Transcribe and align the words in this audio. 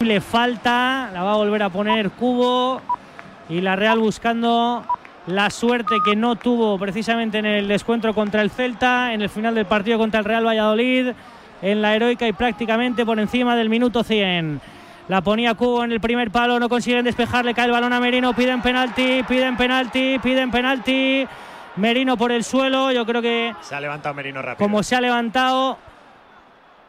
Le 0.00 0.22
falta, 0.22 1.10
la 1.12 1.22
va 1.22 1.34
a 1.34 1.36
volver 1.36 1.62
a 1.62 1.68
poner 1.68 2.10
Cubo 2.12 2.80
y 3.50 3.60
la 3.60 3.76
Real 3.76 3.98
buscando 3.98 4.82
la 5.26 5.50
suerte 5.50 5.96
que 6.02 6.16
no 6.16 6.36
tuvo 6.36 6.78
precisamente 6.78 7.36
en 7.36 7.44
el 7.44 7.68
descuentro 7.68 8.14
contra 8.14 8.40
el 8.40 8.50
Celta, 8.50 9.12
en 9.12 9.20
el 9.20 9.28
final 9.28 9.54
del 9.54 9.66
partido 9.66 9.98
contra 9.98 10.20
el 10.20 10.24
Real 10.24 10.46
Valladolid, 10.46 11.12
en 11.60 11.82
la 11.82 11.94
heroica 11.94 12.26
y 12.26 12.32
prácticamente 12.32 13.04
por 13.04 13.20
encima 13.20 13.54
del 13.56 13.68
minuto 13.68 14.02
100. 14.02 14.62
La 15.08 15.20
ponía 15.20 15.52
Cubo 15.52 15.84
en 15.84 15.92
el 15.92 16.00
primer 16.00 16.30
palo, 16.30 16.58
no 16.58 16.70
consiguen 16.70 17.04
despejarle, 17.04 17.52
cae 17.52 17.66
el 17.66 17.72
balón 17.72 17.92
a 17.92 18.00
Merino, 18.00 18.32
piden 18.32 18.62
penalti, 18.62 19.22
piden 19.28 19.58
penalti, 19.58 20.18
piden 20.22 20.50
penalti. 20.50 21.28
Merino 21.76 22.16
por 22.16 22.32
el 22.32 22.42
suelo, 22.42 22.90
yo 22.90 23.04
creo 23.04 23.20
que... 23.20 23.54
Se 23.60 23.74
ha 23.74 23.80
levantado 23.80 24.14
Merino 24.14 24.40
rápido. 24.40 24.64
Como 24.64 24.82
se 24.82 24.96
ha 24.96 25.00
levantado, 25.02 25.76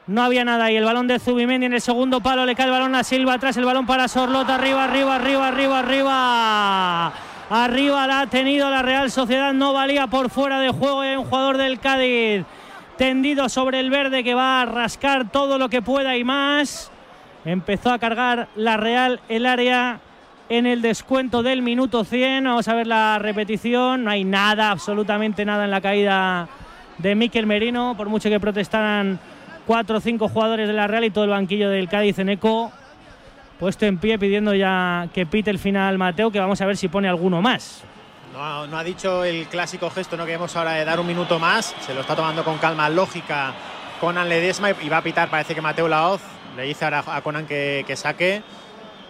no 0.07 0.23
había 0.23 0.45
nada. 0.45 0.71
Y 0.71 0.77
el 0.77 0.83
balón 0.83 1.07
de 1.07 1.19
Zubimendi 1.19 1.65
en 1.65 1.73
el 1.73 1.81
segundo 1.81 2.21
palo, 2.21 2.45
le 2.45 2.55
cae 2.55 2.65
el 2.65 2.71
balón 2.71 2.95
a 2.95 3.03
Silva, 3.03 3.33
atrás 3.33 3.57
el 3.57 3.65
balón 3.65 3.85
para 3.85 4.07
Sorlota, 4.07 4.55
arriba, 4.55 4.83
arriba, 4.83 5.15
arriba, 5.15 5.47
arriba, 5.47 5.79
arriba. 5.79 7.13
Arriba 7.49 8.07
la 8.07 8.21
ha 8.21 8.27
tenido 8.27 8.69
la 8.69 8.81
Real 8.81 9.11
Sociedad, 9.11 9.53
no 9.53 9.73
valía 9.73 10.07
por 10.07 10.29
fuera 10.29 10.59
de 10.59 10.69
juego. 10.69 11.01
Hay 11.01 11.17
un 11.17 11.25
jugador 11.25 11.57
del 11.57 11.79
Cádiz 11.79 12.45
tendido 12.97 13.49
sobre 13.49 13.79
el 13.79 13.89
verde 13.89 14.23
que 14.23 14.33
va 14.33 14.61
a 14.61 14.65
rascar 14.65 15.29
todo 15.29 15.57
lo 15.57 15.67
que 15.67 15.81
pueda 15.81 16.15
y 16.15 16.23
más. 16.23 16.91
Empezó 17.43 17.91
a 17.91 17.99
cargar 17.99 18.47
la 18.55 18.77
Real 18.77 19.19
el 19.27 19.45
área 19.45 19.99
en 20.47 20.65
el 20.65 20.81
descuento 20.81 21.43
del 21.43 21.61
minuto 21.61 22.03
100. 22.03 22.43
Vamos 22.43 22.67
a 22.67 22.73
ver 22.73 22.87
la 22.87 23.19
repetición. 23.19 24.03
No 24.05 24.11
hay 24.11 24.23
nada, 24.23 24.71
absolutamente 24.71 25.43
nada 25.43 25.65
en 25.65 25.71
la 25.71 25.81
caída 25.81 26.47
de 26.99 27.15
Miquel 27.15 27.47
Merino, 27.47 27.95
por 27.97 28.09
mucho 28.09 28.29
que 28.29 28.39
protestaran 28.39 29.19
cuatro 29.65 29.97
o 29.97 30.01
cinco 30.01 30.27
jugadores 30.27 30.67
de 30.67 30.73
la 30.73 30.87
Real 30.87 31.03
y 31.03 31.09
todo 31.09 31.23
el 31.23 31.29
banquillo 31.29 31.69
del 31.69 31.89
Cádiz 31.89 32.19
en 32.19 32.29
eco 32.29 32.71
puesto 33.61 33.85
en 33.85 33.99
pie 33.99 34.17
pidiendo 34.17 34.55
ya 34.55 35.07
que 35.13 35.27
pite 35.27 35.51
el 35.51 35.59
final 35.59 35.99
Mateo, 35.99 36.31
que 36.31 36.39
vamos 36.39 36.59
a 36.61 36.65
ver 36.65 36.77
si 36.77 36.87
pone 36.87 37.07
alguno 37.07 37.43
más. 37.43 37.83
No, 38.33 38.65
no 38.65 38.75
ha 38.75 38.83
dicho 38.83 39.23
el 39.23 39.45
clásico 39.45 39.91
gesto, 39.91 40.17
no 40.17 40.25
queremos 40.25 40.55
ahora 40.55 40.71
de 40.71 40.83
dar 40.83 40.99
un 40.99 41.05
minuto 41.05 41.37
más, 41.37 41.75
se 41.81 41.93
lo 41.93 42.01
está 42.01 42.15
tomando 42.15 42.43
con 42.43 42.57
calma, 42.57 42.89
lógica 42.89 43.53
Conan 43.99 44.27
Ledesma 44.27 44.71
y 44.71 44.89
va 44.89 44.97
a 44.97 45.03
pitar, 45.03 45.29
parece 45.29 45.53
que 45.53 45.61
Mateo 45.61 45.87
Laoz 45.87 46.21
le 46.57 46.63
dice 46.63 46.85
ahora 46.85 47.03
a 47.05 47.21
Conan 47.21 47.45
que, 47.45 47.83
que 47.85 47.95
saque, 47.95 48.41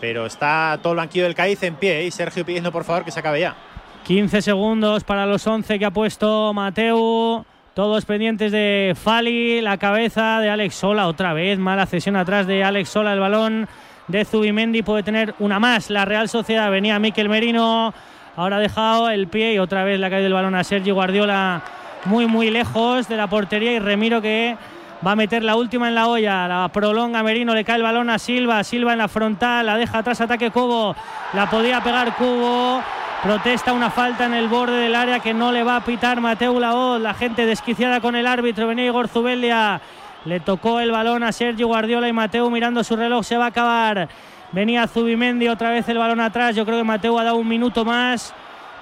pero 0.02 0.26
está 0.26 0.78
todo 0.84 0.92
el 0.92 0.98
banquillo 0.98 1.24
del 1.24 1.36
Cádiz 1.36 1.64
en 1.64 1.76
pie 1.76 2.02
¿eh? 2.02 2.06
y 2.08 2.12
Sergio 2.12 2.46
pidiendo 2.46 2.74
por 2.74 2.84
favor 2.84 3.06
que 3.06 3.12
se 3.12 3.22
acabe 3.22 3.40
ya. 3.40 3.56
15 4.04 4.42
segundos 4.42 5.06
para 5.06 5.26
los 5.26 5.48
11 5.48 5.80
que 5.80 5.86
ha 5.86 5.92
puesto 5.92 6.54
Mateo. 6.54 7.46
Todos 7.74 8.04
pendientes 8.04 8.52
de 8.52 8.98
Fali, 9.02 9.62
la 9.62 9.78
cabeza 9.78 10.42
de 10.42 10.50
Alex 10.50 10.76
Sola 10.76 11.08
otra 11.08 11.32
vez, 11.32 11.58
mala 11.58 11.86
cesión 11.86 12.18
atrás 12.18 12.46
de 12.46 12.66
Alex 12.66 12.90
Sola, 12.90 13.14
el 13.14 13.22
balón 13.22 13.66
de 14.10 14.26
Zubimendi 14.26 14.82
puede 14.82 15.04
tener 15.04 15.34
una 15.40 15.58
más. 15.58 15.90
La 15.90 16.04
Real 16.04 16.28
Sociedad 16.28 16.70
venía 16.70 17.00
Miquel 17.00 17.30
Merino, 17.30 17.94
ahora 18.36 18.58
ha 18.58 18.60
dejado 18.60 19.10
el 19.10 19.30
pie 19.30 19.54
y 19.54 19.60
otra 19.60 19.86
vez 19.86 20.02
la 20.02 20.10
caída 20.10 20.24
del 20.24 20.34
balón 20.34 20.54
a 20.54 20.66
Sergio 20.66 20.96
Guardiola 20.96 21.62
muy 22.04 22.26
muy 22.26 22.50
lejos 22.50 23.08
de 23.08 23.16
la 23.16 23.28
portería 23.28 23.72
y 23.72 23.80
Remiro 23.80 24.22
que 24.22 24.58
va 25.06 25.14
a 25.14 25.16
meter 25.16 25.42
la 25.42 25.56
última 25.56 25.88
en 25.88 25.96
la 25.96 26.10
olla, 26.10 26.50
la 26.50 26.70
prolonga 26.74 27.24
Merino, 27.24 27.56
le 27.56 27.64
cae 27.64 27.78
el 27.78 27.84
balón 27.84 28.10
a 28.10 28.20
Silva, 28.20 28.66
Silva 28.66 28.92
en 28.92 28.98
la 28.98 29.08
frontal, 29.08 29.66
la 29.66 29.78
deja 29.78 30.00
atrás, 30.00 30.20
ataque 30.20 30.52
Cubo, 30.52 30.94
la 31.32 31.50
podía 31.50 31.82
pegar 31.82 32.18
Cubo, 32.18 32.84
protesta 33.24 33.74
una 33.74 33.90
falta 33.90 34.26
en 34.26 34.34
el 34.34 34.48
borde 34.48 34.78
del 34.78 34.96
área 34.96 35.20
que 35.20 35.34
no 35.34 35.52
le 35.52 35.64
va 35.64 35.76
a 35.78 35.86
pitar 35.86 36.22
Mateo 36.22 36.60
Laoz, 36.60 37.02
la 37.02 37.14
gente 37.14 37.46
desquiciada 37.46 38.02
con 38.02 38.16
el 38.16 38.28
árbitro, 38.28 38.68
venía 38.68 38.86
Igor 38.86 39.08
Zubelia 39.08 39.82
le 40.26 40.40
tocó 40.40 40.80
el 40.80 40.92
balón 40.92 41.24
a 41.24 41.32
Sergio 41.32 41.68
Guardiola 41.68 42.08
y 42.08 42.14
Mateo 42.14 42.50
mirando 42.50 42.84
su 42.84 42.96
reloj 42.96 43.26
se 43.26 43.38
va 43.38 43.46
a 43.46 43.48
acabar. 43.48 44.08
Venía 44.52 44.88
Zubimendi 44.88 45.48
otra 45.48 45.72
vez 45.72 45.88
el 45.90 45.98
balón 45.98 46.20
atrás. 46.20 46.56
Yo 46.56 46.66
creo 46.66 46.78
que 46.78 46.84
Mateo 46.84 47.18
ha 47.18 47.24
dado 47.24 47.38
un 47.38 47.48
minuto 47.48 47.86
más. 47.86 48.34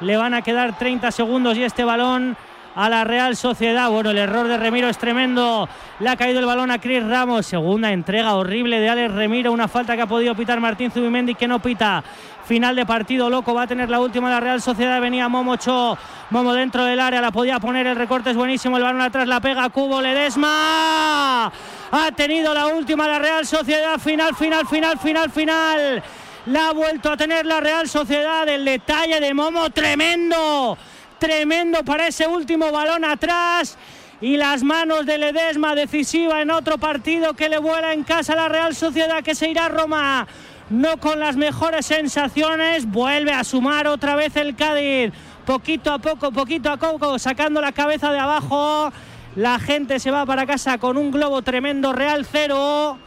Le 0.01 0.17
van 0.17 0.33
a 0.33 0.41
quedar 0.41 0.77
30 0.77 1.11
segundos 1.11 1.57
y 1.57 1.63
este 1.63 1.83
balón 1.83 2.35
a 2.75 2.89
la 2.89 3.03
Real 3.03 3.35
Sociedad. 3.35 3.89
Bueno, 3.89 4.09
el 4.09 4.17
error 4.17 4.47
de 4.47 4.57
Remiro 4.57 4.89
es 4.89 4.97
tremendo. 4.97 5.69
Le 5.99 6.09
ha 6.09 6.17
caído 6.17 6.39
el 6.39 6.45
balón 6.45 6.71
a 6.71 6.79
Cris 6.79 7.05
Ramos. 7.05 7.45
Segunda 7.45 7.91
entrega 7.91 8.33
horrible 8.33 8.79
de 8.79 8.89
Alex 8.89 9.13
Remiro. 9.13 9.51
Una 9.51 9.67
falta 9.67 9.95
que 9.95 10.01
ha 10.01 10.07
podido 10.07 10.35
pitar 10.35 10.59
Martín 10.59 10.91
Zubimendi 10.91 11.35
que 11.35 11.47
no 11.47 11.59
pita. 11.59 12.03
Final 12.49 12.75
de 12.75 12.83
partido 12.83 13.29
loco. 13.29 13.53
Va 13.53 13.61
a 13.61 13.67
tener 13.67 13.91
la 13.91 13.99
última 13.99 14.27
la 14.27 14.39
Real 14.39 14.59
Sociedad. 14.59 14.99
Venía 14.99 15.29
Momo 15.29 15.55
Cho. 15.57 15.95
Momo 16.31 16.51
dentro 16.55 16.83
del 16.83 16.99
área. 16.99 17.21
La 17.21 17.29
podía 17.29 17.59
poner. 17.59 17.85
El 17.85 17.95
recorte 17.95 18.31
es 18.31 18.35
buenísimo. 18.35 18.77
El 18.77 18.81
balón 18.81 19.01
atrás 19.01 19.27
la 19.27 19.39
pega 19.39 19.69
Cubo 19.69 20.01
Ledesma. 20.01 21.45
Ha 21.91 22.11
tenido 22.15 22.51
la 22.55 22.65
última 22.65 23.07
la 23.07 23.19
Real 23.19 23.45
Sociedad. 23.45 23.99
Final, 23.99 24.35
final, 24.35 24.65
final, 24.65 24.97
final, 24.97 25.29
final. 25.29 26.03
La 26.47 26.69
ha 26.69 26.73
vuelto 26.73 27.11
a 27.11 27.17
tener 27.17 27.45
la 27.45 27.59
Real 27.59 27.87
Sociedad. 27.87 28.49
El 28.49 28.65
detalle 28.65 29.19
de 29.19 29.31
Momo 29.31 29.69
tremendo 29.69 30.75
tremendo 31.19 31.83
para 31.83 32.07
ese 32.07 32.25
último 32.25 32.71
balón 32.71 33.05
atrás. 33.05 33.77
Y 34.21 34.37
las 34.37 34.63
manos 34.63 35.05
de 35.05 35.19
Ledesma 35.19 35.75
decisiva 35.75 36.41
en 36.41 36.49
otro 36.49 36.79
partido 36.79 37.35
que 37.35 37.47
le 37.47 37.59
vuela 37.59 37.93
en 37.93 38.03
casa 38.03 38.33
a 38.33 38.37
la 38.37 38.49
Real 38.49 38.75
Sociedad 38.75 39.23
que 39.23 39.35
se 39.35 39.49
irá 39.49 39.65
a 39.65 39.69
Roma. 39.69 40.27
No 40.69 40.97
con 40.97 41.19
las 41.19 41.35
mejores 41.35 41.87
sensaciones, 41.87 42.85
vuelve 42.85 43.31
a 43.31 43.43
sumar 43.43 43.87
otra 43.87 44.15
vez 44.15 44.35
el 44.35 44.55
Cádiz. 44.55 45.11
Poquito 45.45 45.91
a 45.91 45.97
poco, 45.97 46.31
poquito 46.31 46.71
a 46.71 46.77
poco, 46.77 47.17
sacando 47.17 47.59
la 47.59 47.71
cabeza 47.71 48.11
de 48.11 48.19
abajo. 48.19 48.91
La 49.35 49.57
gente 49.59 49.99
se 49.99 50.11
va 50.11 50.25
para 50.25 50.45
casa 50.45 50.77
con 50.77 50.97
un 50.97 51.11
globo 51.11 51.41
tremendo, 51.41 51.91
Real 51.91 52.25
cero, 52.25 52.97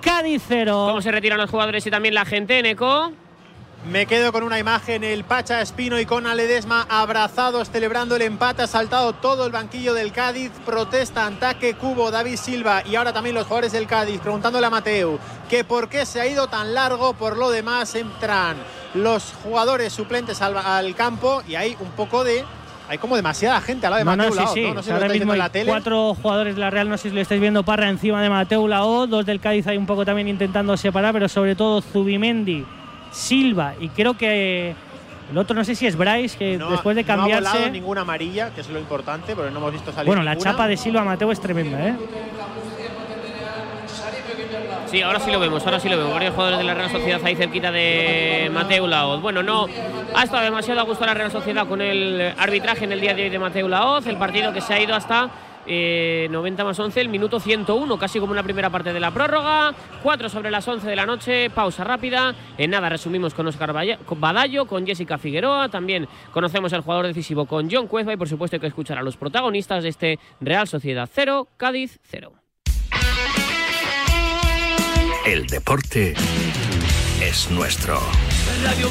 Cádiz 0.00 0.42
cero. 0.46 0.86
¿Cómo 0.88 1.02
se 1.02 1.10
retiran 1.10 1.38
los 1.38 1.50
jugadores 1.50 1.86
y 1.86 1.90
también 1.90 2.14
la 2.14 2.24
gente, 2.24 2.62
Neco? 2.62 3.12
Me 3.90 4.06
quedo 4.06 4.32
con 4.32 4.44
una 4.44 4.58
imagen, 4.58 5.04
el 5.04 5.24
Pacha 5.24 5.60
Espino 5.60 6.00
y 6.00 6.06
con 6.06 6.26
Aledesma 6.26 6.86
abrazados 6.88 7.70
celebrando 7.70 8.16
el 8.16 8.22
empate. 8.22 8.62
Ha 8.62 8.66
saltado 8.66 9.12
todo 9.12 9.44
el 9.44 9.52
banquillo 9.52 9.92
del 9.92 10.10
Cádiz. 10.10 10.50
Protesta, 10.64 11.26
ataque, 11.26 11.74
Cubo, 11.74 12.10
David 12.10 12.36
Silva 12.36 12.82
y 12.86 12.96
ahora 12.96 13.12
también 13.12 13.34
los 13.34 13.44
jugadores 13.44 13.72
del 13.72 13.86
Cádiz 13.86 14.20
preguntándole 14.20 14.66
a 14.66 14.70
Mateo 14.70 15.18
que 15.50 15.64
por 15.64 15.90
qué 15.90 16.06
se 16.06 16.18
ha 16.18 16.26
ido 16.26 16.46
tan 16.46 16.72
largo. 16.72 17.12
Por 17.12 17.36
lo 17.36 17.50
demás 17.50 17.94
entran 17.94 18.56
los 18.94 19.34
jugadores 19.42 19.92
suplentes 19.92 20.40
al, 20.40 20.94
campo 20.94 21.42
y 21.46 21.56
hay 21.56 21.76
un 21.78 21.90
poco 21.90 22.24
de 22.24 22.42
hay 22.88 22.96
como 22.96 23.16
demasiada 23.16 23.60
gente 23.60 23.86
al 23.86 23.90
lado 23.90 23.98
de 23.98 24.04
Mateo 24.04 24.34
no, 24.34 24.46
sí, 24.46 24.62
sí. 24.62 24.70
¿no? 24.72 24.82
sé 24.82 25.08
mismo 25.10 25.32
hay 25.32 25.38
la 25.38 25.50
tele. 25.50 25.70
cuatro 25.70 26.14
jugadores 26.14 26.54
de 26.54 26.60
la 26.60 26.70
Real, 26.70 26.88
no 26.88 26.96
sé 26.96 27.10
si 27.10 27.14
lo 27.14 27.20
estáis 27.20 27.40
viendo, 27.40 27.64
Parra 27.64 27.90
encima 27.90 28.22
de 28.22 28.30
Mateo 28.30 28.66
Lao, 28.66 29.06
dos 29.06 29.26
del 29.26 29.40
Cádiz 29.40 29.66
hay 29.66 29.76
un 29.76 29.86
poco 29.86 30.06
también 30.06 30.28
intentando 30.28 30.74
separar, 30.78 31.12
pero 31.12 31.28
sobre 31.28 31.54
todo 31.54 31.82
Zubimendi 31.82 32.64
Silva 33.14 33.74
y 33.78 33.88
creo 33.90 34.14
que 34.14 34.74
el 35.30 35.38
otro 35.38 35.54
no 35.54 35.64
sé 35.64 35.74
si 35.74 35.86
es 35.86 35.96
Bryce, 35.96 36.36
que 36.36 36.58
después 36.58 36.96
de 36.96 37.04
cambiarse. 37.04 37.58
No 37.60 37.66
ha 37.66 37.68
ninguna 37.70 38.00
amarilla, 38.02 38.50
que 38.50 38.60
es 38.60 38.68
lo 38.68 38.78
importante, 38.78 39.34
pero 39.36 39.50
no 39.50 39.58
hemos 39.58 39.72
visto 39.72 39.92
salir. 39.92 40.06
Bueno, 40.06 40.22
la 40.22 40.36
chapa 40.36 40.66
de 40.66 40.76
Silva 40.76 41.04
Mateo 41.04 41.30
es 41.32 41.40
tremenda, 41.40 41.88
¿eh? 41.88 41.96
Sí, 44.86 45.02
ahora 45.02 45.18
sí 45.18 45.30
lo 45.32 45.40
vemos, 45.40 45.64
ahora 45.64 45.80
sí 45.80 45.88
lo 45.88 45.96
vemos. 45.96 46.12
Varios 46.12 46.34
jugadores 46.34 46.58
de 46.58 46.64
la 46.64 46.74
Real 46.74 46.90
Sociedad 46.90 47.20
ahí 47.24 47.34
cerquita 47.34 47.72
de 47.72 48.50
Mateo 48.52 48.86
Laoz. 48.86 49.22
Bueno, 49.22 49.42
no 49.42 49.66
ha 50.14 50.22
estado 50.22 50.42
demasiado 50.44 50.80
a 50.80 50.84
gusto 50.84 51.06
la 51.06 51.14
Real 51.14 51.32
Sociedad 51.32 51.66
con 51.66 51.80
el 51.80 52.34
arbitraje 52.36 52.84
en 52.84 52.92
el 52.92 53.00
día 53.00 53.14
de 53.14 53.24
hoy 53.24 53.30
de 53.30 53.38
Mateo 53.38 53.68
Laoz, 53.68 54.06
el 54.06 54.16
partido 54.16 54.52
que 54.52 54.60
se 54.60 54.74
ha 54.74 54.80
ido 54.80 54.94
hasta 54.94 55.30
90 55.66 56.62
eh, 56.62 56.64
más 56.64 56.78
11, 56.78 57.00
el 57.00 57.08
minuto 57.08 57.40
101, 57.40 57.98
casi 57.98 58.20
como 58.20 58.32
una 58.32 58.42
primera 58.42 58.70
parte 58.70 58.92
de 58.92 59.00
la 59.00 59.10
prórroga. 59.10 59.74
4 60.02 60.28
sobre 60.28 60.50
las 60.50 60.66
11 60.66 60.86
de 60.86 60.96
la 60.96 61.06
noche, 61.06 61.50
pausa 61.50 61.84
rápida. 61.84 62.34
En 62.58 62.70
nada 62.70 62.88
resumimos 62.88 63.34
con 63.34 63.46
Oscar 63.46 63.72
Badallo, 63.72 64.66
con 64.66 64.86
Jessica 64.86 65.18
Figueroa. 65.18 65.68
También 65.68 66.08
conocemos 66.32 66.72
al 66.72 66.82
jugador 66.82 67.06
decisivo 67.06 67.46
con 67.46 67.70
John 67.70 67.86
Cuezba 67.86 68.12
y 68.12 68.16
por 68.16 68.28
supuesto 68.28 68.56
hay 68.56 68.60
que 68.60 68.66
escuchar 68.66 68.98
a 68.98 69.02
los 69.02 69.16
protagonistas 69.16 69.82
de 69.82 69.88
este 69.88 70.18
Real 70.40 70.68
Sociedad 70.68 71.08
0, 71.12 71.48
Cádiz 71.56 72.00
0. 72.04 72.32
El 75.26 75.46
deporte 75.46 76.14
es 77.22 77.50
nuestro. 77.50 77.98
Radio 78.62 78.90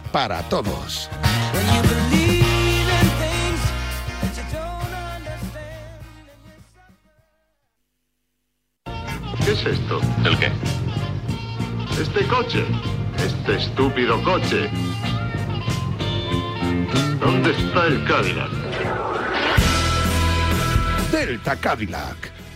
para 0.11 0.41
todos. 0.43 1.09
¿Qué 9.45 9.51
es 9.51 9.65
esto? 9.65 9.99
¿El 10.25 10.37
qué? 10.37 10.51
Este 11.99 12.27
coche. 12.27 12.65
Este 13.17 13.55
estúpido 13.55 14.21
coche. 14.23 14.69
¿Dónde 17.19 17.51
está 17.51 17.87
el 17.87 18.03
Cadillac? 18.05 18.51
Delta 21.11 21.55
Cadillac. 21.55 22.40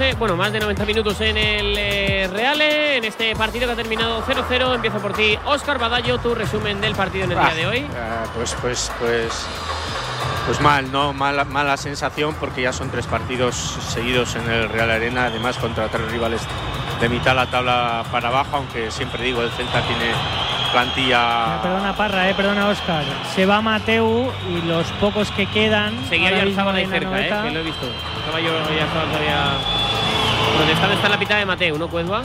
Eh, 0.00 0.14
bueno, 0.18 0.36
más 0.36 0.52
de 0.52 0.60
90 0.60 0.84
minutos 0.84 1.20
en 1.20 1.36
el 1.36 1.74
eh, 1.76 2.28
Reale, 2.32 2.96
en 2.98 3.04
este 3.04 3.34
partido 3.34 3.66
que 3.66 3.72
ha 3.72 3.76
terminado 3.76 4.22
0-0. 4.22 4.74
Empiezo 4.74 4.98
por 4.98 5.12
ti, 5.12 5.38
Óscar 5.44 5.78
Badallo, 5.78 6.18
tu 6.18 6.34
resumen 6.34 6.80
del 6.80 6.94
partido 6.94 7.24
en 7.24 7.32
el 7.32 7.38
día 7.38 7.54
de 7.54 7.66
hoy. 7.66 7.86
Ah, 7.96 8.24
pues, 8.34 8.56
pues, 8.60 8.92
pues, 8.98 9.46
pues 10.46 10.60
mal, 10.60 10.90
¿no? 10.92 11.12
Mala, 11.12 11.44
mala 11.44 11.76
sensación 11.76 12.34
porque 12.38 12.62
ya 12.62 12.72
son 12.72 12.90
tres 12.90 13.06
partidos 13.06 13.56
seguidos 13.88 14.36
en 14.36 14.50
el 14.50 14.68
Real 14.68 14.90
Arena, 14.90 15.26
además 15.26 15.56
contra 15.58 15.88
tres 15.88 16.10
rivales 16.10 16.42
de 17.00 17.08
mitad 17.08 17.32
de 17.32 17.36
la 17.36 17.46
tabla 17.46 18.04
para 18.10 18.28
abajo, 18.28 18.56
aunque 18.56 18.90
siempre 18.90 19.22
digo, 19.22 19.42
el 19.42 19.50
Celta 19.50 19.82
tiene 19.82 20.12
plantilla... 20.72 21.60
Perdona 21.62 21.96
Parra, 21.96 22.28
eh, 22.28 22.34
perdona 22.34 22.68
Óscar. 22.68 23.04
Se 23.34 23.46
va 23.46 23.60
Mateu 23.60 24.30
y 24.48 24.66
los 24.66 24.86
pocos 25.00 25.30
que 25.30 25.46
quedan. 25.46 25.94
Seguía 26.08 26.44
ya 26.44 26.54
sábado 26.54 26.76
ahí 26.76 26.86
cerca, 26.86 27.20
eh, 27.20 27.28
que 27.44 27.50
lo 27.50 27.60
he 27.60 27.62
visto. 27.62 27.86
Estaba 28.18 28.40
yo 28.40 28.50
ya 28.76 28.84
estaba 28.84 29.04
todavía 29.04 29.87
protestando. 30.58 30.94
Está 30.94 31.06
en 31.06 31.12
la 31.12 31.18
mitad 31.18 31.38
de 31.38 31.46
Mateo, 31.46 31.78
¿no, 31.78 31.88
Cuezba? 31.88 32.22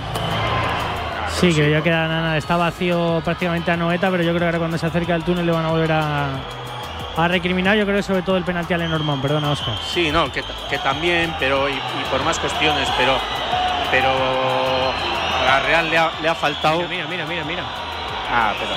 Sí, 1.40 1.54
que 1.54 1.70
ya 1.72 1.82
queda 1.82 2.08
nada. 2.08 2.38
Está 2.38 2.58
vacío 2.58 3.22
prácticamente 3.24 3.72
a 3.72 3.78
Noeta, 3.78 4.10
pero 4.12 4.24
yo 4.24 4.30
creo 4.32 4.40
que 4.42 4.46
ahora 4.46 4.60
cuando 4.60 4.78
se 4.78 4.86
acerca 4.86 5.16
el 5.16 5.24
túnel 5.24 5.46
le 5.46 5.52
van 5.52 5.66
a 5.66 5.70
volver 5.70 5.92
a, 5.92 6.28
a 7.18 7.28
recriminar. 7.28 7.76
Yo 7.78 7.86
creo 7.86 7.98
que 7.98 8.04
sobre 8.04 8.22
todo 8.22 8.38
el 8.38 8.44
penalti 8.44 8.74
a 8.74 8.78
Lenormand. 8.78 9.22
Perdona, 9.22 9.52
Óscar. 9.52 9.76
Sí, 9.88 10.12
no, 10.12 10.32
que, 10.32 10.44
que 10.70 10.78
también, 10.80 11.34
pero 11.40 11.70
y, 11.70 11.74
y 11.74 12.06
por 12.12 12.24
más 12.24 12.38
cuestiones, 12.40 12.88
pero, 12.98 13.18
pero 13.92 14.10
a 14.10 15.46
la 15.46 15.60
Real 15.62 15.90
le 15.90 15.98
ha, 15.98 16.12
le 16.22 16.30
ha 16.30 16.36
faltado... 16.36 16.84
Mira, 16.88 17.08
mira, 17.08 17.26
mira, 17.26 17.44
mira. 17.44 17.64
Ah, 18.32 18.54
pero... 18.60 18.72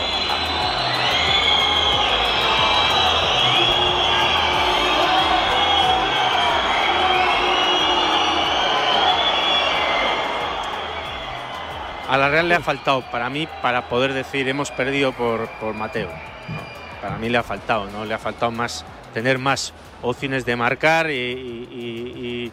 A 12.09 12.17
la 12.17 12.29
Real 12.29 12.49
le 12.49 12.55
ha 12.55 12.61
faltado, 12.61 13.03
para 13.11 13.29
mí, 13.31 13.49
para 13.63 13.89
poder 13.89 14.13
decir 14.13 14.49
hemos 14.49 14.71
perdido 14.71 15.13
por, 15.13 15.49
por 15.61 15.75
Mateo. 15.75 16.09
Para 17.03 17.17
mí 17.19 17.29
le 17.29 17.39
ha 17.39 17.43
faltado, 17.43 17.87
¿no? 17.91 18.05
Le 18.05 18.15
ha 18.15 18.19
faltado 18.19 18.53
más, 18.53 18.85
tener 19.13 19.39
más 19.39 19.73
opciones 20.03 20.45
de 20.47 20.55
marcar 20.57 21.11
y, 21.11 21.15
y- 21.15 22.51
y- 22.51 22.53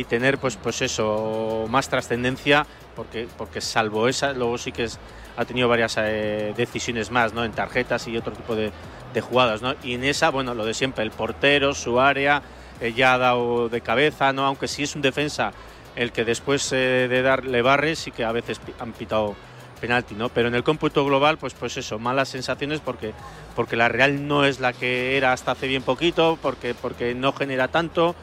y 0.00 0.04
tener, 0.04 0.36
pues, 0.38 0.56
pues 0.56 0.82
eso, 0.82 1.64
más 1.70 1.88
trascendencia, 1.88 2.66
porque, 2.94 3.26
porque 3.38 3.60
salvo 3.60 4.06
esa, 4.08 4.32
luego 4.32 4.58
sí 4.58 4.70
que 4.72 4.84
es- 4.84 4.98
ha 5.36 5.44
tenido 5.44 5.68
varias 5.68 5.94
eh, 5.98 6.52
decisiones 6.56 7.10
más, 7.10 7.32
¿no? 7.32 7.44
En 7.44 7.52
tarjetas 7.52 8.06
y 8.08 8.16
otro 8.16 8.32
tipo 8.32 8.54
de, 8.56 8.70
de 9.14 9.20
jugadas, 9.20 9.62
¿no? 9.62 9.74
Y 9.82 9.94
en 9.94 10.04
esa, 10.04 10.30
bueno, 10.30 10.52
lo 10.54 10.66
de 10.66 10.74
siempre, 10.74 11.04
el 11.04 11.10
portero, 11.12 11.72
su 11.72 12.00
área, 12.00 12.42
eh, 12.80 12.92
ya 12.92 13.14
ha 13.14 13.18
dado 13.18 13.68
de 13.68 13.80
cabeza, 13.80 14.32
¿no? 14.32 14.44
Aunque 14.44 14.68
sí 14.68 14.82
es 14.82 14.94
un 14.96 15.00
defensa 15.02 15.52
el 15.98 16.12
que 16.12 16.24
después 16.24 16.72
eh, 16.72 17.06
de 17.10 17.22
darle 17.22 17.60
barres 17.60 17.98
sí 17.98 18.12
que 18.12 18.24
a 18.24 18.32
veces 18.32 18.60
han 18.78 18.92
pitado 18.92 19.34
penalti, 19.80 20.14
¿no? 20.14 20.28
Pero 20.28 20.48
en 20.48 20.54
el 20.54 20.62
cómputo 20.64 21.04
global, 21.04 21.38
pues, 21.38 21.54
pues 21.54 21.76
eso, 21.76 21.98
malas 21.98 22.28
sensaciones 22.28 22.80
porque, 22.80 23.12
porque 23.54 23.76
la 23.76 23.88
Real 23.88 24.26
no 24.26 24.44
es 24.44 24.60
la 24.60 24.72
que 24.72 25.16
era 25.16 25.32
hasta 25.32 25.52
hace 25.52 25.66
bien 25.66 25.82
poquito, 25.82 26.38
porque, 26.40 26.74
porque 26.74 27.14
no 27.14 27.32
genera 27.32 27.68
tanto, 27.68 28.14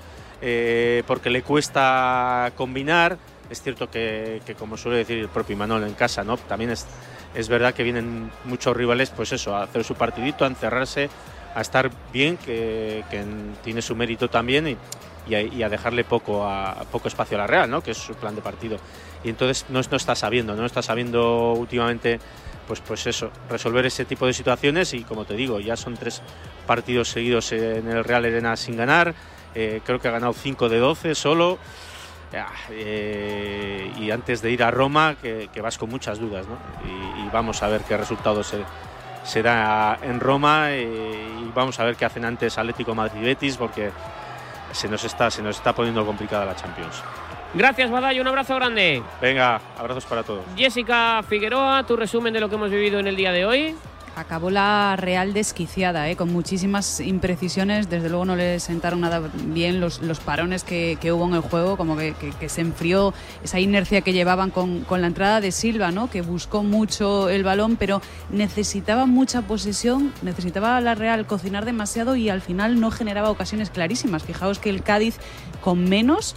eh, 0.41 1.03
porque 1.05 1.29
le 1.29 1.43
cuesta 1.43 2.51
combinar. 2.55 3.17
Es 3.49 3.61
cierto 3.61 3.91
que, 3.91 4.41
que, 4.45 4.55
como 4.55 4.75
suele 4.75 4.97
decir 4.97 5.19
el 5.19 5.29
propio 5.29 5.53
Imanol 5.53 5.83
en 5.83 5.93
casa, 5.93 6.23
¿no? 6.23 6.35
También 6.37 6.71
es, 6.71 6.87
es 7.35 7.47
verdad 7.47 7.73
que 7.73 7.83
vienen 7.83 8.31
muchos 8.45 8.75
rivales, 8.75 9.11
pues 9.11 9.31
eso, 9.33 9.55
a 9.55 9.63
hacer 9.63 9.83
su 9.83 9.95
partidito, 9.95 10.45
a 10.45 10.47
encerrarse, 10.47 11.09
a 11.53 11.61
estar 11.61 11.91
bien, 12.11 12.37
que, 12.37 13.03
que 13.09 13.19
en- 13.19 13.53
tiene 13.63 13.81
su 13.81 13.95
mérito 13.95 14.29
también 14.29 14.67
y, 14.67 14.77
y 15.27 15.35
a, 15.35 15.41
y 15.41 15.63
a 15.63 15.69
dejarle 15.69 16.03
poco, 16.03 16.45
a, 16.45 16.85
poco 16.91 17.07
espacio 17.07 17.37
a 17.37 17.41
la 17.41 17.47
Real, 17.47 17.69
¿no? 17.69 17.81
que 17.81 17.91
es 17.91 17.97
su 17.97 18.13
plan 18.15 18.35
de 18.35 18.41
partido. 18.41 18.77
Y 19.23 19.29
entonces 19.29 19.65
no, 19.69 19.81
no 19.89 19.97
está 19.97 20.15
sabiendo, 20.15 20.55
no 20.55 20.65
está 20.65 20.81
sabiendo 20.81 21.53
últimamente, 21.53 22.19
pues, 22.67 22.81
pues 22.81 23.07
eso, 23.07 23.31
resolver 23.49 23.85
ese 23.85 24.05
tipo 24.05 24.25
de 24.27 24.33
situaciones 24.33 24.93
y 24.93 25.03
como 25.03 25.25
te 25.25 25.35
digo, 25.35 25.59
ya 25.59 25.75
son 25.75 25.95
tres 25.95 26.21
partidos 26.67 27.09
seguidos 27.09 27.51
en 27.51 27.87
el 27.87 28.03
Real 28.03 28.25
Arena 28.25 28.55
sin 28.55 28.77
ganar, 28.77 29.13
eh, 29.53 29.81
creo 29.83 29.99
que 29.99 30.07
ha 30.07 30.11
ganado 30.11 30.33
5 30.33 30.69
de 30.69 30.79
12 30.79 31.15
solo. 31.15 31.57
Ah, 32.33 32.51
eh, 32.69 33.89
y 33.97 34.11
antes 34.11 34.41
de 34.41 34.51
ir 34.51 34.61
a 34.63 34.71
Roma, 34.71 35.15
que, 35.21 35.47
que 35.53 35.61
vas 35.61 35.77
con 35.77 35.89
muchas 35.89 36.19
dudas, 36.19 36.45
¿no? 36.47 36.57
Y, 36.83 37.25
y 37.25 37.29
vamos 37.29 37.63
a 37.63 37.69
ver 37.69 37.81
qué 37.81 37.95
resultado 37.95 38.43
se, 38.43 38.57
se 39.25 39.41
da 39.41 39.97
en 40.03 40.19
Roma 40.19 40.71
eh, 40.71 41.27
y 41.41 41.51
vamos 41.53 41.79
a 41.79 41.83
ver 41.83 41.95
qué 41.95 42.05
hacen 42.05 42.25
antes 42.25 42.57
Atlético 42.57 42.93
Madrid 42.93 43.21
y 43.21 43.25
Betis, 43.25 43.57
porque 43.57 43.91
se 44.75 44.87
nos 44.87 45.03
está, 45.03 45.31
se 45.31 45.41
nos 45.41 45.57
está 45.57 45.73
poniendo 45.73 46.05
complicada 46.05 46.45
la 46.45 46.55
Champions. 46.55 47.01
Gracias, 47.53 47.89
Badallo. 47.89 48.21
Un 48.21 48.27
abrazo 48.27 48.55
grande. 48.55 49.01
Venga, 49.21 49.61
abrazos 49.77 50.05
para 50.05 50.23
todos. 50.23 50.43
Jessica 50.57 51.23
Figueroa, 51.27 51.83
tu 51.87 51.95
resumen 51.95 52.33
de 52.33 52.41
lo 52.41 52.49
que 52.49 52.55
hemos 52.55 52.69
vivido 52.69 52.99
en 52.99 53.07
el 53.07 53.15
día 53.15 53.31
de 53.31 53.45
hoy. 53.45 53.75
Acabó 54.15 54.49
la 54.49 54.95
Real 54.95 55.33
desquiciada, 55.33 56.09
¿eh? 56.09 56.15
con 56.15 56.31
muchísimas 56.31 57.01
imprecisiones. 57.01 57.89
Desde 57.89 58.09
luego 58.09 58.25
no 58.25 58.35
le 58.35 58.59
sentaron 58.59 59.01
nada 59.01 59.21
bien 59.47 59.81
los, 59.81 59.99
parones 60.23 60.63
que, 60.63 60.97
hubo 61.11 61.25
en 61.27 61.33
el 61.33 61.41
juego, 61.41 61.75
como 61.75 61.97
que 61.97 62.15
se 62.47 62.61
enfrió 62.61 63.13
esa 63.43 63.59
inercia 63.59 64.01
que 64.01 64.13
llevaban 64.13 64.51
con, 64.51 64.81
con 64.85 65.01
la 65.01 65.07
entrada 65.07 65.41
de 65.41 65.51
Silva, 65.51 65.91
¿no? 65.91 66.09
que 66.09 66.21
buscó 66.21 66.63
mucho 66.63 67.29
el 67.29 67.43
balón, 67.43 67.75
pero 67.75 68.01
necesitaba 68.29 69.05
mucha 69.05 69.41
posesión, 69.41 70.13
necesitaba 70.21 70.79
la 70.81 70.95
Real 70.95 71.25
cocinar 71.25 71.65
demasiado 71.65 72.15
y 72.15 72.29
al 72.29 72.41
final 72.41 72.79
no 72.79 72.91
generaba 72.91 73.29
ocasiones 73.29 73.69
clarísimas. 73.69 74.23
Fijaos 74.23 74.59
que 74.59 74.69
el 74.69 74.81
Cádiz 74.81 75.17
con 75.61 75.89
menos 75.89 76.35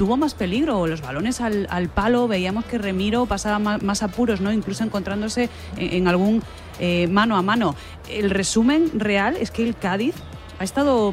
tuvo 0.00 0.16
más 0.16 0.32
peligro, 0.32 0.86
los 0.86 1.02
balones 1.02 1.42
al, 1.42 1.66
al 1.68 1.90
palo, 1.90 2.26
veíamos 2.26 2.64
que 2.64 2.78
Remiro 2.78 3.26
pasaba 3.26 3.58
más, 3.58 4.02
apuros, 4.02 4.40
¿no? 4.40 4.50
incluso 4.50 4.82
encontrándose 4.82 5.50
en, 5.76 5.92
en 5.92 6.08
algún 6.08 6.42
eh, 6.78 7.06
mano 7.06 7.36
a 7.36 7.42
mano. 7.42 7.74
El 8.08 8.30
resumen 8.30 8.98
real 8.98 9.36
es 9.36 9.50
que 9.50 9.62
el 9.62 9.76
Cádiz 9.76 10.14
ha 10.58 10.64
estado 10.64 11.12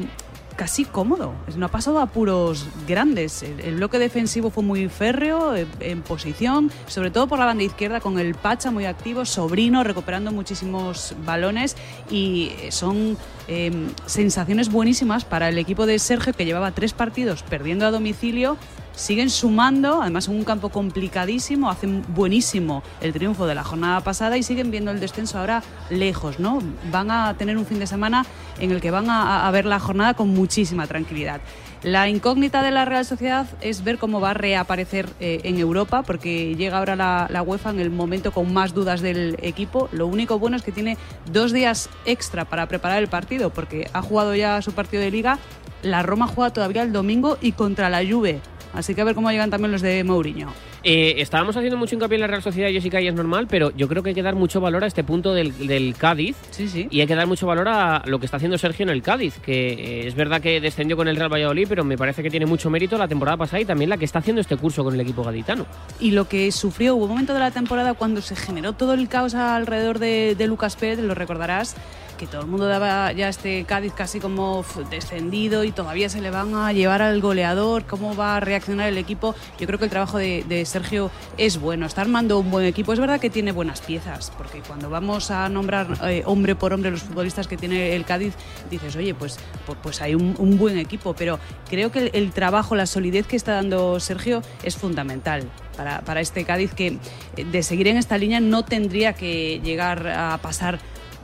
casi 0.58 0.84
cómodo, 0.84 1.34
no 1.56 1.66
ha 1.66 1.68
pasado 1.68 2.00
apuros 2.00 2.66
grandes. 2.88 3.44
El, 3.44 3.76
bloque 3.76 4.00
defensivo 4.00 4.50
fue 4.50 4.64
muy 4.64 4.88
férreo, 4.88 5.54
eh, 5.54 5.68
en 5.78 6.02
posición, 6.02 6.72
sobre 6.88 7.12
todo 7.12 7.28
por 7.28 7.38
la 7.38 7.44
banda 7.44 7.62
izquierda 7.62 8.00
con 8.00 8.18
el 8.18 8.34
Pacha 8.34 8.72
muy 8.72 8.84
activo, 8.84 9.24
Sobrino 9.24 9.84
recuperando 9.84 10.32
muchísimos 10.32 11.14
balones 11.24 11.76
y 12.10 12.50
eh, 12.60 12.72
son 12.72 13.16
eh, 13.46 13.70
sensaciones 14.06 14.68
buenísimas 14.68 15.24
para 15.24 15.48
el 15.48 15.58
equipo 15.58 15.86
de 15.86 16.00
Sergio 16.00 16.32
que 16.32 16.44
llevaba 16.44 16.72
tres 16.72 16.92
partidos 16.92 17.44
perdiendo 17.44 17.86
a 17.86 17.92
domicilio 17.92 18.56
siguen 18.98 19.30
sumando, 19.30 20.02
además 20.02 20.26
en 20.26 20.34
un 20.34 20.44
campo 20.44 20.70
complicadísimo, 20.70 21.70
hacen 21.70 22.04
buenísimo 22.08 22.82
el 23.00 23.12
triunfo 23.12 23.46
de 23.46 23.54
la 23.54 23.62
jornada 23.62 24.00
pasada 24.00 24.36
y 24.36 24.42
siguen 24.42 24.72
viendo 24.72 24.90
el 24.90 24.98
descenso 24.98 25.38
ahora 25.38 25.62
lejos, 25.88 26.40
¿no? 26.40 26.58
Van 26.90 27.10
a 27.10 27.34
tener 27.34 27.56
un 27.56 27.64
fin 27.64 27.78
de 27.78 27.86
semana 27.86 28.26
en 28.58 28.72
el 28.72 28.80
que 28.80 28.90
van 28.90 29.06
a, 29.08 29.48
ver 29.52 29.66
la 29.66 29.78
jornada 29.78 30.14
con 30.14 30.28
muchísima 30.30 30.88
tranquilidad. 30.88 31.40
La 31.84 32.08
incógnita 32.08 32.60
de 32.62 32.72
la 32.72 32.84
Real 32.84 33.04
Sociedad 33.04 33.46
es 33.60 33.84
ver 33.84 33.98
cómo 33.98 34.20
va 34.20 34.30
a 34.30 34.34
reaparecer 34.34 35.08
eh, 35.20 35.42
en 35.44 35.58
Europa, 35.58 36.02
porque 36.02 36.56
llega 36.56 36.78
ahora 36.78 36.96
la, 36.96 37.28
la, 37.30 37.42
UEFA 37.42 37.70
en 37.70 37.78
el 37.78 37.90
momento 37.90 38.32
con 38.32 38.52
más 38.52 38.74
dudas 38.74 39.00
del 39.00 39.36
equipo. 39.42 39.88
Lo 39.92 40.08
único 40.08 40.40
bueno 40.40 40.56
es 40.56 40.64
que 40.64 40.72
tiene 40.72 40.98
dos 41.30 41.52
días 41.52 41.88
extra 42.04 42.46
para 42.46 42.66
preparar 42.66 42.98
el 43.00 43.08
partido, 43.08 43.50
porque 43.50 43.88
ha 43.92 44.02
jugado 44.02 44.34
ya 44.34 44.60
su 44.60 44.72
partido 44.72 45.04
de 45.04 45.12
liga. 45.12 45.38
La 45.82 46.02
Roma 46.02 46.26
juega 46.26 46.52
todavía 46.52 46.82
el 46.82 46.92
domingo 46.92 47.38
y 47.40 47.52
contra 47.52 47.88
la 47.88 47.98
Juve. 48.04 48.40
Así 48.72 48.94
que 48.94 49.00
a 49.00 49.04
ver 49.04 49.14
cómo 49.14 49.30
llegan 49.30 49.50
también 49.50 49.72
los 49.72 49.82
de 49.82 50.04
Mourinho. 50.04 50.48
Eh, 50.84 51.14
estábamos 51.18 51.56
haciendo 51.56 51.76
mucho 51.76 51.94
hincapié 51.94 52.16
en 52.16 52.20
la 52.20 52.26
Real 52.26 52.42
Sociedad, 52.42 52.70
Jessica, 52.70 53.00
y 53.00 53.08
es 53.08 53.14
normal, 53.14 53.46
pero 53.48 53.72
yo 53.76 53.88
creo 53.88 54.02
que 54.02 54.10
hay 54.10 54.14
que 54.14 54.22
dar 54.22 54.34
mucho 54.34 54.60
valor 54.60 54.84
a 54.84 54.86
este 54.86 55.04
punto 55.04 55.34
del, 55.34 55.66
del 55.66 55.94
Cádiz. 55.96 56.36
Sí, 56.50 56.68
sí. 56.68 56.86
Y 56.90 57.00
hay 57.00 57.06
que 57.06 57.14
dar 57.14 57.26
mucho 57.26 57.46
valor 57.46 57.68
a 57.68 58.02
lo 58.06 58.18
que 58.18 58.26
está 58.26 58.36
haciendo 58.36 58.58
Sergio 58.58 58.84
en 58.84 58.90
el 58.90 59.02
Cádiz, 59.02 59.38
que 59.38 59.72
eh, 59.72 60.06
es 60.06 60.14
verdad 60.14 60.40
que 60.40 60.60
descendió 60.60 60.96
con 60.96 61.08
el 61.08 61.16
Real 61.16 61.32
Valladolid, 61.32 61.66
pero 61.68 61.84
me 61.84 61.96
parece 61.96 62.22
que 62.22 62.30
tiene 62.30 62.46
mucho 62.46 62.70
mérito 62.70 62.96
la 62.98 63.08
temporada 63.08 63.36
pasada 63.36 63.60
y 63.60 63.64
también 63.64 63.90
la 63.90 63.96
que 63.96 64.04
está 64.04 64.20
haciendo 64.20 64.40
este 64.40 64.56
curso 64.56 64.84
con 64.84 64.94
el 64.94 65.00
equipo 65.00 65.22
gaditano. 65.24 65.66
Y 66.00 66.12
lo 66.12 66.28
que 66.28 66.52
sufrió, 66.52 66.94
hubo 66.94 67.04
un 67.04 67.10
momento 67.10 67.34
de 67.34 67.40
la 67.40 67.50
temporada 67.50 67.94
cuando 67.94 68.20
se 68.20 68.36
generó 68.36 68.72
todo 68.72 68.94
el 68.94 69.08
caos 69.08 69.34
alrededor 69.34 69.98
de, 69.98 70.34
de 70.36 70.46
Lucas 70.46 70.76
Pérez, 70.76 70.98
lo 71.00 71.14
recordarás, 71.14 71.74
que 72.18 72.26
todo 72.26 72.42
el 72.42 72.48
mundo 72.48 72.66
daba 72.66 73.12
ya 73.12 73.28
este 73.28 73.64
Cádiz 73.64 73.94
casi 73.94 74.20
como 74.20 74.64
descendido 74.90 75.64
y 75.64 75.72
todavía 75.72 76.10
se 76.10 76.20
le 76.20 76.30
van 76.30 76.54
a 76.54 76.72
llevar 76.72 77.00
al 77.00 77.20
goleador, 77.22 77.84
cómo 77.86 78.14
va 78.14 78.36
a 78.36 78.40
reaccionar 78.40 78.88
el 78.88 78.98
equipo. 78.98 79.34
Yo 79.58 79.66
creo 79.66 79.78
que 79.78 79.86
el 79.86 79.90
trabajo 79.90 80.18
de, 80.18 80.64
Sergio 80.66 81.10
es 81.38 81.58
bueno, 81.58 81.86
está 81.86 82.02
armando 82.02 82.38
un 82.38 82.50
buen 82.50 82.66
equipo. 82.66 82.92
Es 82.92 83.00
verdad 83.00 83.20
que 83.20 83.30
tiene 83.30 83.52
buenas 83.52 83.80
piezas, 83.80 84.32
porque 84.36 84.60
cuando 84.60 84.90
vamos 84.90 85.30
a 85.30 85.48
nombrar 85.48 85.86
eh, 86.04 86.22
hombre 86.26 86.56
por 86.56 86.74
hombre 86.74 86.90
los 86.90 87.02
futbolistas 87.02 87.46
que 87.46 87.56
tiene 87.56 87.94
el 87.94 88.04
Cádiz, 88.04 88.34
dices, 88.68 88.96
oye, 88.96 89.14
pues, 89.14 89.38
pues, 89.82 90.02
hay 90.02 90.14
un, 90.14 90.34
un, 90.38 90.58
buen 90.58 90.76
equipo, 90.76 91.14
pero 91.14 91.38
creo 91.70 91.92
que 91.92 92.00
el, 92.00 92.10
el, 92.12 92.32
trabajo, 92.32 92.74
la 92.74 92.86
solidez 92.86 93.26
que 93.26 93.36
está 93.36 93.52
dando 93.52 94.00
Sergio 94.00 94.42
es 94.64 94.76
fundamental. 94.76 95.48
Para, 95.76 96.00
para 96.00 96.20
este 96.20 96.44
Cádiz 96.44 96.74
que 96.74 96.98
eh, 97.36 97.44
de 97.44 97.62
seguir 97.62 97.86
en 97.86 97.96
esta 97.96 98.18
línea 98.18 98.40
no 98.40 98.64
tendría 98.64 99.12
que 99.12 99.60
llegar 99.62 100.08
a 100.08 100.36
pasar 100.42 100.80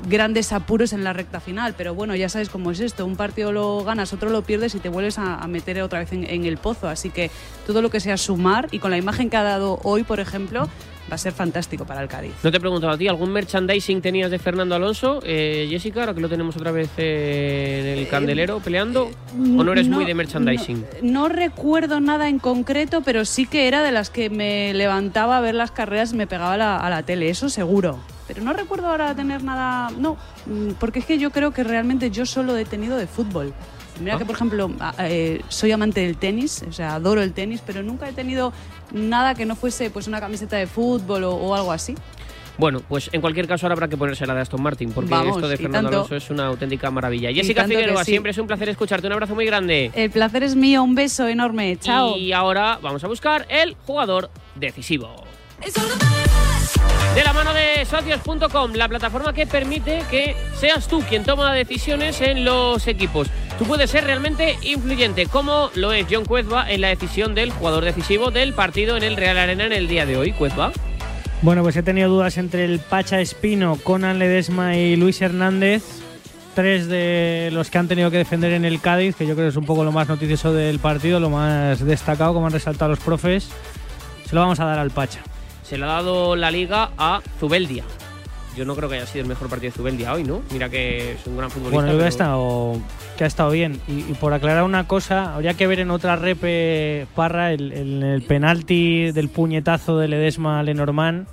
grandes 0.07 0.53
apuros 0.53 0.93
en 0.93 1.05
la 1.05 1.13
recta 1.13 1.41
final. 1.41 1.75
Pero 1.77 1.95
bueno, 1.95 2.15
ya 2.15 2.29
sabes 2.29 2.49
cómo 2.49 2.71
es 2.71 2.81
esto. 2.81 3.07
Un 3.07 3.17
partido 3.17 3.53
lo 3.53 3.85
ganas, 3.85 4.13
otro 4.13 4.31
lo 4.31 4.43
pierdes 4.43 4.75
y 4.75 4.81
te 4.81 4.89
vuelves 4.89 5.19
a, 5.19 5.37
a 5.37 5.49
meter 5.49 5.81
otra 5.83 6.01
vez 6.01 6.13
en, 6.13 6.25
en, 6.29 6.45
el 6.45 6.57
pozo. 6.59 6.89
Así 6.89 7.11
que 7.11 7.31
todo 7.67 7.83
lo 7.83 7.91
que 7.91 8.01
sea 8.01 8.17
sumar 8.17 8.69
y 8.71 8.79
con 8.79 8.91
la 8.91 8.99
imagen 8.99 9.31
que 9.31 9.37
ha 9.37 9.43
dado 9.43 9.81
hoy, 9.83 10.05
por 10.05 10.21
ejemplo, 10.21 10.69
va 11.11 11.17
a 11.17 11.19
ser 11.19 11.33
fantástico 11.33 11.85
para 11.85 12.03
el 12.03 12.09
Cádiz. 12.09 12.33
No 12.43 12.51
te 12.51 12.57
he 12.57 12.61
preguntado 12.61 12.93
a 12.93 12.99
ti, 12.99 13.09
¿algún 13.09 13.31
merchandising 13.33 14.01
tenías 14.01 14.31
de 14.31 14.39
Fernando 14.39 14.75
Alonso, 14.75 15.21
eh, 15.25 15.67
Jessica, 15.69 16.01
ahora 16.01 16.15
que 16.15 16.21
lo 16.21 16.29
tenemos 16.29 16.57
otra 16.57 16.73
vez 16.73 16.91
eh, 16.97 17.93
en 17.95 17.99
el 17.99 18.09
candelero 18.09 18.61
peleando? 18.61 19.11
¿O 19.33 19.65
no 19.65 19.73
eres 19.73 19.89
no, 19.89 19.97
muy 19.97 20.07
de 20.07 20.15
merchandising? 20.15 20.85
No, 21.03 21.25
no, 21.25 21.29
recuerdo 21.29 22.01
nada 22.01 22.29
en 22.29 22.39
concreto, 22.39 23.03
pero 23.03 23.25
sí 23.25 23.47
que 23.47 23.69
era 23.69 23.83
de 23.83 23.93
las 23.93 24.11
que 24.11 24.31
me 24.31 24.73
levantaba 24.75 25.39
a 25.39 25.41
ver 25.41 25.55
las 25.55 25.71
carreras 25.71 26.13
y 26.13 26.17
me 26.17 26.27
pegaba 26.27 26.57
la, 26.57 26.77
a 26.77 26.91
la 26.91 27.03
tele, 27.03 27.29
eso 27.29 27.49
seguro. 27.49 27.99
Pero 28.27 28.43
no 28.43 28.53
recuerdo 28.53 28.89
ahora 28.89 29.15
tener 29.15 29.43
nada. 29.43 29.91
No, 29.99 30.17
porque 30.81 30.99
es 31.01 31.07
que 31.07 31.19
yo 31.19 31.31
creo 31.31 31.53
que 31.53 31.63
realmente 31.65 32.11
yo 32.11 32.25
solo 32.27 32.57
he 32.57 32.65
tenido 32.65 32.97
de 32.97 33.07
fútbol. 33.07 33.53
Mira 34.01 34.15
Ah. 34.17 34.19
que, 34.19 34.25
por 34.25 34.35
ejemplo, 34.35 34.71
eh, 34.99 35.41
soy 35.49 35.71
amante 35.73 36.01
del 36.01 36.17
tenis, 36.17 36.65
o 36.69 36.73
sea, 36.73 36.95
adoro 36.95 37.23
el 37.23 37.33
tenis, 37.33 37.63
pero 37.65 37.83
nunca 37.83 38.09
he 38.09 38.13
tenido 38.13 38.53
nada 38.93 39.35
que 39.35 39.45
no 39.47 39.55
fuese 39.55 39.89
pues 39.91 40.09
una 40.09 40.21
camiseta 40.21 40.57
de 40.57 40.67
fútbol 40.67 41.23
o, 41.25 41.35
o 41.35 41.55
algo 41.55 41.71
así. 41.71 41.95
Bueno, 42.57 42.81
pues 42.89 43.11
en 43.13 43.21
cualquier 43.21 43.49
caso 43.49 43.67
ahora 43.67 43.75
habrá 43.75 43.89
que 43.89 43.97
ponerse 43.97 44.25
la 44.27 44.35
de 44.35 44.41
Aston 44.43 44.63
Martin, 44.63 44.93
porque 44.93 45.11
Vamos, 45.11 45.37
esto 45.37 45.49
de 45.49 45.57
Fernando 45.57 45.89
tanto. 45.91 45.97
Alonso 46.07 46.17
es 46.17 46.31
una 46.31 46.47
auténtica 46.47 46.89
maravilla. 46.91 47.31
Y 47.31 47.35
Jessica 47.35 47.65
Figueroa, 47.67 48.05
sí. 48.05 48.13
siempre 48.13 48.31
es 48.31 48.39
un 48.39 48.47
placer 48.47 48.69
escucharte. 48.69 49.07
Un 49.09 49.13
abrazo 49.13 49.35
muy 49.35 49.45
grande. 49.45 49.91
El 49.95 50.11
placer 50.11 50.45
es 50.45 50.55
mío, 50.55 50.83
un 50.85 50.95
beso 50.95 51.27
enorme, 51.27 51.77
chao. 51.81 52.17
Y 52.17 52.33
ahora 52.33 52.79
vamos 52.81 53.03
a 53.03 53.09
buscar 53.09 53.45
el 53.49 53.75
jugador 53.87 54.31
decisivo. 54.55 55.25
De 57.15 57.23
la 57.23 57.33
mano 57.33 57.55
de 57.55 57.85
socios.com, 57.85 58.73
la 58.75 58.89
plataforma 58.89 59.33
que 59.33 59.47
permite 59.47 60.03
que 60.11 60.35
seas 60.59 60.89
tú 60.89 61.01
quien 61.09 61.23
toma 61.25 61.55
decisiones 61.55 62.21
en 62.21 62.45
los 62.45 62.87
equipos. 62.89 63.29
Tú 63.59 63.65
puedes 63.65 63.91
ser 63.91 64.05
realmente 64.05 64.59
influyente, 64.63 65.27
como 65.27 65.71
lo 65.77 65.93
es 65.93 66.07
John 66.11 66.25
Cuezba 66.25 66.69
en 66.69 66.81
la 66.81 66.89
decisión 66.89 67.37
del 67.37 67.53
jugador 67.53 67.85
decisivo 67.85 68.33
del 68.33 68.53
partido 68.53 68.97
en 68.97 69.05
el 69.05 69.17
Real 69.17 69.39
Arena 69.39 69.67
en 69.67 69.73
el 69.73 69.87
día 69.87 70.07
de 70.07 70.17
hoy. 70.17 70.33
Cuezba. 70.33 70.73
Bueno, 71.41 71.63
pues 71.63 71.77
he 71.77 71.83
tenido 71.85 72.09
dudas 72.09 72.37
entre 72.37 72.65
el 72.65 72.81
Pacha 72.81 73.21
Espino, 73.21 73.77
Conan 73.77 74.19
Ledesma 74.19 74.77
y 74.77 74.97
Luis 74.97 75.23
Hernández. 75.23 75.85
Tres 76.57 76.89
de 76.89 77.51
los 77.53 77.71
que 77.71 77.79
han 77.79 77.87
tenido 77.87 78.11
que 78.11 78.19
defender 78.19 78.53
en 78.53 78.65
el 78.65 78.81
Cádiz, 78.81 79.15
que 79.15 79.27
yo 79.27 79.35
creo 79.35 79.47
que 79.47 79.51
es 79.51 79.57
un 79.57 79.67
poco 79.67 79.85
lo 79.85 79.93
más 79.93 80.09
noticioso 80.09 80.53
del 80.53 80.79
partido, 80.79 81.21
lo 81.21 81.31
más 81.31 81.85
destacado, 81.85 82.35
como 82.35 82.47
han 82.47 82.53
resaltado 82.53 82.91
los 82.91 83.01
profes. 83.01 83.51
Se 84.29 84.35
lo 84.35 84.41
vamos 84.41 84.59
a 84.59 84.65
dar 84.65 84.79
al 84.79 84.91
Pacha. 84.91 85.21
Se 85.65 85.77
le 85.79 85.85
ha 85.85 85.89
dado 85.89 86.37
la 86.37 86.51
liga 86.51 86.91
a 86.99 87.21
Zubeldia. 87.41 87.85
Yo 88.57 88.65
no 88.65 88.77
creo 88.77 88.89
que 88.89 88.97
haya 88.97 89.07
sido 89.07 89.23
el 89.23 89.29
mejor 89.29 89.49
partido 89.49 89.73
de 89.73 89.77
Zubeldia 89.77 90.13
hoy, 90.13 90.23
¿no? 90.23 90.43
Mira 90.53 90.69
que 90.69 91.13
es 91.15 91.27
un 91.27 91.37
gran 91.37 91.51
futbolista. 91.51 91.75
Bueno, 91.75 91.91
yo 91.93 91.99
que 91.99 92.05
ha 92.05 92.07
pero- 92.07 92.09
estado, 92.09 92.73
que 93.19 93.25
ha 93.25 93.27
estado 93.27 93.51
bien. 93.51 93.81
Y, 93.89 94.01
y 94.11 94.15
por 94.21 94.33
aclarar 94.33 94.63
una 94.63 94.87
cosa, 94.87 95.35
habría 95.35 95.55
que 95.55 95.67
ver 95.67 95.81
en 95.81 95.91
otra 95.91 96.15
repe 96.15 97.09
Parra 97.17 97.53
el, 97.53 97.73
el, 97.73 98.03
el 98.05 98.23
penalti 98.23 99.11
del 99.11 99.29
puñetazo 99.29 99.99
de 99.99 100.07
Ledesma 100.07 100.61
a 100.61 100.63
Lenormand, 100.63 101.27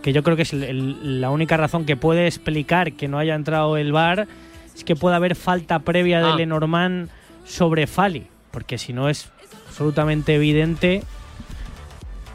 que 0.00 0.14
yo 0.14 0.22
creo 0.22 0.36
que 0.36 0.42
es 0.42 0.52
el- 0.54 1.20
la 1.20 1.28
única 1.28 1.58
razón 1.58 1.84
que 1.84 1.96
puede 1.96 2.26
explicar 2.26 2.92
que 2.94 3.08
no 3.08 3.18
haya 3.18 3.34
entrado 3.34 3.76
el 3.76 3.92
VAR, 3.92 4.26
es 4.74 4.84
que 4.84 4.96
puede 4.96 5.16
haber 5.16 5.34
falta 5.36 5.80
previa 5.80 6.20
de 6.22 6.30
Ah. 6.32 6.36
Lenormand 6.36 7.10
sobre 7.44 7.86
Fali, 7.86 8.26
porque 8.52 8.78
si 8.78 8.94
no 8.94 9.10
es 9.10 9.28
absolutamente 9.68 10.34
evidente 10.34 11.02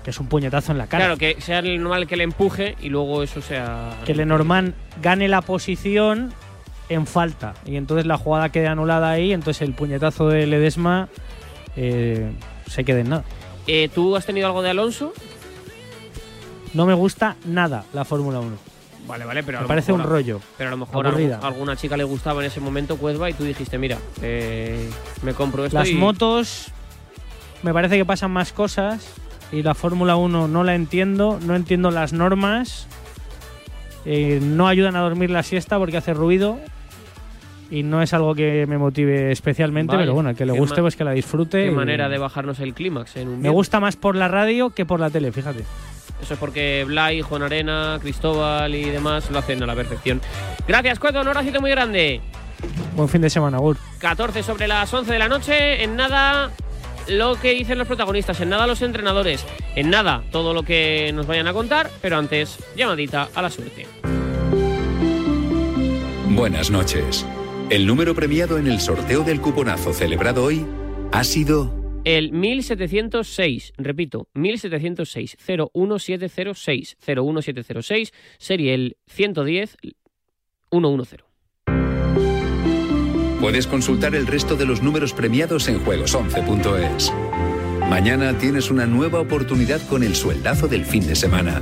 que 0.08 0.12
es 0.12 0.20
un 0.22 0.28
puñetazo 0.28 0.72
en 0.72 0.78
la 0.78 0.88
cara. 0.88 1.04
Claro, 1.04 1.18
que 1.18 1.36
sea 1.42 1.60
el 1.60 1.84
normal 1.84 2.08
que 2.08 2.16
le 2.16 2.24
empuje 2.24 2.78
y 2.80 2.88
luego 2.88 3.24
eso 3.24 3.42
sea. 3.42 3.90
que 4.06 4.16
Lenormand 4.16 4.74
gane 5.02 5.28
la 5.28 5.42
posición 5.42 6.32
en 6.88 7.06
falta 7.06 7.56
y 7.66 7.76
entonces 7.76 8.06
la 8.06 8.18
jugada 8.18 8.48
quede 8.48 8.68
anulada 8.68 9.10
ahí, 9.10 9.34
entonces 9.34 9.64
el 9.68 9.74
puñetazo 9.74 10.30
de 10.30 10.48
Ledesma 10.48 11.10
eh, 11.76 12.32
se 12.68 12.86
quede 12.86 13.02
en 13.02 13.10
nada. 13.10 13.24
Eh, 13.68 13.90
¿Tú 13.94 14.16
has 14.16 14.26
tenido 14.26 14.48
algo 14.48 14.62
de 14.62 14.70
Alonso? 14.70 15.12
No 16.74 16.86
me 16.86 16.94
gusta 16.94 17.36
nada 17.44 17.84
la 17.92 18.06
Fórmula 18.06 18.40
1. 18.40 18.56
Vale, 19.08 19.26
vale, 19.26 19.44
pero 19.44 19.58
a 19.58 19.62
Me 19.64 19.68
parece 19.68 19.92
mejor- 19.92 20.06
un 20.06 20.12
rollo. 20.14 20.42
Pero 20.58 20.70
a 20.70 20.72
lo 20.72 20.78
mejor 20.78 21.06
a 21.06 21.48
alguna 21.48 21.76
chica 21.76 21.98
le 21.98 22.06
gustaba 22.06 22.40
en 22.40 22.48
ese 22.48 22.62
momento 22.62 22.96
Cuezba 22.96 23.30
y 23.30 23.34
tú 23.34 23.44
dijiste, 23.44 23.78
mira, 23.78 23.98
eh, 24.22 24.90
me 25.22 25.34
compro 25.34 25.66
esto 25.66 25.78
Las 25.78 25.90
y- 25.90 25.96
motos 25.96 26.68
me 27.62 27.74
parece 27.74 27.98
que 27.98 28.06
pasan 28.06 28.32
más 28.32 28.54
cosas 28.54 29.06
y 29.52 29.64
la 29.64 29.74
Fórmula 29.76 30.16
1 30.16 30.48
no 30.48 30.64
la 30.64 30.76
entiendo, 30.76 31.40
no 31.46 31.56
entiendo 31.56 31.92
las 31.92 32.14
normas, 32.14 32.88
eh, 34.06 34.40
no 34.42 34.68
ayudan 34.68 34.96
a 34.96 35.02
dormir 35.02 35.30
la 35.30 35.44
siesta 35.44 35.78
porque 35.78 35.98
hace 35.98 36.14
ruido 36.14 36.60
y 37.70 37.84
no 37.84 38.02
es 38.02 38.14
algo 38.14 38.34
que 38.34 38.66
me 38.68 38.78
motive 38.78 39.32
especialmente, 39.32 39.92
Vaya, 39.96 40.04
pero 40.06 40.14
bueno, 40.14 40.34
que 40.36 40.46
le 40.46 40.54
guste 40.54 40.82
pues 40.82 40.96
que 40.96 41.04
la 41.04 41.12
disfrute. 41.12 41.66
Qué 41.66 41.72
y- 41.72 41.76
manera 41.76 42.08
de 42.08 42.18
bajarnos 42.18 42.60
el 42.60 42.74
clímax 42.74 43.18
en 43.18 43.28
un 43.28 43.42
Me 43.42 43.50
gusta 43.50 43.80
más 43.80 43.96
por 43.98 44.16
la 44.16 44.28
radio 44.28 44.70
que 44.70 44.86
por 44.86 45.00
la 45.00 45.10
tele, 45.10 45.32
fíjate. 45.32 45.64
Eso 46.22 46.34
es 46.34 46.40
porque 46.40 46.84
Blay, 46.88 47.22
Juan 47.22 47.44
Arena, 47.44 48.00
Cristóbal 48.02 48.74
y 48.74 48.86
demás 48.86 49.30
lo 49.30 49.38
hacen 49.40 49.62
a 49.62 49.66
la 49.66 49.76
perfección. 49.76 50.20
Gracias, 50.68 50.98
Cueto, 51.00 51.22
un 51.22 51.28
abracito 51.28 51.62
muy 51.62 51.70
grande. 51.70 52.22
Buen 52.96 53.08
fin 53.08 53.22
de 53.22 53.30
semana, 53.30 53.60
Gur. 53.60 53.78
14 54.00 54.42
sobre 54.42 54.68
las 54.68 54.92
11 54.92 55.14
de 55.14 55.20
la 55.20 55.28
noche. 55.28 55.84
En 55.84 55.96
nada 55.96 56.52
lo 57.10 57.36
que 57.36 57.54
dicen 57.54 57.78
los 57.78 57.88
protagonistas, 57.88 58.40
en 58.42 58.50
nada 58.50 58.68
los 58.68 58.82
entrenadores, 58.82 59.46
en 59.76 59.90
nada 59.90 60.24
todo 60.32 60.54
lo 60.54 60.64
que 60.64 61.12
nos 61.14 61.28
vayan 61.28 61.48
a 61.48 61.54
contar, 61.54 61.90
pero 62.02 62.18
antes, 62.18 62.58
llamadita 62.76 63.30
a 63.34 63.42
la 63.42 63.50
suerte. 63.50 63.86
Buenas 66.30 66.70
noches. 66.70 67.26
El 67.70 67.86
número 67.86 68.16
premiado 68.16 68.58
en 68.58 68.68
el 68.68 68.80
sorteo 68.80 69.24
del 69.24 69.42
cuponazo 69.42 69.92
celebrado 69.94 70.44
hoy 70.44 70.66
ha 71.12 71.24
sido 71.24 71.74
El 72.06 72.32
1706, 72.32 73.74
repito, 73.78 74.30
1706, 74.34 75.38
01706, 75.46 76.98
01706, 77.06 78.14
serie 78.38 78.74
el 78.74 78.98
110 79.08 79.78
110. 80.70 81.27
Puedes 83.40 83.68
consultar 83.68 84.16
el 84.16 84.26
resto 84.26 84.56
de 84.56 84.66
los 84.66 84.82
números 84.82 85.14
premiados 85.14 85.68
en 85.68 85.84
juegos11.es. 85.86 87.12
Mañana 87.88 88.38
tienes 88.38 88.72
una 88.72 88.86
nueva 88.86 89.20
oportunidad 89.20 89.80
con 89.88 90.04
el 90.04 90.16
sueldazo 90.16 90.68
del 90.68 90.86
fin 90.86 91.06
de 91.06 91.16
semana. 91.16 91.62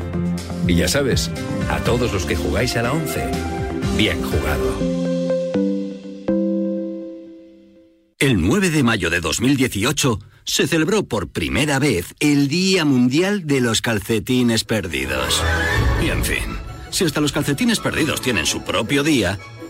Y 0.67 0.75
ya 0.75 0.87
sabes, 0.87 1.29
a 1.69 1.79
todos 1.79 2.13
los 2.13 2.25
que 2.25 2.35
jugáis 2.35 2.77
a 2.77 2.81
la 2.81 2.93
11, 2.93 3.29
bien 3.97 4.21
jugado. 4.23 4.95
El 8.19 8.41
9 8.41 8.69
de 8.69 8.81
mayo 8.83 9.09
de 9.09 9.19
2018, 9.19 10.19
se 10.45 10.67
celebró 10.67 11.03
por 11.03 11.27
primera 11.27 11.79
vez 11.79 12.15
el 12.19 12.47
Día 12.47 12.85
Mundial 12.85 13.45
de 13.45 13.59
los 13.59 13.81
Calcetines 13.81 14.63
Perdidos. 14.63 15.43
Y 16.03 16.09
en 16.09 16.23
fin, 16.23 16.57
si 16.89 17.03
hasta 17.03 17.19
los 17.19 17.33
calcetines 17.33 17.79
perdidos 17.79 18.21
tienen 18.21 18.45
su 18.45 18.63
propio 18.63 19.03
día, 19.03 19.37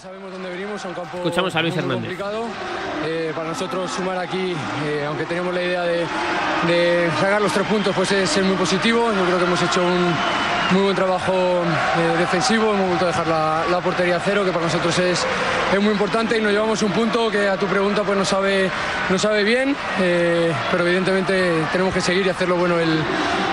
Sabemos 0.00 0.32
dónde 0.32 0.48
venimos, 0.50 0.82
a 0.84 0.88
un 0.88 0.94
campo 0.94 1.18
Escuchamos 1.18 1.54
a 1.54 1.60
Luis 1.62 1.74
muy 1.74 1.82
Hernández. 1.82 2.00
complicado. 2.08 2.44
Eh, 3.04 3.32
para 3.34 3.48
nosotros 3.48 3.90
sumar 3.90 4.16
aquí, 4.18 4.54
eh, 4.86 5.04
aunque 5.06 5.24
teníamos 5.26 5.52
la 5.54 5.62
idea 5.62 5.82
de, 5.82 6.06
de 6.66 7.10
sacar 7.20 7.40
los 7.42 7.52
tres 7.52 7.66
puntos, 7.66 7.94
pues 7.94 8.10
es, 8.12 8.34
es 8.36 8.44
muy 8.44 8.56
positivo. 8.56 9.12
Yo 9.12 9.24
creo 9.26 9.38
que 9.38 9.44
hemos 9.44 9.62
hecho 9.62 9.82
un 9.82 10.14
muy 10.72 10.82
buen 10.82 10.94
trabajo 10.94 11.32
eh, 11.34 12.18
defensivo, 12.18 12.72
hemos 12.74 12.86
vuelto 12.88 13.04
a 13.06 13.08
dejar 13.08 13.26
la, 13.26 13.62
la 13.70 13.80
portería 13.80 14.16
a 14.16 14.20
cero, 14.20 14.44
que 14.44 14.52
para 14.52 14.66
nosotros 14.66 14.96
es, 15.00 15.26
es 15.72 15.80
muy 15.80 15.92
importante 15.92 16.38
y 16.38 16.40
nos 16.40 16.52
llevamos 16.52 16.80
un 16.82 16.92
punto 16.92 17.28
que 17.30 17.48
a 17.48 17.56
tu 17.56 17.66
pregunta 17.66 18.02
pues 18.04 18.16
no 18.16 18.24
sabe, 18.24 18.70
no 19.08 19.18
sabe 19.18 19.42
bien, 19.42 19.74
eh, 20.00 20.52
pero 20.70 20.86
evidentemente 20.86 21.64
tenemos 21.72 21.92
que 21.92 22.00
seguir 22.00 22.26
y 22.26 22.28
hacerlo 22.28 22.56
bueno 22.56 22.78
el, 22.78 22.88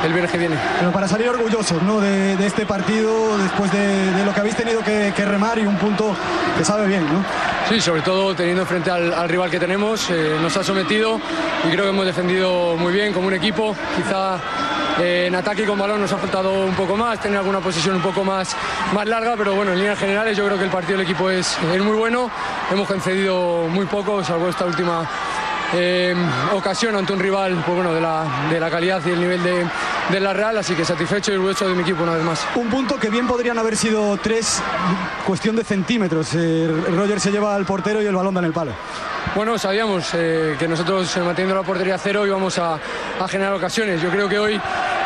el 0.05 0.11
viernes 0.11 0.31
que 0.31 0.37
viene. 0.37 0.57
Pero 0.79 0.91
para 0.91 1.07
salir 1.07 1.27
orgullosos 1.29 1.81
¿no? 1.81 1.99
de, 1.99 2.35
de 2.37 2.45
este 2.45 2.65
partido, 2.65 3.37
después 3.39 3.71
de, 3.71 4.11
de 4.11 4.25
lo 4.25 4.33
que 4.33 4.39
habéis 4.39 4.55
tenido 4.55 4.81
que, 4.83 5.11
que 5.15 5.25
remar 5.25 5.57
y 5.57 5.65
un 5.65 5.77
punto 5.77 6.15
que 6.57 6.63
sabe 6.63 6.87
bien, 6.87 7.03
¿no? 7.05 7.23
Sí, 7.67 7.81
sobre 7.81 8.01
todo 8.01 8.33
teniendo 8.35 8.61
enfrente 8.61 8.91
al, 8.91 9.13
al 9.13 9.27
rival 9.27 9.49
que 9.49 9.59
tenemos, 9.59 10.09
eh, 10.09 10.37
nos 10.41 10.55
ha 10.55 10.63
sometido 10.63 11.19
y 11.67 11.71
creo 11.71 11.83
que 11.83 11.89
hemos 11.89 12.05
defendido 12.05 12.77
muy 12.77 12.93
bien 12.93 13.11
como 13.11 13.27
un 13.27 13.33
equipo. 13.33 13.75
Quizá 13.95 14.37
en 14.99 15.35
ataque 15.35 15.63
y 15.63 15.65
con 15.65 15.77
balón 15.77 16.01
nos 16.01 16.11
ha 16.11 16.17
faltado 16.17 16.65
un 16.65 16.73
poco 16.73 16.95
más, 16.95 17.19
tener 17.19 17.37
alguna 17.37 17.59
posición 17.59 17.95
un 17.95 18.01
poco 18.01 18.23
más, 18.23 18.55
más 18.93 19.07
larga, 19.07 19.35
pero 19.37 19.53
bueno, 19.55 19.71
en 19.71 19.79
líneas 19.79 19.99
generales 19.99 20.37
yo 20.37 20.45
creo 20.45 20.57
que 20.57 20.63
el 20.63 20.71
partido 20.71 20.97
del 20.97 21.05
equipo 21.05 21.29
es, 21.29 21.57
es 21.73 21.81
muy 21.81 21.95
bueno. 21.95 22.29
Hemos 22.71 22.87
concedido 22.87 23.67
muy 23.69 23.85
poco, 23.85 24.23
salvo 24.23 24.49
esta 24.49 24.65
última 24.65 25.07
eh, 25.73 26.15
ocasión 26.53 26.95
ante 26.95 27.13
un 27.13 27.19
rival 27.19 27.61
pues 27.65 27.75
bueno, 27.75 27.93
de, 27.93 28.01
la, 28.01 28.25
de 28.49 28.59
la 28.59 28.69
calidad 28.69 29.01
y 29.05 29.09
el 29.09 29.19
nivel 29.19 29.43
de, 29.43 29.65
de 30.09 30.19
la 30.19 30.33
Real, 30.33 30.57
así 30.57 30.73
que 30.73 30.85
satisfecho 30.85 31.31
y 31.31 31.35
orgulloso 31.35 31.67
de 31.67 31.73
mi 31.75 31.81
equipo 31.81 32.03
una 32.03 32.13
vez 32.13 32.23
más. 32.23 32.45
Un 32.55 32.69
punto 32.69 32.97
que 32.97 33.09
bien 33.09 33.27
podrían 33.27 33.57
haber 33.59 33.75
sido 33.75 34.17
tres, 34.17 34.61
cuestión 35.25 35.55
de 35.55 35.63
centímetros. 35.63 36.29
Eh, 36.33 36.69
Roger 36.95 37.19
se 37.19 37.31
lleva 37.31 37.55
al 37.55 37.65
portero 37.65 38.01
y 38.01 38.05
el 38.05 38.15
balón 38.15 38.33
da 38.33 38.39
en 38.39 38.45
el 38.45 38.53
palo. 38.53 38.71
Bueno, 39.35 39.57
sabíamos 39.57 40.09
eh, 40.13 40.55
que 40.57 40.67
nosotros 40.67 41.15
eh, 41.17 41.19
manteniendo 41.19 41.55
la 41.59 41.67
portería 41.67 41.95
a 41.95 41.97
cero 41.97 42.25
íbamos 42.25 42.57
a, 42.57 42.75
a 43.19 43.27
generar 43.27 43.53
ocasiones. 43.53 44.01
Yo 44.01 44.09
creo 44.09 44.29
que 44.29 44.39
hoy 44.39 44.59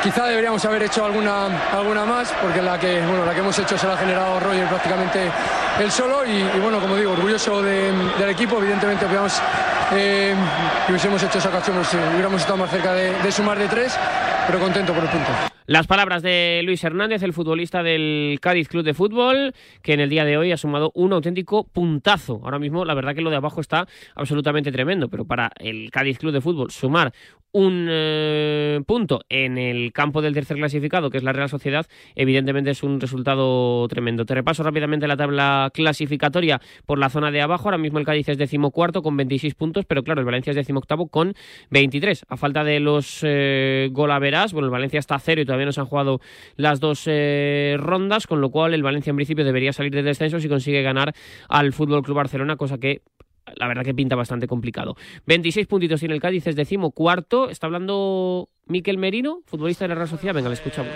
quizá 0.04 0.26
deberíamos 0.28 0.64
haber 0.66 0.84
hecho 0.84 1.04
alguna, 1.04 1.48
alguna 1.74 2.06
más, 2.06 2.32
porque 2.42 2.62
la 2.62 2.80
que, 2.80 3.02
bueno, 3.02 3.26
la 3.26 3.34
que 3.34 3.40
hemos 3.40 3.58
hecho 3.58 3.78
se 3.78 3.88
la 3.88 3.94
ha 3.94 3.98
generado 3.98 4.40
Roger 4.40 4.68
prácticamente 4.68 5.32
él 5.80 5.92
solo. 5.92 6.24
Y, 6.26 6.34
y 6.38 6.60
bueno, 6.62 6.80
como 6.80 6.96
digo, 6.96 7.14
orgulloso 7.14 7.62
de- 7.64 7.92
del 8.20 8.30
equipo. 8.30 8.60
Evidentemente, 8.60 9.06
hubiéramos, 9.06 9.34
eh, 9.94 10.36
si 10.86 10.92
hubiésemos 10.92 11.24
hecho 11.24 11.40
esa 11.40 11.50
ocasión, 11.50 11.78
pues, 11.78 11.92
eh, 11.96 11.98
hubiéramos 12.14 12.42
estado 12.42 12.58
más 12.58 12.70
cerca 12.70 12.94
de, 12.94 13.14
de 13.20 13.32
sumar 13.32 13.58
de 13.58 13.68
tres, 13.68 13.94
pero 14.45 14.60
contento 14.60 14.93
por 14.93 15.04
el 15.04 15.10
punto. 15.10 15.61
Las 15.72 15.88
palabras 15.88 16.22
de 16.22 16.60
Luis 16.66 16.84
Hernández, 16.84 17.24
el 17.24 17.32
futbolista 17.32 17.82
del 17.82 18.40
Cádiz 18.42 18.68
Club 18.68 18.84
de 18.84 18.94
Fútbol, 18.94 19.54
que 19.82 19.94
en 19.94 20.02
el 20.02 20.10
día 20.10 20.26
de 20.26 20.36
hoy 20.36 20.52
ha 20.52 20.58
sumado 20.58 20.92
un 20.96 21.14
auténtico 21.14 21.64
puntazo. 21.64 22.42
Ahora 22.44 22.60
mismo, 22.60 22.84
la 22.84 22.94
verdad 22.94 23.16
que 23.16 23.22
lo 23.22 23.30
de 23.30 23.38
abajo 23.38 23.62
está 23.62 23.88
absolutamente 24.14 24.74
tremendo, 24.74 25.08
pero 25.08 25.24
para 25.24 25.50
el 25.62 25.90
Cádiz 25.90 26.18
Club 26.18 26.34
de 26.34 26.42
Fútbol 26.42 26.72
sumar 26.72 27.14
un 27.54 27.88
eh, 27.90 28.82
punto 28.86 29.22
en 29.30 29.58
el 29.58 29.92
campo 29.92 30.22
del 30.22 30.34
tercer 30.34 30.58
clasificado, 30.58 31.10
que 31.10 31.18
es 31.18 31.24
la 31.24 31.34
Real 31.34 31.50
Sociedad, 31.50 31.86
evidentemente 32.16 32.72
es 32.72 32.84
un 32.84 33.00
resultado 33.00 33.88
tremendo. 33.88 34.26
Te 34.26 34.36
repaso 34.36 34.64
rápidamente 34.64 35.08
la 35.08 35.18
tabla 35.18 35.70
clasificatoria 35.74 36.62
por 36.86 36.98
la 36.98 37.10
zona 37.10 37.32
de 37.32 37.42
abajo. 37.42 37.66
Ahora 37.66 37.78
mismo 37.78 38.00
el 38.00 38.06
Cádiz 38.06 38.30
es 38.30 38.38
decimocuarto 38.38 39.02
con 39.02 39.18
26 39.18 39.56
puntos, 39.56 39.86
pero 39.86 40.04
claro, 40.04 40.22
el 40.22 40.26
Valencia 40.26 40.52
es 40.52 40.56
decimoctavo 40.56 41.08
con 41.08 41.34
23. 41.70 42.26
A 42.30 42.38
falta 42.38 42.64
de 42.64 42.80
los 42.80 43.20
eh, 43.24 43.90
golaveras, 43.92 44.54
bueno, 44.54 44.68
el 44.68 44.72
Valencia 44.72 45.00
está 45.00 45.16
a 45.16 45.20
cero 45.20 45.42
y 45.42 45.46
todavía 45.46 45.61
no 45.65 45.71
se 45.71 45.82
han 45.82 45.88
jugado 45.88 46.19
las 46.56 46.80
dos 46.80 47.04
eh, 47.06 47.76
rondas, 47.80 48.28
con 48.28 48.41
lo 48.41 48.50
cual 48.50 48.74
el 48.74 48.84
Valencia 48.84 49.12
en 49.12 49.15
principio 49.15 49.45
debería 49.45 49.74
salir 49.74 49.93
de 49.93 50.04
descenso 50.04 50.39
si 50.39 50.50
consigue 50.50 50.82
ganar 50.82 51.13
al 51.50 51.74
Fútbol 51.74 52.04
Club 52.04 52.17
Barcelona, 52.17 52.56
cosa 52.56 52.78
que 52.78 53.02
la 53.56 53.67
verdad 53.67 53.84
que 53.84 53.93
pinta 53.93 54.15
bastante 54.15 54.47
complicado. 54.47 54.95
26 55.26 55.67
puntitos 55.67 56.00
tiene 56.00 56.15
el 56.15 56.21
Cádiz, 56.21 56.47
es 56.47 56.56
decimocuarto. 56.56 57.50
Está 57.50 57.67
hablando 57.67 58.50
Miquel 58.65 58.97
Merino, 58.97 59.41
futbolista 59.45 59.86
de 59.86 59.89
la 59.89 59.95
Real 59.95 60.08
Sociedad. 60.08 60.36
Venga, 60.36 60.50
le 60.50 60.56
escuchamos. 60.56 60.93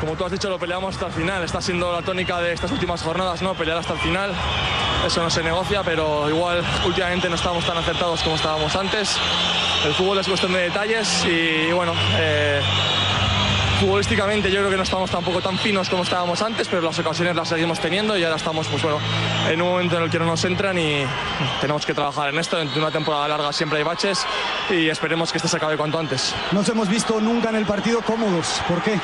Como 0.00 0.14
tú 0.14 0.24
has 0.24 0.32
dicho, 0.32 0.48
lo 0.48 0.58
peleamos 0.58 0.94
hasta 0.94 1.06
el 1.06 1.12
final. 1.12 1.44
Está 1.44 1.60
siendo 1.60 1.92
la 1.92 2.02
tónica 2.02 2.40
de 2.40 2.52
estas 2.52 2.72
últimas 2.72 3.02
jornadas, 3.02 3.42
¿no? 3.42 3.54
Pelear 3.54 3.78
hasta 3.78 3.92
el 3.94 3.98
final. 3.98 4.32
Eso 5.06 5.22
no 5.22 5.30
se 5.30 5.42
negocia, 5.42 5.82
pero 5.82 6.28
igual 6.28 6.62
últimamente 6.86 7.28
no 7.28 7.34
estamos 7.34 7.64
tan 7.66 7.76
acertados 7.76 8.22
como 8.22 8.36
estábamos 8.36 8.74
antes. 8.76 9.18
El 9.84 9.92
fútbol 9.92 10.18
es 10.18 10.28
cuestión 10.28 10.52
de 10.52 10.60
detalles 10.60 11.26
y, 11.26 11.72
bueno, 11.72 11.92
eh, 12.18 12.60
futbolísticamente 13.80 14.50
yo 14.50 14.58
creo 14.58 14.70
que 14.70 14.76
no 14.76 14.82
estamos 14.82 15.10
tampoco 15.10 15.40
tan 15.40 15.56
finos 15.56 15.88
como 15.88 16.02
estábamos 16.02 16.42
antes, 16.42 16.68
pero 16.68 16.82
las 16.82 16.98
ocasiones 16.98 17.34
las 17.34 17.48
seguimos 17.48 17.80
teniendo 17.80 18.14
y 18.14 18.22
ahora 18.22 18.36
estamos, 18.36 18.68
pues 18.68 18.82
bueno, 18.82 18.98
en 19.48 19.62
un 19.62 19.68
momento 19.70 19.96
en 19.96 20.02
el 20.02 20.10
que 20.10 20.18
no 20.18 20.26
nos 20.26 20.44
entran 20.44 20.78
y 20.78 21.02
tenemos 21.62 21.86
que 21.86 21.94
trabajar 21.94 22.28
en 22.28 22.38
esto. 22.38 22.60
En 22.60 22.68
una 22.76 22.90
temporada 22.90 23.26
larga 23.26 23.50
siempre 23.54 23.78
hay 23.78 23.84
baches 23.84 24.26
y 24.68 24.90
esperemos 24.90 25.32
que 25.32 25.38
este 25.38 25.48
se 25.48 25.56
acabe 25.56 25.78
cuanto 25.78 25.98
antes. 25.98 26.34
No 26.52 26.60
os 26.60 26.68
hemos 26.68 26.90
visto 26.90 27.20
nunca 27.22 27.48
en 27.48 27.56
el 27.56 27.64
partido 27.64 28.02
cómodos. 28.02 28.60
¿Por 28.68 28.82
qué? 28.82 29.00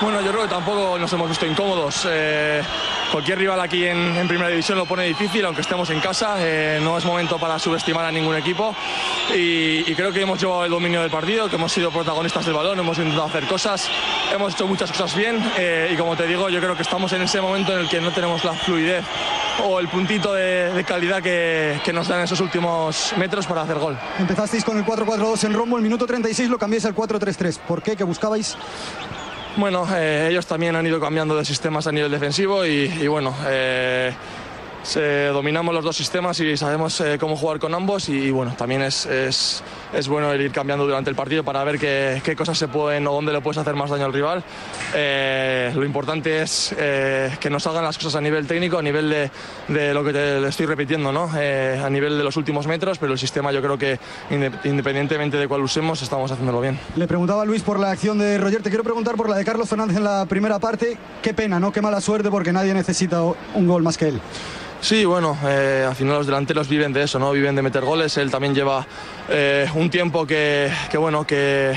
Bueno, 0.00 0.20
yo 0.20 0.30
creo 0.30 0.42
que 0.44 0.48
tampoco 0.48 0.96
nos 0.96 1.12
hemos 1.12 1.28
visto 1.28 1.44
incómodos. 1.44 2.06
Eh, 2.08 2.62
cualquier 3.10 3.36
rival 3.38 3.60
aquí 3.60 3.84
en, 3.84 4.28
Primera 4.28 4.48
División 4.48 4.78
lo 4.78 4.86
pone 4.86 5.04
difícil, 5.04 5.44
aunque 5.44 5.62
estemos 5.62 5.90
en 5.90 5.98
casa. 5.98 6.36
Eh, 6.38 6.78
no 6.80 6.96
es 6.96 7.04
momento 7.04 7.36
para 7.36 7.58
subestimar 7.58 8.04
a 8.04 8.12
ningún 8.12 8.36
equipo. 8.36 8.76
Y, 9.34 9.82
creo 9.96 10.12
que 10.12 10.22
hemos 10.22 10.40
llevado 10.40 10.64
el 10.64 10.70
dominio 10.70 11.02
del 11.02 11.10
partido, 11.10 11.48
que 11.48 11.56
hemos 11.56 11.72
sido 11.72 11.90
protagonistas 11.90 12.44
del 12.44 12.54
balón, 12.54 12.78
hemos 12.78 12.96
intentado 12.98 13.24
hacer 13.24 13.44
cosas, 13.46 13.88
hemos 14.32 14.54
hecho 14.54 14.68
muchas 14.68 14.92
cosas 14.92 15.16
bien. 15.16 15.42
eh, 15.56 15.90
y 15.92 15.96
como 15.96 16.16
te 16.16 16.28
digo, 16.28 16.48
yo 16.48 16.60
creo 16.60 16.76
que 16.76 16.82
estamos 16.82 17.12
en 17.12 17.22
ese 17.22 17.40
momento 17.40 17.72
en 17.72 17.80
el 17.80 17.88
que 17.88 18.00
no 18.00 18.12
tenemos 18.12 18.44
la 18.44 18.52
fluidez 18.52 19.04
o 19.64 19.80
el 19.80 19.88
puntito 19.88 20.32
de, 20.32 20.84
calidad 20.86 21.20
que, 21.20 21.80
que 21.84 21.92
nos 21.92 22.06
dan 22.06 22.20
esos 22.20 22.40
últimos 22.40 23.12
metros 23.16 23.46
para 23.46 23.62
hacer 23.62 23.78
gol. 23.78 23.98
Empezasteis 24.20 24.64
con 24.64 24.78
el 24.78 24.84
4-4-2 24.84 25.44
en 25.44 25.54
Rombo, 25.54 25.76
el 25.76 25.82
minuto 25.82 26.06
36 26.06 26.48
lo 26.48 26.58
cambiáis 26.58 26.84
al 26.84 26.94
4-3-3. 26.94 27.58
¿Por 27.66 27.82
qué? 27.82 27.96
¿Que 27.96 28.04
buscabais? 28.04 28.56
Bueno, 29.58 29.88
eh, 29.92 30.28
ellos 30.30 30.46
también 30.46 30.76
han 30.76 30.86
ido 30.86 31.00
cambiando 31.00 31.36
de 31.36 31.44
sistemas 31.44 31.88
a 31.88 31.90
nivel 31.90 32.12
defensivo 32.12 32.64
y, 32.64 33.08
bueno, 33.08 33.34
eh, 33.48 34.14
se- 34.88 35.26
dominamos 35.26 35.74
los 35.74 35.84
dos 35.84 35.96
sistemas 35.96 36.40
y 36.40 36.56
sabemos 36.56 37.00
eh, 37.00 37.18
cómo 37.20 37.36
jugar 37.36 37.58
con 37.58 37.74
ambos 37.74 38.08
y, 38.08 38.30
bueno, 38.30 38.54
también 38.56 38.80
es, 38.82 39.04
es, 39.06 39.62
es 39.92 40.08
bueno 40.08 40.34
ir 40.34 40.50
cambiando 40.50 40.84
durante 40.86 41.10
el 41.10 41.16
partido 41.16 41.44
para 41.44 41.62
ver 41.64 41.78
qué, 41.78 42.22
qué 42.24 42.34
cosas 42.34 42.56
se 42.56 42.68
pueden 42.68 43.06
o 43.06 43.12
dónde 43.12 43.32
le 43.32 43.40
puedes 43.40 43.58
hacer 43.58 43.74
más 43.74 43.90
daño 43.90 44.06
al 44.06 44.12
rival. 44.12 44.42
Eh, 44.94 45.72
lo 45.74 45.84
importante 45.84 46.40
es 46.42 46.74
eh, 46.78 47.36
que 47.38 47.50
nos 47.50 47.62
salgan 47.64 47.84
las 47.84 47.96
cosas 47.98 48.14
a 48.14 48.20
nivel 48.20 48.46
técnico, 48.46 48.78
a 48.78 48.82
nivel 48.82 49.10
de, 49.10 49.30
de 49.68 49.92
lo 49.92 50.02
que 50.02 50.12
te 50.12 50.46
estoy 50.48 50.66
repitiendo, 50.66 51.12
¿no? 51.12 51.30
Eh, 51.38 51.80
a 51.84 51.90
nivel 51.90 52.16
de 52.16 52.24
los 52.24 52.36
últimos 52.36 52.66
metros, 52.66 52.98
pero 52.98 53.12
el 53.12 53.18
sistema 53.18 53.52
yo 53.52 53.60
creo 53.60 53.76
que 53.76 53.98
inde- 54.30 54.52
independientemente 54.64 55.36
de 55.36 55.46
cuál 55.48 55.60
usemos, 55.62 56.00
estamos 56.02 56.30
haciéndolo 56.32 56.60
bien. 56.60 56.78
Le 56.96 57.06
preguntaba 57.06 57.42
a 57.42 57.44
Luis 57.44 57.62
por 57.62 57.78
la 57.78 57.90
acción 57.90 58.18
de 58.18 58.38
Roger, 58.38 58.62
te 58.62 58.70
quiero 58.70 58.84
preguntar 58.84 59.16
por 59.16 59.28
la 59.28 59.36
de 59.36 59.44
Carlos 59.44 59.68
Fernández 59.68 59.96
en 59.98 60.04
la 60.04 60.24
primera 60.26 60.58
parte. 60.58 60.96
Qué 61.22 61.34
pena, 61.34 61.60
¿no? 61.60 61.72
Qué 61.72 61.82
mala 61.82 62.00
suerte 62.00 62.30
porque 62.30 62.52
nadie 62.52 62.72
necesita 62.72 63.22
un 63.22 63.66
gol 63.66 63.82
más 63.82 63.98
que 63.98 64.08
él. 64.08 64.20
Sí, 64.80 65.04
bueno, 65.04 65.36
eh, 65.44 65.84
al 65.88 65.96
final 65.96 66.14
los 66.18 66.26
delanteros 66.26 66.68
viven 66.68 66.92
de 66.92 67.02
eso, 67.02 67.18
¿no? 67.18 67.32
Viven 67.32 67.54
de 67.56 67.62
meter 67.62 67.84
goles. 67.84 68.16
Él 68.16 68.30
también 68.30 68.54
lleva 68.54 68.86
eh, 69.28 69.66
un 69.74 69.90
tiempo 69.90 70.24
que, 70.26 70.70
que, 70.90 70.96
bueno, 70.96 71.26
que, 71.26 71.74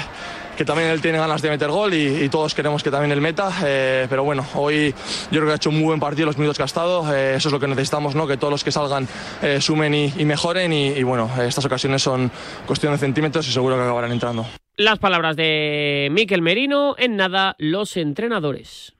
que 0.55 0.63
también 0.63 0.89
él 0.89 1.01
tiene 1.01 1.17
ganas 1.17 1.41
de 1.41 1.49
meter 1.49 1.69
gol 1.69 1.95
y, 1.95 2.23
y 2.23 2.29
todos 2.29 2.53
queremos 2.53 2.83
que 2.83 2.91
también 2.91 3.11
él 3.11 3.19
meta. 3.19 3.51
eh, 3.65 4.05
pero 4.07 4.23
bueno, 4.23 4.45
hoy 4.53 4.93
yo 5.31 5.39
creo 5.39 5.45
que 5.47 5.51
ha 5.53 5.55
hecho 5.55 5.69
un 5.71 5.77
muy 5.77 5.85
buen 5.85 5.99
partido 5.99 6.27
los 6.27 6.37
minutos 6.37 6.57
que 6.57 6.63
ha 6.63 6.67
estado. 6.67 7.11
eh, 7.13 7.33
eso 7.35 7.49
es 7.49 7.51
lo 7.51 7.59
que 7.59 7.67
necesitamos, 7.67 8.13
¿no? 8.13 8.27
Que 8.27 8.37
todos 8.37 8.51
los 8.51 8.63
que 8.63 8.71
salgan 8.71 9.07
eh, 9.41 9.59
sumen 9.59 9.93
y, 9.95 10.13
y 10.17 10.23
mejoren. 10.25 10.71
Y, 10.71 10.89
y 10.89 11.01
bueno, 11.03 11.27
estas 11.41 11.65
ocasiones 11.65 12.03
son 12.03 12.31
cuestión 12.67 12.93
de 12.93 12.99
centímetros 12.99 13.47
y 13.47 13.51
seguro 13.51 13.77
que 13.77 13.81
acabarán 13.81 14.11
entrando. 14.11 14.45
Las 14.77 14.99
palabras 14.99 15.35
de 15.35 16.07
Miquel 16.11 16.43
Merino, 16.43 16.95
en 16.99 17.15
nada, 17.15 17.55
los 17.57 17.97
entrenadores. 17.97 18.93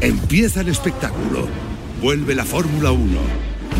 Empieza 0.00 0.60
el 0.60 0.68
espectáculo. 0.68 1.48
Vuelve 2.00 2.36
la 2.36 2.44
Fórmula 2.44 2.92
1. 2.92 3.20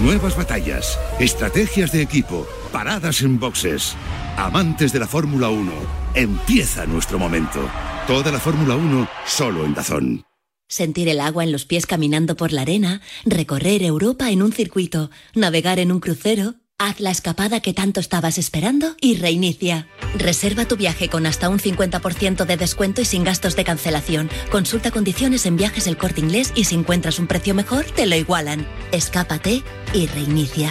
Nuevas 0.03 0.37
batallas, 0.37 0.99
estrategias 1.21 1.93
de 1.93 2.03
equipo, 2.03 2.49
paradas 2.73 3.23
en 3.23 3.39
boxes. 3.39 3.95
Amantes 4.37 4.93
de 4.93 4.99
la 4.99 5.07
Fórmula 5.07 5.51
1, 5.51 5.71
empieza 6.15 6.85
nuestro 6.87 7.21
momento. 7.21 7.61
Toda 8.09 8.33
la 8.33 8.41
Fórmula 8.41 8.75
1 8.75 9.09
solo 9.25 9.65
en 9.65 9.73
Dazón. 9.73 10.25
Sentir 10.67 11.09
el 11.09 11.21
agua 11.21 11.45
en 11.45 11.53
los 11.53 11.65
pies 11.65 11.87
caminando 11.87 12.37
por 12.37 12.53
la 12.53 12.63
arena, 12.63 13.03
recorrer 13.25 13.85
Europa 13.85 14.33
en 14.33 14.43
un 14.43 14.53
circuito, 14.53 15.11
navegar 15.37 15.79
en 15.79 15.93
un 15.93 16.01
crucero. 16.01 16.57
Haz 16.81 17.01
la 17.01 17.11
escapada 17.11 17.59
que 17.59 17.75
tanto 17.75 17.99
estabas 17.99 18.39
esperando 18.39 18.95
y 19.01 19.17
reinicia. 19.17 19.89
Reserva 20.17 20.65
tu 20.65 20.77
viaje 20.77 21.09
con 21.09 21.27
hasta 21.27 21.49
un 21.49 21.59
50% 21.59 22.45
de 22.45 22.57
descuento 22.57 23.01
y 23.01 23.05
sin 23.05 23.25
gastos 23.25 23.57
de 23.57 23.65
cancelación. 23.65 24.31
Consulta 24.53 24.93
condiciones 24.93 25.45
en 25.47 25.57
viajes 25.57 25.89
el 25.89 25.97
corte 25.97 26.21
inglés 26.21 26.53
y 26.55 26.65
si 26.65 26.77
encuentras 26.77 27.19
un 27.19 27.27
precio 27.27 27.53
mejor, 27.53 27.85
te 27.85 28.07
lo 28.07 28.15
igualan. 28.15 28.65
Escápate 28.93 29.65
y 29.93 30.07
reinicia. 30.07 30.71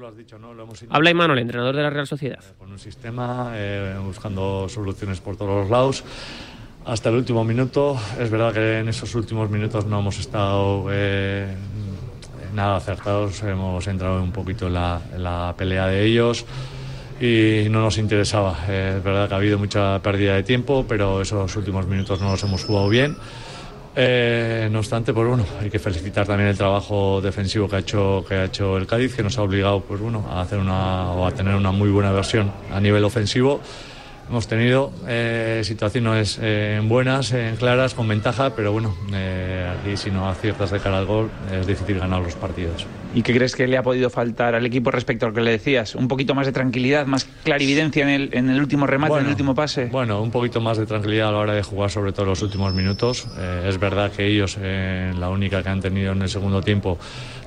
Lo 0.00 0.08
has 0.08 0.16
dicho, 0.16 0.38
¿no? 0.38 0.54
Lo 0.54 0.62
hemos 0.62 0.82
Habla 0.88 1.10
Imanol, 1.10 1.38
entrenador 1.38 1.76
de 1.76 1.82
la 1.82 1.90
Real 1.90 2.06
Sociedad. 2.06 2.42
con 2.58 2.72
un 2.72 2.78
sistema, 2.78 3.52
eh, 3.54 3.96
buscando 4.02 4.66
soluciones 4.68 5.20
por 5.20 5.36
todos 5.36 5.62
los 5.62 5.70
lados. 5.70 6.04
Hasta 6.86 7.10
el 7.10 7.16
último 7.16 7.44
minuto, 7.44 8.00
es 8.18 8.30
verdad 8.30 8.54
que 8.54 8.78
en 8.78 8.88
esos 8.88 9.14
últimos 9.14 9.50
minutos 9.50 9.84
no 9.84 10.00
hemos 10.00 10.18
estado 10.18 10.86
eh, 10.90 11.54
nada 12.54 12.76
acertados, 12.76 13.42
hemos 13.42 13.86
entrado 13.86 14.22
un 14.22 14.32
poquito 14.32 14.68
en 14.68 14.74
la, 14.74 15.02
en 15.14 15.22
la 15.22 15.54
pelea 15.56 15.86
de 15.86 16.02
ellos 16.06 16.46
y 17.20 17.68
no 17.68 17.82
nos 17.82 17.98
interesaba. 17.98 18.56
Eh, 18.68 18.94
es 18.96 19.04
verdad 19.04 19.28
que 19.28 19.34
ha 19.34 19.36
habido 19.36 19.58
mucha 19.58 20.00
pérdida 20.00 20.34
de 20.34 20.42
tiempo, 20.42 20.86
pero 20.88 21.20
esos 21.20 21.54
últimos 21.56 21.86
minutos 21.86 22.22
no 22.22 22.30
los 22.30 22.42
hemos 22.42 22.64
jugado 22.64 22.88
bien. 22.88 23.16
Eh, 23.96 24.68
no 24.70 24.78
obstante, 24.78 25.12
pues 25.12 25.26
bueno, 25.26 25.44
hay 25.60 25.68
que 25.68 25.80
felicitar 25.80 26.26
también 26.26 26.50
el 26.50 26.56
trabajo 26.56 27.20
defensivo 27.20 27.68
que 27.68 27.76
ha 27.76 27.78
hecho 27.80 28.24
que 28.26 28.34
ha 28.34 28.44
hecho 28.44 28.76
el 28.76 28.86
Cádiz, 28.86 29.14
que 29.14 29.22
nos 29.22 29.36
ha 29.36 29.42
obligado, 29.42 29.80
pues 29.80 30.00
bueno, 30.00 30.24
a 30.30 30.42
hacer 30.42 30.58
una 30.58 31.10
o 31.10 31.26
a 31.26 31.32
tener 31.32 31.54
una 31.56 31.72
muy 31.72 31.90
buena 31.90 32.12
versión 32.12 32.52
a 32.72 32.80
nivel 32.80 33.04
ofensivo. 33.04 33.60
Hemos 34.30 34.46
tenido 34.46 34.92
eh, 35.08 35.62
situaciones 35.64 36.38
eh, 36.40 36.80
buenas, 36.84 37.32
eh, 37.32 37.56
claras, 37.58 37.94
con 37.94 38.06
ventaja, 38.06 38.54
pero 38.54 38.70
bueno, 38.70 38.94
eh, 39.12 39.68
aquí 39.76 39.96
si 39.96 40.12
no 40.12 40.28
aciertas 40.28 40.70
de 40.70 40.78
cara 40.78 40.98
al 40.98 41.06
gol 41.06 41.28
es 41.52 41.66
difícil 41.66 41.98
ganar 41.98 42.22
los 42.22 42.36
partidos. 42.36 42.86
¿Y 43.12 43.22
qué 43.22 43.34
crees 43.34 43.56
que 43.56 43.66
le 43.66 43.76
ha 43.76 43.82
podido 43.82 44.08
faltar 44.08 44.54
al 44.54 44.64
equipo 44.64 44.92
respecto 44.92 45.26
a 45.26 45.30
lo 45.30 45.34
que 45.34 45.40
le 45.40 45.50
decías? 45.50 45.96
¿Un 45.96 46.06
poquito 46.06 46.36
más 46.36 46.46
de 46.46 46.52
tranquilidad, 46.52 47.06
más 47.06 47.24
clarividencia 47.42 48.04
en 48.04 48.08
el, 48.08 48.30
en 48.32 48.50
el 48.50 48.60
último 48.60 48.86
remate, 48.86 49.08
en 49.08 49.14
Bueno, 49.14 49.26
el 49.26 49.32
último 49.32 49.54
pase? 49.56 49.86
Bueno, 49.86 50.22
un 50.22 50.30
poquito 50.30 50.60
más 50.60 50.78
de 50.78 50.86
tranquilidad 50.86 51.30
a 51.30 51.32
la 51.32 51.38
hora 51.38 51.54
de 51.54 51.64
jugar, 51.64 51.90
sobre 51.90 52.12
todo 52.12 52.26
los 52.26 52.40
últimos 52.42 52.72
minutos. 52.72 53.26
Eh, 53.36 53.66
es 53.68 53.80
verdad 53.80 54.12
que 54.12 54.28
ellos, 54.28 54.56
eh, 54.60 55.12
la 55.18 55.28
única 55.28 55.60
que 55.60 55.70
han 55.70 55.80
tenido 55.80 56.12
en 56.12 56.22
el 56.22 56.28
segundo 56.28 56.62
tiempo, 56.62 56.98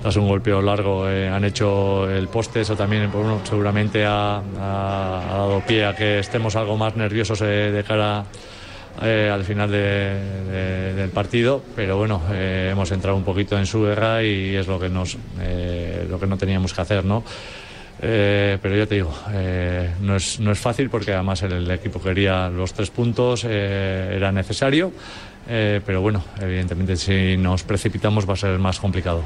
tras 0.03 0.17
un 0.17 0.27
golpeo 0.27 0.61
largo, 0.61 1.09
eh, 1.09 1.29
han 1.29 1.45
hecho 1.45 2.09
el 2.11 2.27
poste. 2.27 2.59
Eso 2.59 2.75
también, 2.75 3.09
pues, 3.09 3.25
seguramente 3.47 4.03
ha, 4.05 4.41
dado 4.59 5.63
pie 5.65 5.85
a 5.85 5.95
que 5.95 6.19
estemos 6.19 6.57
algo 6.57 6.75
más 6.75 6.97
nerviosos 6.97 7.39
eh, 7.41 7.71
de 7.71 7.83
cara 7.85 8.25
eh, 9.01 9.31
al 9.33 9.45
final 9.45 9.71
de- 9.71 10.19
de- 10.51 10.93
del 10.93 11.09
partido, 11.11 11.63
pero 11.73 11.95
bueno, 11.97 12.21
hemos 12.33 12.91
entrado 12.91 13.15
un 13.15 13.23
poquito 13.23 13.57
en 13.57 13.65
su 13.65 13.81
guerra 13.81 14.21
y 14.21 14.53
es 14.57 14.67
lo 14.67 14.77
que 14.77 14.89
nos, 14.89 15.15
lo 16.09 16.19
que 16.19 16.27
no 16.27 16.37
teníamos 16.37 16.73
que 16.73 16.81
hacer, 16.81 17.05
¿no? 17.05 17.23
Pero 17.99 18.75
yo 18.75 18.85
te 18.85 18.95
digo, 18.95 19.13
no, 20.01 20.17
es, 20.17 20.39
no 20.39 20.51
es 20.51 20.59
fácil 20.59 20.89
porque 20.89 21.13
además 21.13 21.41
el, 21.43 21.71
equipo 21.71 22.01
quería 22.01 22.49
los 22.49 22.73
tres 22.73 22.91
puntos, 22.91 23.45
era 23.45 24.31
necesario, 24.31 24.91
pero 25.47 26.01
bueno, 26.01 26.23
evidentemente 26.41 26.97
si 26.97 27.37
nos 27.37 27.63
precipitamos 27.63 28.29
va 28.29 28.33
a 28.33 28.37
ser 28.37 28.59
más 28.59 28.79
complicado. 28.79 29.23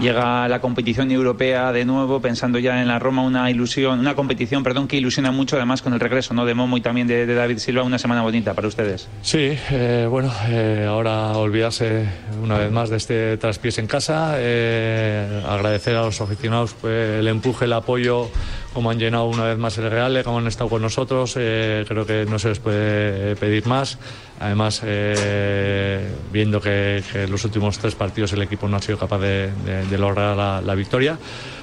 Llega 0.00 0.46
la 0.46 0.60
competición 0.60 1.10
europea 1.10 1.72
de 1.72 1.84
nuevo, 1.84 2.20
pensando 2.20 2.60
ya 2.60 2.80
en 2.80 2.86
la 2.86 3.00
Roma, 3.00 3.22
una 3.22 3.50
ilusión, 3.50 3.98
una 3.98 4.14
competición, 4.14 4.62
perdón, 4.62 4.86
que 4.86 4.96
ilusiona 4.96 5.32
mucho, 5.32 5.56
además 5.56 5.82
con 5.82 5.92
el 5.92 5.98
regreso 5.98 6.34
¿no? 6.34 6.46
de 6.46 6.54
Momo 6.54 6.76
y 6.76 6.80
también 6.80 7.08
de, 7.08 7.26
de 7.26 7.34
David 7.34 7.58
Silva, 7.58 7.82
una 7.82 7.98
semana 7.98 8.22
bonita 8.22 8.54
para 8.54 8.68
ustedes. 8.68 9.08
Sí, 9.22 9.58
eh, 9.70 10.06
bueno, 10.08 10.32
eh, 10.48 10.86
ahora 10.88 11.32
olvidarse 11.32 12.06
una 12.40 12.58
vez 12.58 12.70
más 12.70 12.90
de 12.90 12.96
este 12.96 13.36
traspiés 13.38 13.78
en 13.78 13.88
casa, 13.88 14.34
eh, 14.36 15.42
agradecer 15.48 15.96
a 15.96 16.02
los 16.02 16.20
aficionados 16.20 16.76
pues, 16.80 17.18
el 17.18 17.26
empuje, 17.26 17.64
el 17.64 17.72
apoyo, 17.72 18.30
como 18.78 18.92
han 18.92 18.98
llenado 19.00 19.24
una 19.24 19.42
vez 19.42 19.58
más 19.58 19.76
el 19.78 19.90
Real, 19.90 20.22
como 20.22 20.38
han 20.38 20.46
estado 20.46 20.70
con 20.70 20.80
nosotros, 20.80 21.34
eh, 21.36 21.84
creo 21.88 22.06
que 22.06 22.24
no 22.26 22.38
se 22.38 22.50
les 22.50 22.60
puede 22.60 23.34
pedir 23.34 23.66
más. 23.66 23.98
Además, 24.38 24.82
eh, 24.84 26.08
viendo 26.30 26.60
que, 26.60 27.02
en 27.12 27.28
los 27.28 27.44
últimos 27.44 27.76
tres 27.80 27.96
partidos 27.96 28.32
el 28.34 28.42
equipo 28.42 28.68
no 28.68 28.76
ha 28.76 28.80
sido 28.80 28.96
capaz 28.96 29.18
de, 29.18 29.50
lograr 29.98 30.62
la 30.62 30.74
victoria. 30.76 31.18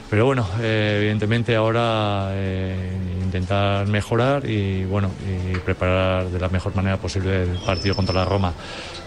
Pero 0.10 0.26
bueno, 0.26 0.48
eh, 0.62 0.98
evidentemente 1.00 1.56
ahora 1.56 2.30
eh, 2.32 2.76
intentar 3.24 3.88
mejorar 3.88 4.50
y 4.50 4.86
bueno 4.86 5.12
y 5.28 5.58
preparar 5.58 6.28
de 6.30 6.40
la 6.40 6.48
mejor 6.50 6.76
manera 6.76 6.98
posible 6.98 7.44
el 7.44 7.58
partido 7.66 7.96
contra 7.96 8.14
la 8.14 8.26
Roma. 8.26 8.54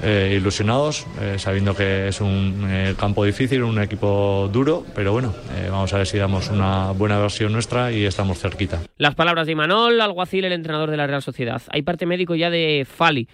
Eh, 0.02 0.34
ilusionados, 0.36 1.06
eh, 1.20 1.36
sabiendo 1.38 1.74
que 1.74 2.08
es 2.08 2.20
un 2.20 2.66
eh, 2.68 2.94
campo 2.96 3.24
difícil, 3.24 3.64
un 3.64 3.80
equipo 3.80 4.48
duro, 4.52 4.84
pero 4.94 5.12
bueno, 5.12 5.34
eh, 5.56 5.68
vamos 5.70 5.92
a 5.92 5.98
ver 5.98 6.06
si 6.06 6.18
damos 6.18 6.50
una 6.50 6.92
buena 6.92 7.18
versión 7.18 7.52
nuestra 7.52 7.90
y 7.90 8.04
estamos 8.04 8.38
cerquita. 8.38 8.80
Las 8.96 9.16
palabras 9.16 9.46
de 9.46 9.52
Imanol 9.52 10.00
Alguacil, 10.00 10.44
el 10.44 10.52
entrenador 10.52 10.90
de 10.90 10.96
la 10.96 11.08
Real 11.08 11.22
Sociedad. 11.22 11.60
Hay 11.70 11.82
parte 11.82 12.06
médico 12.06 12.36
ya 12.36 12.48
de 12.48 12.86
Fali. 12.88 13.26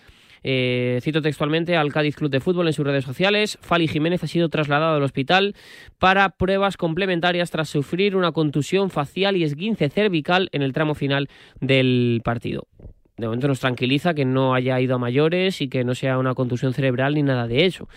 Eh, 0.47 0.99
cito 1.03 1.23
textualmente 1.23 1.75
al 1.75 1.91
Cádiz 1.91 2.17
Club 2.17 2.31
de 2.31 2.39
Fútbol 2.39 2.67
en 2.67 2.75
sus 2.75 2.85
redes 2.85 3.05
sociales. 3.05 3.59
Fali 3.63 3.89
Jiménez 3.89 4.23
ha 4.23 4.27
sido 4.27 4.51
trasladado 4.51 4.97
al 4.97 5.03
hospital 5.03 5.57
para 5.99 6.29
pruebas 6.29 6.77
complementarias 6.77 7.51
tras 7.51 7.71
sufrir 7.71 8.15
una 8.15 8.33
contusión 8.33 8.91
facial 8.91 9.39
y 9.39 9.45
esguince 9.45 9.89
cervical 9.89 10.51
en 10.53 10.61
el 10.61 10.75
tramo 10.75 10.95
final 10.95 11.31
del 11.61 12.21
partido. 12.23 12.69
de 13.17 13.27
momento 13.27 13.49
nos 13.49 13.61
tranquiliza 13.61 14.13
que 14.13 14.25
no 14.25 14.55
haya 14.55 14.79
ido 14.81 14.97
a 14.97 14.99
mayores 14.99 15.63
y 15.63 15.69
que 15.69 15.85
no 15.85 15.95
sea 15.95 16.19
una 16.19 16.35
contusión 16.35 16.75
cerebral 16.75 17.15
ni 17.15 17.23
nada 17.23 17.47
de 17.47 17.65
eso. 17.65 17.89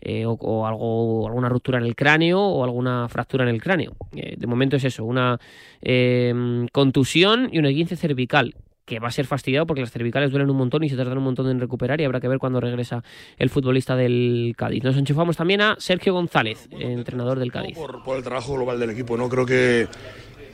Eh, 0.00 0.24
o, 0.26 0.66
algo, 0.66 1.26
alguna 1.26 1.48
ruptura 1.48 1.78
en 1.78 1.84
el 1.84 1.96
cráneo 1.96 2.40
o 2.40 2.62
alguna 2.62 3.08
fractura 3.08 3.42
en 3.44 3.50
el 3.50 3.60
cráneo. 3.60 3.96
Eh, 4.14 4.36
de 4.36 4.46
momento 4.46 4.76
es 4.76 4.84
eso, 4.84 5.04
una 5.04 5.40
em, 5.80 6.68
contusión 6.68 7.48
y 7.50 7.58
un 7.58 7.66
esguince 7.66 7.96
cervical 7.96 8.54
que 8.86 9.00
va 9.00 9.08
a 9.08 9.10
ser 9.10 9.26
fastidiado 9.26 9.66
porque 9.66 9.82
las 9.82 9.90
cervicales 9.90 10.30
duelen 10.30 10.48
un 10.48 10.56
montón 10.56 10.84
y 10.84 10.88
se 10.88 10.96
tardan 10.96 11.18
un 11.18 11.24
montón 11.24 11.50
en 11.50 11.60
recuperar 11.60 12.00
y 12.00 12.04
habrá 12.04 12.20
que 12.20 12.28
ver 12.28 12.38
cuándo 12.38 12.60
regresa 12.60 13.02
el 13.36 13.50
futbolista 13.50 13.96
del 13.96 14.54
Cádiz. 14.56 14.84
Nos 14.84 14.96
enchufamos 14.96 15.36
también 15.36 15.60
a 15.60 15.76
Sergio 15.78 16.14
González, 16.14 16.68
entrenador 16.70 17.38
del 17.38 17.52
Cádiz. 17.52 17.76
Por, 17.76 18.16
el 18.16 18.22
trabajo 18.22 18.54
global 18.54 18.78
del 18.78 18.90
equipo, 18.90 19.16
¿no? 19.16 19.28
Creo 19.28 19.44
que 19.44 19.88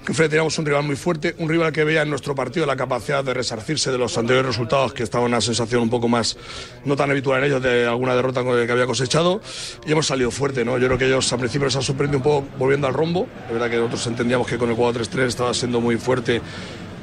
que 0.05 0.11
enfrentaríamos 0.11 0.59
un 0.59 0.66
rival 0.66 0.83
muy 0.83 0.97
fuerte, 0.97 1.37
un 1.38 1.49
rival 1.49 1.73
que 1.73 1.85
veía 1.85 2.03
en 2.03 2.11
nuestro 2.11 2.35
partido 2.35 2.66
la 2.66 2.75
capacidad 2.75 3.23
de 3.23 3.35
resarcirse 3.35 3.92
de 3.92 3.99
los 3.99 4.18
anteriores 4.18 4.49
resultados, 4.49 4.92
que 4.92 5.05
estaba 5.05 5.25
una 5.25 5.40
sensación 5.40 5.81
un 5.83 5.90
poco 5.90 6.09
más 6.09 6.37
no 6.85 6.97
tan 6.97 7.12
habitual 7.12 7.38
en 7.38 7.45
ellos 7.45 7.62
de 7.62 7.87
alguna 7.87 8.16
derrota 8.16 8.42
que 8.42 8.73
había 8.73 8.87
cosechado, 8.87 9.40
y 9.87 9.92
hemos 9.92 10.09
salido 10.09 10.33
fuerte, 10.33 10.64
¿no? 10.64 10.77
Yo 10.79 10.88
creo 10.88 10.99
que 10.99 11.07
ellos 11.07 11.33
al 11.33 11.38
principio 11.38 11.71
se 11.71 11.79
han 11.79 11.85
sorprendido 11.85 12.18
un 12.18 12.25
poco 12.25 12.49
volviendo 12.59 12.88
al 12.88 12.95
rombo, 12.95 13.29
de 13.47 13.53
verdad 13.53 13.71
que 13.71 13.77
nosotros 13.77 14.05
entendíamos 14.09 14.49
que 14.49 14.59
con 14.59 14.71
el 14.71 14.77
4-3-3 14.77 15.21
estaba 15.21 15.55
siendo 15.55 15.81
muy 15.81 15.97
fuerte 15.99 16.42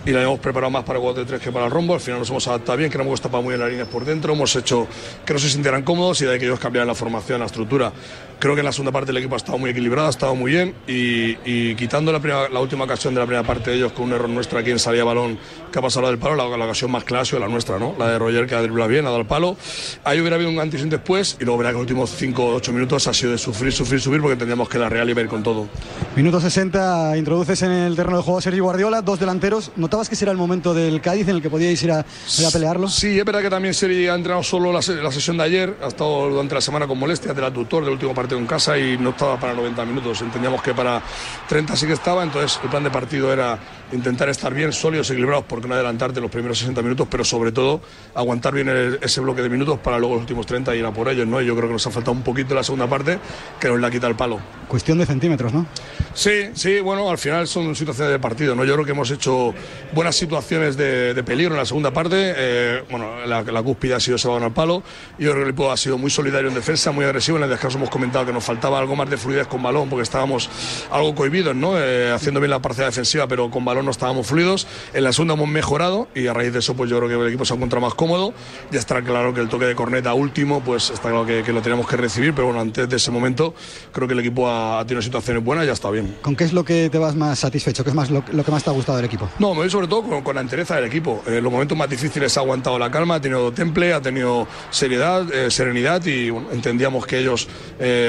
y 0.05 0.11
la 0.11 0.23
hemos 0.23 0.39
preparado 0.39 0.71
más 0.71 0.83
para 0.83 0.99
el 0.99 1.05
4-3 1.05 1.39
que 1.39 1.51
para 1.51 1.65
el 1.65 1.71
rombo. 1.71 1.93
Al 1.93 1.99
final 1.99 2.19
nos 2.19 2.29
hemos 2.29 2.47
adaptado 2.47 2.77
bien, 2.77 2.89
que 2.89 2.97
no 2.97 3.03
hemos 3.03 3.21
tapado 3.21 3.43
muy 3.43 3.51
bien 3.51 3.61
las 3.61 3.69
líneas 3.69 3.87
por 3.87 4.05
dentro, 4.05 4.33
hemos 4.33 4.55
hecho 4.55 4.87
que 5.25 5.33
no 5.33 5.39
se 5.39 5.49
sintieran 5.49 5.83
cómodos 5.83 6.21
y 6.21 6.25
de 6.25 6.33
ahí 6.33 6.39
que 6.39 6.45
ellos 6.45 6.59
cambiaran 6.59 6.87
la 6.87 6.95
formación, 6.95 7.39
la 7.39 7.45
estructura. 7.45 7.91
Creo 8.39 8.55
que 8.55 8.61
en 8.61 8.65
la 8.65 8.71
segunda 8.71 8.93
parte 8.93 9.11
el 9.11 9.17
equipo 9.17 9.35
ha 9.35 9.37
estado 9.37 9.57
muy 9.57 9.69
equilibrado, 9.71 10.07
ha 10.07 10.11
estado 10.11 10.33
muy 10.33 10.51
bien 10.51 10.73
y, 10.87 11.75
quitando 11.75 12.13
la, 12.13 12.19
la, 12.49 12.59
última 12.61 12.85
ocasión 12.85 13.13
de 13.13 13.19
la 13.19 13.25
primera 13.25 13.45
parte 13.45 13.71
de 13.71 13.77
ellos 13.77 13.91
con 13.91 14.05
un 14.05 14.13
error 14.13 14.29
nuestro 14.29 14.59
aquí 14.59 14.71
en 14.71 14.79
salida 14.79 15.03
balón 15.03 15.37
que 15.71 15.79
ha 15.79 15.81
pasado 15.81 16.07
del 16.07 16.17
palo, 16.17 16.35
la, 16.35 16.65
ocasión 16.65 16.89
más 16.89 17.03
clásica 17.03 17.37
la 17.37 17.49
nuestra, 17.49 17.77
¿no? 17.77 17.95
La 17.99 18.07
de 18.07 18.17
Roger 18.17 18.47
que 18.47 18.55
ha 18.55 18.61
driblado 18.61 18.89
bien, 18.89 19.05
ha 19.05 19.09
dado 19.09 19.19
el 19.19 19.27
palo. 19.27 19.57
Ahí 20.05 20.21
hubiera 20.21 20.37
habido 20.37 20.49
un 20.49 20.59
antes 20.59 20.79
y 20.79 20.83
un 20.83 20.89
después 20.89 21.37
y 21.39 21.43
luego 21.43 21.57
verá 21.57 21.71
que 21.71 21.73
los 21.73 21.81
últimos 21.81 22.11
5 22.11 22.43
o 22.43 22.55
8 22.55 22.71
minutos 22.71 23.07
ha 23.07 23.13
sido 23.13 23.33
de 23.33 23.37
sufrir, 23.37 23.73
sufrir, 23.73 23.99
subir 23.99 24.21
porque 24.21 24.33
entendíamos 24.33 24.69
que 24.69 24.77
la 24.77 24.87
Real 24.87 25.09
iba 25.09 25.19
a 25.19 25.23
ir 25.23 25.29
con 25.29 25.43
todo. 25.43 25.67
Minuto 26.15 26.39
60, 26.39 27.17
introduces 27.17 27.61
en 27.63 27.71
el 27.71 27.95
terreno 27.97 28.17
de 28.17 28.23
juego 28.23 28.39
a 28.39 28.41
Sergio 28.41 28.63
Guardiola, 28.63 29.01
dos 29.01 29.19
delanteros. 29.19 29.71
¿Notabas 29.75 30.07
que 30.07 30.15
será 30.15 30.31
el 30.31 30.37
momento 30.37 30.73
del 30.73 31.01
Cádiz 31.01 31.27
en 31.27 31.35
el 31.35 31.41
que 31.41 31.49
podíais 31.49 31.81
ir 31.83 31.91
a, 31.91 31.99
a 31.99 32.51
pelearlo? 32.53 32.87
Sí, 32.87 33.19
es 33.19 33.25
verdad 33.25 33.41
que 33.41 33.49
también 33.49 33.73
Sergio 33.73 34.13
ha 34.13 34.15
entrenado 34.15 34.43
solo 34.43 34.71
la, 34.71 34.79
la, 35.01 35.11
sesión 35.11 35.37
de 35.37 35.43
ayer, 35.43 35.75
ha 35.83 35.87
estado 35.87 36.29
durante 36.29 36.55
la 36.55 36.61
semana 36.61 36.87
con 36.87 36.97
molestias 36.97 37.35
del 37.35 37.45
aductor 37.45 37.83
del 37.83 37.93
último 37.93 38.13
partido 38.13 38.28
en 38.37 38.45
casa 38.45 38.77
y 38.77 38.97
no 38.97 39.11
estaba 39.11 39.39
para 39.39 39.53
90 39.53 39.85
minutos. 39.85 40.21
Entendíamos 40.21 40.61
que 40.61 40.73
para 40.73 41.01
30 41.47 41.75
sí 41.75 41.87
que 41.87 41.93
estaba, 41.93 42.23
entonces 42.23 42.59
el 42.63 42.69
plan 42.69 42.83
de 42.83 42.91
partido 42.91 43.31
era 43.31 43.57
intentar 43.91 44.29
estar 44.29 44.53
bien 44.53 44.71
sólidos, 44.71 45.09
equilibrados, 45.09 45.45
porque 45.47 45.67
no 45.67 45.75
adelantarte 45.75 46.21
los 46.21 46.29
primeros 46.29 46.59
60 46.59 46.81
minutos, 46.81 47.07
pero 47.09 47.23
sobre 47.23 47.51
todo 47.51 47.81
aguantar 48.13 48.53
bien 48.53 48.69
ese 49.01 49.21
bloque 49.21 49.41
de 49.41 49.49
minutos 49.49 49.79
para 49.79 49.97
luego 49.97 50.15
los 50.15 50.21
últimos 50.21 50.45
30 50.45 50.75
ir 50.75 50.85
a 50.85 50.91
por 50.91 51.09
ellos, 51.09 51.27
¿no? 51.27 51.41
yo 51.41 51.55
creo 51.55 51.67
que 51.67 51.73
nos 51.73 51.87
ha 51.87 51.91
faltado 51.91 52.11
un 52.11 52.23
poquito 52.23 52.53
la 52.53 52.63
segunda 52.63 52.87
parte, 52.87 53.19
que 53.59 53.67
nos 53.67 53.79
la 53.79 53.89
quita 53.89 54.07
el 54.07 54.15
palo. 54.15 54.39
Cuestión 54.67 54.97
de 54.97 55.05
centímetros, 55.05 55.53
¿no? 55.53 55.65
Sí, 56.13 56.49
sí, 56.53 56.79
bueno, 56.79 57.09
al 57.09 57.17
final 57.17 57.47
son 57.47 57.75
situaciones 57.75 58.11
de 58.11 58.19
partido, 58.19 58.55
¿no? 58.55 58.63
Yo 58.63 58.73
creo 58.73 58.85
que 58.85 58.91
hemos 58.91 59.09
hecho 59.11 59.53
buenas 59.93 60.15
situaciones 60.15 60.77
de, 60.77 61.23
peligro 61.23 61.53
en 61.53 61.59
la 61.59 61.65
segunda 61.65 61.91
parte, 61.91 62.33
eh, 62.35 62.83
bueno, 62.89 63.25
la, 63.25 63.43
la, 63.43 63.63
cúspide 63.63 63.95
ha 63.95 63.99
sido 63.99 64.17
salvado 64.17 64.45
al 64.45 64.53
palo, 64.53 64.83
yo 65.17 65.31
creo 65.31 65.35
que 65.35 65.41
el 65.41 65.47
equipo 65.49 65.71
ha 65.71 65.77
sido 65.77 65.97
muy 65.97 66.09
solidario 66.09 66.49
en 66.49 66.55
defensa, 66.55 66.91
muy 66.91 67.05
agresivo, 67.05 67.37
en 67.37 67.43
el 67.43 67.49
descanso 67.49 67.77
hemos 67.77 67.89
comentado 67.89 68.18
que 68.25 68.33
nos 68.33 68.43
faltaba 68.43 68.79
algo 68.79 68.95
más 68.95 69.09
de 69.09 69.17
fluidez 69.17 69.47
con 69.47 69.61
balón, 69.61 69.89
porque 69.89 70.03
estábamos 70.03 70.49
algo 70.91 71.15
cohibidos, 71.15 71.55
¿no? 71.55 71.79
Eh, 71.79 72.11
haciendo 72.11 72.39
bien 72.39 72.51
la 72.51 72.61
parcela 72.61 72.87
defensiva, 72.87 73.27
pero 73.27 73.49
con 73.49 73.65
balón 73.65 73.85
no 73.85 73.91
estábamos 73.91 74.27
fluidos. 74.27 74.67
En 74.93 75.03
la 75.03 75.13
segunda 75.13 75.33
hemos 75.33 75.47
mejorado 75.47 76.07
y 76.15 76.27
a 76.27 76.33
raíz 76.33 76.53
de 76.53 76.59
eso, 76.59 76.75
pues 76.75 76.89
yo 76.89 76.97
creo 76.97 77.09
que 77.09 77.15
el 77.15 77.27
equipo 77.27 77.45
se 77.45 77.53
ha 77.53 77.55
encontrado 77.55 77.85
más 77.85 77.93
cómodo. 77.93 78.33
Ya 78.71 78.79
está 78.79 79.01
claro 79.01 79.33
que 79.33 79.41
el 79.41 79.49
toque 79.49 79.65
de 79.65 79.75
corneta 79.75 80.13
último, 80.13 80.61
pues 80.61 80.89
está 80.89 81.09
claro 81.09 81.25
que, 81.25 81.49
lo 81.49 81.61
tenemos 81.61 81.87
que 81.87 81.97
recibir, 81.97 82.33
pero 82.33 82.47
bueno, 82.47 82.61
antes 82.61 82.87
de 82.87 82.95
ese 82.95 83.11
momento, 83.11 83.53
creo 83.91 84.07
que 84.07 84.13
el 84.13 84.19
equipo 84.19 84.49
ha, 84.49 84.83
tenido 84.85 85.01
situaciones 85.01 85.43
buenas 85.43 85.65
y 85.65 85.67
ya 85.67 85.73
está 85.73 85.89
bien. 85.89 86.17
¿Con 86.21 86.35
qué 86.35 86.43
es 86.43 86.53
lo 86.53 86.63
que 86.63 86.89
te 86.89 86.97
vas 86.97 87.15
más 87.15 87.39
satisfecho? 87.39 87.83
¿Qué 87.83 87.89
es 87.89 87.95
más 87.95 88.09
lo, 88.11 88.23
que 88.23 88.51
más 88.51 88.63
te 88.63 88.69
ha 88.69 88.73
gustado 88.73 88.97
del 88.97 89.05
equipo? 89.05 89.29
No, 89.39 89.53
me 89.53 89.61
voy 89.61 89.69
sobre 89.69 89.87
todo 89.87 90.03
con, 90.23 90.35
la 90.35 90.41
entereza 90.41 90.75
del 90.75 90.85
equipo. 90.85 91.23
En 91.25 91.43
los 91.43 91.51
momentos 91.51 91.77
más 91.77 91.89
difíciles 91.89 92.37
ha 92.37 92.41
aguantado 92.41 92.77
la 92.77 92.91
calma, 92.91 93.15
ha 93.15 93.21
tenido 93.21 93.51
temple, 93.51 93.93
ha 93.93 94.01
tenido 94.01 94.47
seriedad, 94.69 95.31
eh, 95.33 95.49
serenidad 95.51 96.05
y 96.05 96.27
entendíamos 96.27 97.05
que 97.05 97.19
ellos 97.19 97.47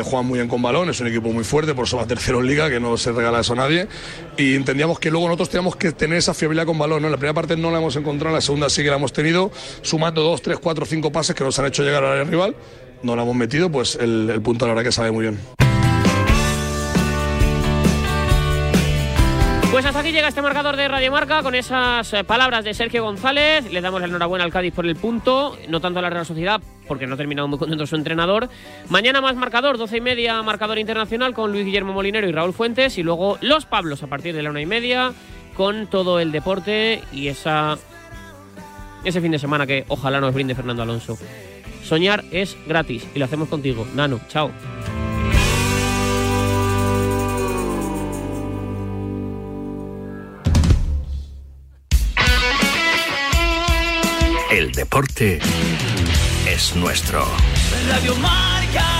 eh, 0.01 0.03
juegan 0.03 0.27
muy 0.27 0.39
bien 0.39 0.49
con 0.49 0.63
balón, 0.63 0.91
es 0.91 1.01
un 1.01 1.07
equipo 1.07 1.31
muy 1.31 1.45
fuerte, 1.45 1.75
por 1.75 1.87
eso 1.87 1.97
va 1.97 2.07
tercero 2.07 2.41
en 2.41 2.47
liga, 2.47 2.69
que 2.69 2.81
no 2.81 2.97
se 2.97 3.13
regala 3.13 3.41
eso 3.41 3.53
a 3.53 3.57
nadie. 3.57 3.89
Y 4.37 4.55
entendíamos 4.55 4.99
que 4.99 5.11
luego 5.11 5.27
nosotros 5.27 5.51
teníamos 5.51 5.77
que 5.77 5.93
tener 5.93 6.19
esa 6.19 6.35
fiabilidad 6.35 6.67
con 6.67 6.79
balón. 6.79 7.03
la 7.03 7.11
primera 7.11 7.35
parte 7.35 7.57
no 7.57 7.71
la 7.71 7.79
hemos 7.79 7.97
encontrado, 7.97 8.31
en 8.31 8.37
la 8.37 8.41
segunda 8.41 8.69
sí 8.69 8.83
que 8.83 8.91
la 8.91 8.97
hemos 8.97 9.13
tenido, 9.13 9.51
sumando 9.83 10.23
dos, 10.23 10.43
tres, 10.43 10.59
cuatro, 10.59 10.85
cinco 10.87 11.13
pases 11.13 11.35
que 11.35 11.45
nos 11.45 11.59
han 11.59 11.67
hecho 11.67 11.83
llegar 11.83 12.05
al 12.05 12.27
rival. 12.27 12.57
No 13.03 13.17
la 13.17 13.23
hemos 13.23 13.37
metido, 13.37 13.71
pues 13.71 13.97
el, 13.97 14.29
el 14.29 14.43
punto 14.43 14.67
la 14.67 14.75
verdad 14.75 14.85
que 14.85 14.93
sabe 14.93 15.11
muy 15.11 15.23
bien. 15.23 15.70
Pues 19.71 19.87
hasta 19.87 20.01
aquí 20.01 20.11
llega 20.11 20.27
este 20.27 20.43
marcador 20.43 20.77
de 20.77 20.89
Radio 20.89 21.13
Marca 21.13 21.45
con 21.45 21.55
esas 21.55 22.13
eh, 22.13 22.25
palabras 22.25 22.65
de 22.65 22.75
Sergio 22.75 23.05
González. 23.05 23.71
Le 23.71 23.81
damos 23.81 24.01
la 24.01 24.09
enhorabuena 24.09 24.45
al 24.45 24.51
Cádiz 24.51 24.75
por 24.75 24.85
el 24.85 24.97
punto, 24.97 25.57
no 25.69 25.81
tanto 25.81 26.01
a 26.01 26.03
la 26.03 26.11
Real 26.11 26.27
Sociedad, 26.27 26.61
porque 26.89 27.07
no 27.07 27.15
ha 27.15 27.17
terminado 27.17 27.47
muy 27.47 27.57
contento 27.57 27.87
su 27.87 27.95
entrenador. 27.95 28.49
Mañana 28.89 29.21
más 29.21 29.37
marcador, 29.37 29.79
12 29.79 29.99
y 29.99 30.01
media, 30.01 30.43
marcador 30.43 30.81
internacional 30.81 31.35
con 31.35 31.53
Luis 31.53 31.65
Guillermo 31.65 31.93
Molinero 31.93 32.29
y 32.29 32.33
Raúl 32.33 32.53
Fuentes. 32.53 32.99
Y 32.99 33.05
luego 33.05 33.39
los 33.43 33.65
Pablos 33.65 34.03
a 34.03 34.09
partir 34.09 34.35
de 34.35 34.43
la 34.43 34.51
una 34.51 34.61
y 34.61 34.67
media 34.67 35.13
con 35.55 35.87
todo 35.87 36.19
el 36.19 36.33
deporte 36.33 37.03
y 37.13 37.29
ese 37.29 37.79
fin 39.05 39.31
de 39.31 39.39
semana 39.39 39.69
que 39.69 39.85
ojalá 39.87 40.21
nos 40.21 40.35
brinde 40.35 40.57
Fernando 40.57 40.83
Alonso. 40.83 41.17
Soñar 41.85 42.25
es 42.33 42.57
gratis 42.67 43.07
y 43.15 43.21
lo 43.21 43.25
hacemos 43.25 43.49
contigo. 43.49 43.87
Nano, 43.95 44.19
chao. 44.29 44.51
Deporte 54.81 55.39
es 56.49 56.75
nuestro. 56.75 57.23
Radio 57.91 58.17
Marca. 58.17 59.00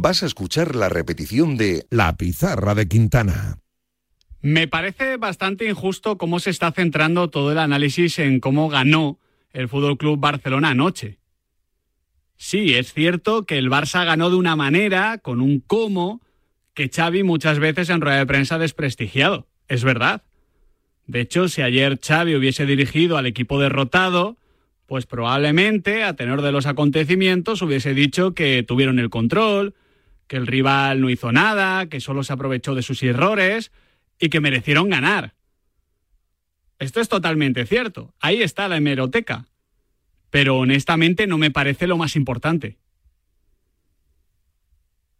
Vas 0.00 0.22
a 0.22 0.26
escuchar 0.26 0.76
la 0.76 0.88
repetición 0.88 1.56
de 1.56 1.86
La 1.90 2.16
Pizarra 2.16 2.74
de 2.74 2.86
Quintana. 2.86 3.58
Me 4.42 4.68
parece 4.68 5.16
bastante 5.16 5.68
injusto 5.68 6.18
cómo 6.18 6.38
se 6.38 6.50
está 6.50 6.70
centrando 6.70 7.30
todo 7.30 7.52
el 7.52 7.58
análisis 7.58 8.18
en 8.18 8.40
cómo 8.40 8.68
ganó 8.68 9.18
el 9.52 9.68
Fútbol 9.68 9.96
Club 9.96 10.20
Barcelona 10.20 10.70
anoche. 10.70 11.18
Sí, 12.36 12.74
es 12.74 12.92
cierto 12.92 13.46
que 13.46 13.56
el 13.56 13.70
Barça 13.70 14.04
ganó 14.04 14.28
de 14.28 14.36
una 14.36 14.54
manera, 14.54 15.18
con 15.18 15.40
un 15.40 15.60
cómo, 15.60 16.20
que 16.74 16.90
Xavi 16.94 17.22
muchas 17.22 17.58
veces 17.58 17.88
en 17.88 18.02
rueda 18.02 18.18
de 18.18 18.26
prensa 18.26 18.56
ha 18.56 18.58
desprestigiado. 18.58 19.48
Es 19.66 19.82
verdad. 19.82 20.22
De 21.06 21.20
hecho, 21.20 21.48
si 21.48 21.62
ayer 21.62 21.98
Xavi 21.98 22.34
hubiese 22.34 22.66
dirigido 22.66 23.16
al 23.16 23.26
equipo 23.26 23.58
derrotado, 23.58 24.36
pues 24.86 25.06
probablemente, 25.06 26.04
a 26.04 26.14
tenor 26.14 26.42
de 26.42 26.52
los 26.52 26.66
acontecimientos, 26.66 27.62
hubiese 27.62 27.94
dicho 27.94 28.34
que 28.34 28.62
tuvieron 28.62 28.98
el 28.98 29.10
control, 29.10 29.74
que 30.26 30.36
el 30.36 30.46
rival 30.46 31.00
no 31.00 31.10
hizo 31.10 31.32
nada, 31.32 31.88
que 31.88 32.00
solo 32.00 32.24
se 32.24 32.32
aprovechó 32.32 32.74
de 32.74 32.82
sus 32.82 33.02
errores 33.02 33.70
y 34.18 34.28
que 34.28 34.40
merecieron 34.40 34.88
ganar. 34.88 35.34
Esto 36.78 37.00
es 37.00 37.08
totalmente 37.08 37.66
cierto. 37.66 38.14
Ahí 38.20 38.42
está 38.42 38.68
la 38.68 38.76
hemeroteca. 38.76 39.46
Pero 40.30 40.56
honestamente 40.56 41.26
no 41.26 41.38
me 41.38 41.50
parece 41.50 41.86
lo 41.86 41.96
más 41.96 42.16
importante. 42.16 42.78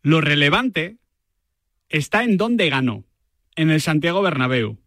Lo 0.03 0.21
relevante 0.21 0.99
está 1.89 2.25
en 2.25 2.37
dónde 2.37 2.69
ganó, 2.69 3.05
en 3.55 3.71
el 3.71 3.81
Santiago 3.81 4.23
Bernabéu. 4.23 4.79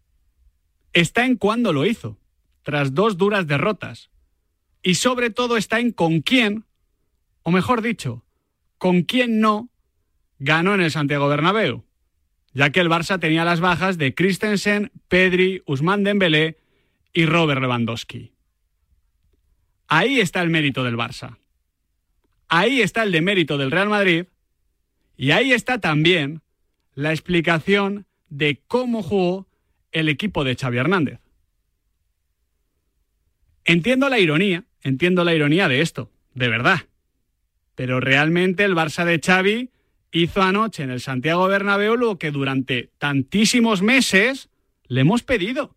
Está 0.92 1.24
en 1.24 1.36
cuándo 1.36 1.72
lo 1.72 1.86
hizo, 1.86 2.18
tras 2.62 2.94
dos 2.94 3.16
duras 3.16 3.46
derrotas. 3.46 4.10
Y 4.82 4.94
sobre 4.94 5.30
todo 5.30 5.56
está 5.56 5.80
en 5.80 5.92
con 5.92 6.20
quién, 6.20 6.64
o 7.42 7.50
mejor 7.50 7.82
dicho, 7.82 8.24
con 8.78 9.02
quién 9.02 9.40
no 9.40 9.69
ganó 10.40 10.74
en 10.74 10.80
el 10.80 10.90
Santiago 10.90 11.28
Bernabéu, 11.28 11.84
ya 12.52 12.70
que 12.70 12.80
el 12.80 12.88
Barça 12.88 13.20
tenía 13.20 13.44
las 13.44 13.60
bajas 13.60 13.98
de 13.98 14.14
Christensen, 14.14 14.90
Pedri, 15.06 15.62
Usman 15.66 16.02
Dembélé 16.02 16.58
y 17.12 17.26
Robert 17.26 17.60
Lewandowski. 17.60 18.32
Ahí 19.86 20.18
está 20.18 20.42
el 20.42 20.50
mérito 20.50 20.82
del 20.82 20.96
Barça. 20.96 21.36
Ahí 22.48 22.80
está 22.80 23.04
el 23.04 23.12
demérito 23.12 23.58
del 23.58 23.70
Real 23.70 23.88
Madrid 23.88 24.24
y 25.16 25.30
ahí 25.30 25.52
está 25.52 25.78
también 25.78 26.42
la 26.94 27.12
explicación 27.12 28.06
de 28.28 28.62
cómo 28.66 29.02
jugó 29.02 29.46
el 29.92 30.08
equipo 30.08 30.42
de 30.42 30.56
Xavi 30.56 30.78
Hernández. 30.78 31.20
Entiendo 33.64 34.08
la 34.08 34.18
ironía, 34.18 34.64
entiendo 34.82 35.22
la 35.22 35.34
ironía 35.34 35.68
de 35.68 35.82
esto, 35.82 36.10
de 36.34 36.48
verdad. 36.48 36.80
Pero 37.74 38.00
realmente 38.00 38.64
el 38.64 38.74
Barça 38.74 39.04
de 39.04 39.20
Xavi 39.20 39.70
hizo 40.12 40.42
anoche 40.42 40.82
en 40.82 40.90
el 40.90 41.00
Santiago 41.00 41.46
Bernabéu 41.46 41.96
lo 41.96 42.18
que 42.18 42.30
durante 42.30 42.90
tantísimos 42.98 43.82
meses 43.82 44.48
le 44.84 45.02
hemos 45.02 45.22
pedido. 45.22 45.76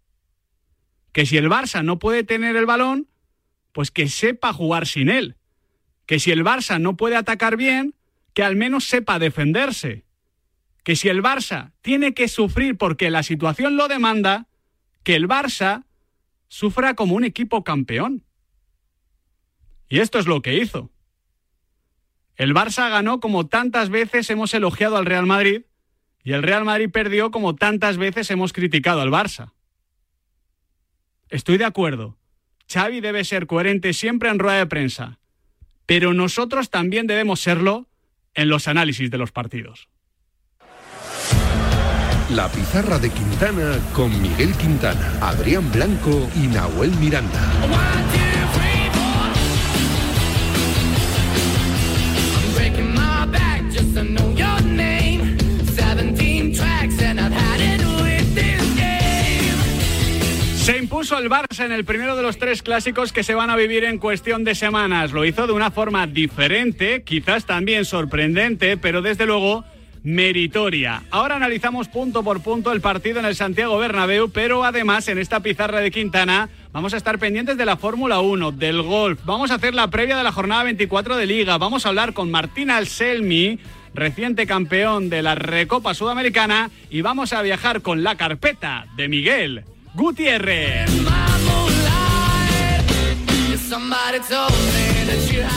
Que 1.12 1.26
si 1.26 1.38
el 1.38 1.50
Barça 1.50 1.84
no 1.84 2.00
puede 2.00 2.24
tener 2.24 2.56
el 2.56 2.66
balón, 2.66 3.08
pues 3.72 3.92
que 3.92 4.08
sepa 4.08 4.54
jugar 4.54 4.88
sin 4.88 5.10
él. 5.10 5.36
Que 6.06 6.20
si 6.20 6.32
el 6.32 6.44
Barça 6.44 6.80
no 6.80 6.98
puede 6.98 7.16
atacar 7.16 7.58
bien, 7.58 7.96
que 8.34 8.44
al 8.44 8.56
menos 8.56 8.86
sepa 8.86 9.20
defenderse. 9.20 10.06
Que 10.84 10.96
si 10.96 11.10
el 11.10 11.22
Barça 11.22 11.72
tiene 11.82 12.14
que 12.14 12.28
sufrir 12.28 12.78
porque 12.78 13.10
la 13.10 13.24
situación 13.24 13.78
lo 13.78 13.88
demanda, 13.88 14.48
que 15.04 15.16
el 15.16 15.28
Barça 15.28 15.86
sufra 16.48 16.96
como 16.96 17.16
un 17.16 17.24
equipo 17.24 17.64
campeón. 17.64 18.24
Y 19.88 20.00
esto 20.00 20.18
es 20.20 20.26
lo 20.26 20.42
que 20.42 20.56
hizo. 20.58 20.93
El 22.36 22.54
Barça 22.54 22.90
ganó 22.90 23.20
como 23.20 23.48
tantas 23.48 23.90
veces 23.90 24.30
hemos 24.30 24.54
elogiado 24.54 24.98
al 24.98 25.06
Real 25.06 25.26
Madrid 25.26 25.64
y 26.24 26.34
el 26.34 26.44
Real 26.44 26.66
Madrid 26.66 26.90
perdió 26.90 27.32
como 27.32 27.56
tantas 27.56 27.98
veces 27.98 28.32
hemos 28.32 28.54
criticado 28.54 29.02
al 29.02 29.10
Barça. 29.10 29.52
Estoy 31.30 31.58
de 31.58 31.66
acuerdo. 31.66 32.18
Xavi 32.72 33.02
debe 33.02 33.24
ser 33.24 33.46
coherente 33.46 33.94
siempre 33.94 34.30
en 34.30 34.40
rueda 34.40 34.58
de 34.58 34.68
prensa, 34.68 35.20
pero 35.86 36.14
nosotros 36.14 36.70
también 36.70 37.08
debemos 37.08 37.40
serlo 37.42 37.88
en 38.34 38.50
los 38.50 38.68
análisis 38.68 39.12
de 39.12 39.18
los 39.18 39.32
partidos. 39.32 39.90
La 42.30 42.50
pizarra 42.50 42.98
de 42.98 43.12
Quintana 43.12 43.78
con 43.94 44.10
Miguel 44.22 44.54
Quintana, 44.56 45.20
Adrián 45.22 45.72
Blanco 45.72 46.30
y 46.36 46.48
Nahuel 46.48 46.92
Miranda. 46.96 47.42
Impuso 61.04 61.22
el 61.22 61.30
Barça 61.30 61.66
en 61.66 61.74
el 61.74 61.84
primero 61.84 62.16
de 62.16 62.22
los 62.22 62.38
tres 62.38 62.64
clásicos 62.64 63.12
que 63.12 63.24
se 63.24 63.36
van 63.36 63.50
a 63.50 63.58
vivir 63.58 63.84
en 63.84 63.98
cuestión 63.98 64.46
de 64.46 64.56
semanas. 64.56 65.12
Lo 65.12 65.26
hizo 65.26 65.46
de 65.48 65.52
una 65.52 65.70
forma 65.70 66.08
diferente, 66.08 67.04
quizás 67.04 67.46
también 67.46 67.84
sorprendente, 67.84 68.78
pero 68.78 69.02
desde 69.02 69.26
luego 69.26 69.66
meritoria. 70.04 71.04
Ahora 71.12 71.36
analizamos 71.36 71.90
punto 71.90 72.24
por 72.24 72.42
punto 72.42 72.72
el 72.72 72.80
partido 72.80 73.20
en 73.20 73.26
el 73.26 73.36
Santiago 73.36 73.78
Bernabéu, 73.78 74.30
pero 74.30 74.64
además 74.64 75.10
en 75.10 75.18
esta 75.18 75.42
pizarra 75.42 75.82
de 75.82 75.92
Quintana 75.92 76.48
vamos 76.72 76.94
a 76.94 76.98
estar 76.98 77.20
pendientes 77.20 77.58
de 77.58 77.66
la 77.66 77.76
Fórmula 77.76 78.22
1, 78.22 78.54
del 78.54 78.82
golf, 78.82 79.20
vamos 79.26 79.52
a 79.52 79.56
hacer 79.56 79.74
la 79.74 79.90
previa 79.90 80.16
de 80.16 80.24
la 80.24 80.32
jornada 80.32 80.64
24 80.64 81.18
de 81.18 81.26
Liga, 81.26 81.58
vamos 81.58 81.86
a 81.86 81.90
hablar 81.90 82.14
con 82.14 82.32
Martín 82.32 82.72
Alselmi, 82.72 83.60
reciente 83.94 84.48
campeón 84.48 85.10
de 85.10 85.22
la 85.22 85.36
Recopa 85.36 85.96
Sudamericana, 85.96 86.70
y 86.90 87.02
vamos 87.02 87.34
a 87.34 87.42
viajar 87.42 87.82
con 87.82 88.04
la 88.04 88.16
carpeta 88.16 88.86
de 88.96 89.10
Miguel 89.10 89.66
Gutiérrez. 89.94 90.90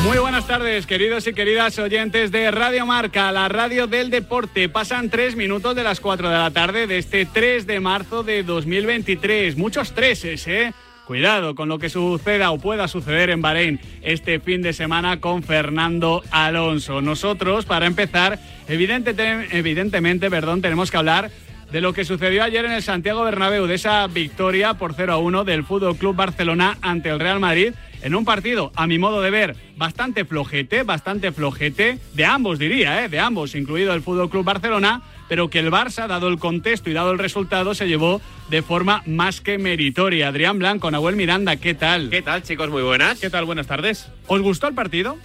Muy 0.03 0.19
buenas 0.19 0.47
tardes, 0.47 0.87
queridos 0.87 1.27
y 1.27 1.33
queridas 1.33 1.79
oyentes 1.79 2.31
de 2.31 2.51
Radio 2.51 2.87
Marca, 2.87 3.33
la 3.33 3.49
radio 3.49 3.87
del 3.87 4.11
deporte. 4.11 4.69
Pasan 4.69 5.09
tres 5.11 5.37
minutos 5.37 5.75
de 5.75 5.83
las 5.83 6.01
cuatro 6.01 6.29
de 6.29 6.37
la 6.37 6.51
tarde 6.51 6.87
de 6.87 6.99
este 6.99 7.25
3 7.27 7.67
de 7.67 7.81
marzo 7.81 8.23
de 8.23 8.43
2023. 8.43 9.57
Muchos 9.57 9.93
treses, 9.93 10.47
¿eh? 10.47 10.73
Cuidado 11.07 11.55
con 11.55 11.69
lo 11.69 11.79
que 11.79 11.89
suceda 11.89 12.51
o 12.51 12.59
pueda 12.59 12.89
suceder 12.89 13.31
en 13.31 13.41
Bahrein 13.41 13.81
este 14.03 14.41
fin 14.41 14.61
de 14.61 14.73
semana 14.73 15.21
con 15.21 15.43
Fernando 15.43 16.23
Alonso. 16.31 17.01
Nosotros, 17.01 17.65
para 17.65 17.87
empezar, 17.87 18.39
evidente- 18.69 19.15
evidentemente, 19.53 20.29
perdón, 20.31 20.63
tenemos 20.63 20.91
que 20.91 20.97
hablar 20.97 21.31
de 21.71 21.81
lo 21.81 21.93
que 21.93 22.05
sucedió 22.05 22.45
ayer 22.45 22.65
en 22.65 22.73
el 22.73 22.83
Santiago 22.83 23.25
Bernabéu, 23.25 23.67
de 23.67 23.75
esa 23.75 24.07
victoria 24.07 24.75
por 24.75 24.95
0 24.95 25.13
a 25.13 25.19
1 25.19 25.45
del 25.45 25.65
Fútbol 25.65 25.97
Club 25.97 26.15
Barcelona 26.15 26.79
ante 26.81 27.11
el 27.11 27.21
Real 27.21 27.41
Madrid 27.41 27.75
en 28.03 28.15
un 28.15 28.25
partido, 28.25 28.71
a 28.77 28.87
mi 28.87 28.99
modo 28.99 29.21
de 29.21 29.31
ver, 29.31 29.57
bastante 29.77 30.25
flojete, 30.25 30.85
bastante 30.85 31.33
flojete, 31.33 31.99
de 32.15 32.25
ambos 32.25 32.59
diría, 32.59 33.05
¿eh? 33.05 33.09
de 33.09 33.19
ambos, 33.19 33.55
incluido 33.55 33.95
el 33.95 34.03
Fútbol 34.03 34.31
Club 34.31 34.45
Barcelona, 34.45 35.03
pero 35.29 35.51
que 35.51 35.59
el 35.59 35.73
Barça, 35.73 36.07
dado 36.07 36.29
el 36.29 36.39
contexto 36.39 36.89
y 36.89 36.93
dado 36.93 37.11
el 37.11 37.19
resultado, 37.19 37.75
se 37.75 37.89
llevó 37.89 38.21
de 38.49 38.63
forma 38.63 39.03
más 39.07 39.41
que 39.41 39.59
meritoria. 39.59 40.29
Adrián 40.29 40.59
Blanco, 40.59 40.91
Nahuel 40.91 41.17
Miranda, 41.17 41.57
¿qué 41.57 41.75
tal? 41.75 42.11
¿Qué 42.11 42.23
tal, 42.23 42.43
chicos? 42.43 42.71
Muy 42.71 42.83
buenas. 42.83 43.19
¿Qué 43.19 43.29
tal? 43.29 43.45
Buenas 43.45 43.67
tardes. 43.67 44.09
¿Os 44.29 44.41
gustó 44.41 44.69
el 44.69 44.75
partido? 44.75 45.17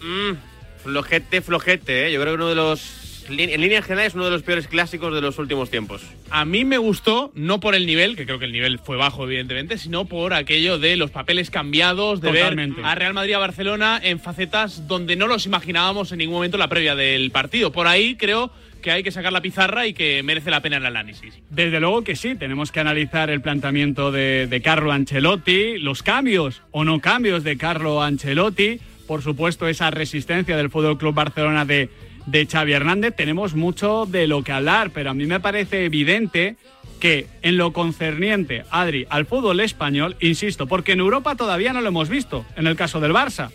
Mm, 0.00 0.36
flojete, 0.84 1.40
flojete, 1.40 2.06
¿eh? 2.06 2.12
Yo 2.12 2.20
creo 2.20 2.34
que 2.34 2.42
uno 2.42 2.48
de 2.48 2.54
los 2.54 3.01
En 3.40 3.60
líneas 3.60 3.84
generales, 3.84 4.14
uno 4.14 4.26
de 4.26 4.30
los 4.30 4.42
peores 4.42 4.68
clásicos 4.68 5.14
de 5.14 5.20
los 5.20 5.38
últimos 5.38 5.70
tiempos. 5.70 6.02
A 6.30 6.44
mí 6.44 6.64
me 6.64 6.78
gustó, 6.78 7.32
no 7.34 7.60
por 7.60 7.74
el 7.74 7.86
nivel, 7.86 8.16
que 8.16 8.26
creo 8.26 8.38
que 8.38 8.44
el 8.44 8.52
nivel 8.52 8.78
fue 8.78 8.96
bajo, 8.96 9.24
evidentemente, 9.24 9.78
sino 9.78 10.04
por 10.04 10.34
aquello 10.34 10.78
de 10.78 10.96
los 10.96 11.10
papeles 11.10 11.50
cambiados, 11.50 12.20
de 12.20 12.28
Totalmente. 12.28 12.76
ver 12.82 12.90
a 12.90 12.94
Real 12.94 13.14
Madrid 13.14 13.30
y 13.30 13.34
a 13.34 13.38
Barcelona 13.38 14.00
en 14.02 14.20
facetas 14.20 14.86
donde 14.86 15.16
no 15.16 15.26
los 15.26 15.46
imaginábamos 15.46 16.12
en 16.12 16.18
ningún 16.18 16.34
momento 16.34 16.56
en 16.56 16.60
la 16.60 16.68
previa 16.68 16.94
del 16.94 17.30
partido. 17.30 17.72
Por 17.72 17.86
ahí 17.86 18.16
creo 18.16 18.50
que 18.82 18.90
hay 18.90 19.02
que 19.02 19.12
sacar 19.12 19.32
la 19.32 19.40
pizarra 19.40 19.86
y 19.86 19.94
que 19.94 20.22
merece 20.22 20.50
la 20.50 20.60
pena 20.60 20.76
el 20.76 20.86
análisis. 20.86 21.40
Desde 21.48 21.80
luego 21.80 22.02
que 22.02 22.16
sí, 22.16 22.34
tenemos 22.34 22.72
que 22.72 22.80
analizar 22.80 23.30
el 23.30 23.40
planteamiento 23.40 24.12
de, 24.12 24.46
de 24.48 24.60
Carlo 24.60 24.92
Ancelotti, 24.92 25.78
los 25.78 26.02
cambios 26.02 26.62
o 26.72 26.84
no 26.84 27.00
cambios 27.00 27.44
de 27.44 27.56
Carlo 27.56 28.02
Ancelotti, 28.02 28.80
por 29.06 29.22
supuesto 29.22 29.68
esa 29.68 29.90
resistencia 29.90 30.56
del 30.56 30.70
Fútbol 30.70 30.98
Club 30.98 31.14
Barcelona 31.14 31.64
de, 31.64 31.90
de 32.26 32.46
Xavi 32.46 32.72
Hernández. 32.72 33.14
Tenemos 33.16 33.54
mucho 33.54 34.06
de 34.06 34.26
lo 34.26 34.42
que 34.42 34.52
hablar, 34.52 34.90
pero 34.90 35.10
a 35.10 35.14
mí 35.14 35.26
me 35.26 35.40
parece 35.40 35.84
evidente 35.84 36.56
que 37.00 37.26
en 37.42 37.56
lo 37.56 37.72
concerniente, 37.72 38.64
Adri, 38.70 39.06
al 39.10 39.26
fútbol 39.26 39.60
español, 39.60 40.16
insisto, 40.20 40.66
porque 40.66 40.92
en 40.92 41.00
Europa 41.00 41.34
todavía 41.34 41.72
no 41.72 41.80
lo 41.80 41.88
hemos 41.88 42.08
visto, 42.08 42.44
en 42.56 42.66
el 42.66 42.76
caso 42.76 43.00
del 43.00 43.12
Barça, 43.12 43.50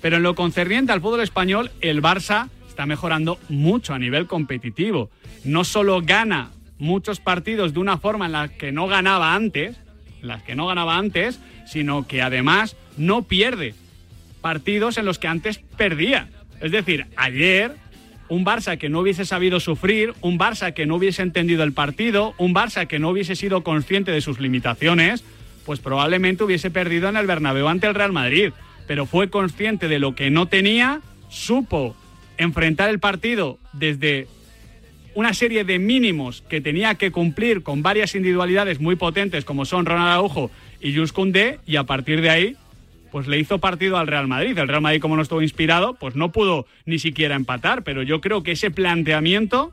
pero 0.00 0.18
en 0.18 0.22
lo 0.22 0.34
concerniente 0.34 0.92
al 0.92 1.00
fútbol 1.00 1.22
español, 1.22 1.72
el 1.80 2.00
Barça 2.00 2.50
está 2.68 2.86
mejorando 2.86 3.38
mucho 3.48 3.94
a 3.94 3.98
nivel 3.98 4.26
competitivo. 4.26 5.10
No 5.44 5.64
solo 5.64 6.00
gana 6.02 6.50
muchos 6.78 7.20
partidos 7.20 7.72
de 7.72 7.80
una 7.80 7.98
forma 7.98 8.26
en 8.26 8.32
la 8.32 8.48
que 8.48 8.70
no 8.70 8.86
ganaba 8.86 9.34
antes, 9.34 9.76
las 10.22 10.42
que 10.42 10.54
no 10.54 10.66
ganaba 10.66 10.96
antes, 10.96 11.40
sino 11.66 12.06
que 12.06 12.22
además 12.22 12.76
no 12.96 13.22
pierde 13.22 13.74
partidos 14.40 14.98
en 14.98 15.06
los 15.06 15.18
que 15.18 15.26
antes 15.26 15.58
perdía. 15.76 16.28
Es 16.60 16.72
decir, 16.72 17.06
ayer 17.16 17.72
un 18.28 18.44
Barça 18.44 18.78
que 18.78 18.88
no 18.88 19.00
hubiese 19.00 19.24
sabido 19.24 19.60
sufrir, 19.60 20.14
un 20.20 20.38
Barça 20.38 20.72
que 20.72 20.86
no 20.86 20.96
hubiese 20.96 21.22
entendido 21.22 21.62
el 21.62 21.72
partido, 21.72 22.34
un 22.38 22.54
Barça 22.54 22.86
que 22.86 22.98
no 22.98 23.10
hubiese 23.10 23.36
sido 23.36 23.62
consciente 23.62 24.12
de 24.12 24.20
sus 24.20 24.40
limitaciones, 24.40 25.24
pues 25.64 25.80
probablemente 25.80 26.44
hubiese 26.44 26.70
perdido 26.70 27.08
en 27.08 27.16
el 27.16 27.26
Bernabéu 27.26 27.68
ante 27.68 27.86
el 27.86 27.94
Real 27.94 28.12
Madrid. 28.12 28.52
Pero 28.86 29.06
fue 29.06 29.30
consciente 29.30 29.88
de 29.88 29.98
lo 29.98 30.14
que 30.14 30.30
no 30.30 30.46
tenía, 30.46 31.00
supo 31.28 31.96
enfrentar 32.36 32.90
el 32.90 32.98
partido 32.98 33.58
desde 33.72 34.26
una 35.14 35.32
serie 35.32 35.64
de 35.64 35.78
mínimos 35.78 36.42
que 36.48 36.60
tenía 36.60 36.96
que 36.96 37.12
cumplir 37.12 37.62
con 37.62 37.82
varias 37.82 38.14
individualidades 38.14 38.80
muy 38.80 38.96
potentes 38.96 39.44
como 39.44 39.64
son 39.64 39.86
Ronald 39.86 40.08
Araujo 40.08 40.50
y 40.80 40.94
Jules 40.94 41.12
y 41.66 41.76
a 41.76 41.84
partir 41.84 42.20
de 42.20 42.30
ahí 42.30 42.56
pues 43.14 43.28
le 43.28 43.38
hizo 43.38 43.60
partido 43.60 43.96
al 43.96 44.08
Real 44.08 44.26
Madrid. 44.26 44.58
El 44.58 44.66
Real 44.66 44.80
Madrid 44.80 45.00
como 45.00 45.14
no 45.14 45.22
estuvo 45.22 45.40
inspirado, 45.40 45.94
pues 45.94 46.16
no 46.16 46.32
pudo 46.32 46.66
ni 46.84 46.98
siquiera 46.98 47.36
empatar, 47.36 47.84
pero 47.84 48.02
yo 48.02 48.20
creo 48.20 48.42
que 48.42 48.50
ese 48.50 48.72
planteamiento 48.72 49.72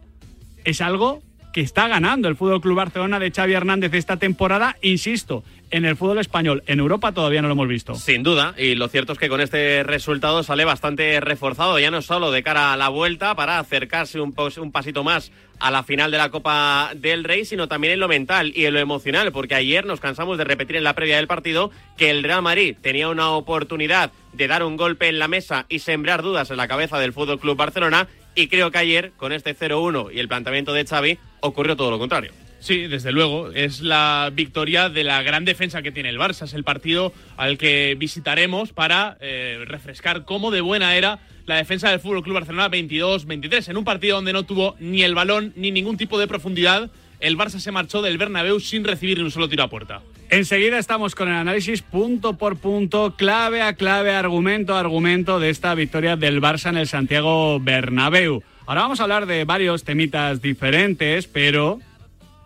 es 0.63 0.79
algo 0.79 1.23
que 1.51 1.61
está 1.61 1.87
ganando 1.87 2.27
el 2.27 2.35
Fútbol 2.35 2.61
Club 2.61 2.75
Barcelona 2.75 3.17
de 3.17 3.31
Xavi 3.31 3.53
Hernández 3.53 3.95
esta 3.95 4.17
temporada, 4.17 4.77
insisto, 4.83 5.43
en 5.71 5.85
el 5.85 5.95
fútbol 5.95 6.19
español, 6.19 6.63
en 6.67 6.79
Europa 6.79 7.13
todavía 7.13 7.41
no 7.41 7.47
lo 7.47 7.53
hemos 7.53 7.67
visto. 7.67 7.95
Sin 7.95 8.23
duda, 8.23 8.53
y 8.57 8.75
lo 8.75 8.87
cierto 8.89 9.13
es 9.13 9.19
que 9.19 9.29
con 9.29 9.41
este 9.41 9.83
resultado 9.83 10.43
sale 10.43 10.65
bastante 10.65 11.19
reforzado, 11.21 11.79
ya 11.79 11.89
no 11.89 12.01
solo 12.01 12.31
de 12.31 12.43
cara 12.43 12.73
a 12.73 12.77
la 12.77 12.89
vuelta 12.89 13.35
para 13.35 13.57
acercarse 13.57 14.19
un, 14.19 14.33
pasito 14.33 15.03
más 15.03 15.31
a 15.59 15.71
la 15.71 15.83
final 15.83 16.11
de 16.11 16.17
la 16.17 16.29
Copa 16.29 16.91
del 16.95 17.23
Rey, 17.23 17.45
sino 17.45 17.67
también 17.67 17.93
en 17.93 17.99
lo 17.99 18.07
mental 18.07 18.51
y 18.55 18.65
en 18.65 18.73
lo 18.73 18.79
emocional, 18.79 19.31
porque 19.31 19.55
ayer 19.55 19.85
nos 19.85 19.99
cansamos 19.99 20.37
de 20.37 20.43
repetir 20.43 20.75
en 20.75 20.83
la 20.83 20.95
previa 20.95 21.15
del 21.15 21.27
partido 21.27 21.71
que 21.97 22.09
el 22.09 22.23
Real 22.23 22.41
Madrid 22.41 22.75
tenía 22.81 23.09
una 23.09 23.31
oportunidad 23.31 24.11
de 24.33 24.47
dar 24.47 24.63
un 24.63 24.77
golpe 24.77 25.07
en 25.07 25.19
la 25.19 25.27
mesa 25.27 25.65
y 25.69 25.79
sembrar 25.79 26.21
dudas 26.21 26.51
en 26.51 26.57
la 26.57 26.67
cabeza 26.67 26.99
del 26.99 27.13
Fútbol 27.13 27.39
Club 27.39 27.57
Barcelona, 27.57 28.07
y 28.35 28.47
creo 28.47 28.71
que 28.71 28.77
ayer, 28.77 29.11
con 29.17 29.31
este 29.31 29.55
0-1 29.55 30.13
y 30.13 30.19
el 30.19 30.27
planteamiento 30.27 30.73
de 30.73 30.85
Xavi, 30.85 31.17
ocurrió 31.41 31.75
todo 31.75 31.91
lo 31.91 31.99
contrario. 31.99 32.31
Sí, 32.61 32.87
desde 32.87 33.11
luego. 33.11 33.51
Es 33.51 33.81
la 33.81 34.31
victoria 34.33 34.87
de 34.89 35.03
la 35.03 35.23
gran 35.23 35.45
defensa 35.45 35.81
que 35.81 35.91
tiene 35.91 36.09
el 36.09 36.19
Barça. 36.19 36.45
Es 36.45 36.53
el 36.53 36.63
partido 36.63 37.11
al 37.35 37.57
que 37.57 37.95
visitaremos 37.97 38.71
para 38.71 39.17
eh, 39.19 39.63
refrescar 39.65 40.25
cómo 40.25 40.51
de 40.51 40.61
buena 40.61 40.95
era 40.95 41.19
la 41.47 41.55
defensa 41.55 41.89
del 41.89 41.99
Fútbol 41.99 42.21
Club 42.21 42.35
Barcelona 42.35 42.69
22-23. 42.69 43.69
En 43.69 43.77
un 43.77 43.83
partido 43.83 44.15
donde 44.17 44.31
no 44.31 44.43
tuvo 44.43 44.75
ni 44.79 45.01
el 45.01 45.15
balón 45.15 45.53
ni 45.55 45.71
ningún 45.71 45.97
tipo 45.97 46.19
de 46.19 46.27
profundidad, 46.27 46.91
el 47.19 47.35
Barça 47.35 47.59
se 47.59 47.71
marchó 47.71 48.03
del 48.03 48.19
Bernabéu 48.19 48.59
sin 48.59 48.83
recibir 48.83 49.17
ni 49.17 49.23
un 49.23 49.31
solo 49.31 49.49
tiro 49.49 49.63
a 49.63 49.69
puerta. 49.69 50.01
Enseguida 50.29 50.77
estamos 50.77 51.15
con 51.15 51.29
el 51.29 51.35
análisis 51.35 51.81
punto 51.81 52.37
por 52.37 52.57
punto, 52.57 53.15
clave 53.17 53.63
a 53.63 53.73
clave, 53.73 54.13
argumento 54.13 54.75
a 54.75 54.79
argumento 54.79 55.39
de 55.39 55.49
esta 55.49 55.73
victoria 55.73 56.15
del 56.15 56.41
Barça 56.41 56.69
en 56.69 56.77
el 56.77 56.87
Santiago 56.87 57.59
Bernabéu. 57.59 58.43
Ahora 58.67 58.81
vamos 58.81 58.99
a 58.99 59.03
hablar 59.03 59.25
de 59.25 59.45
varios 59.45 59.83
temitas 59.83 60.41
diferentes, 60.41 61.27
pero 61.27 61.79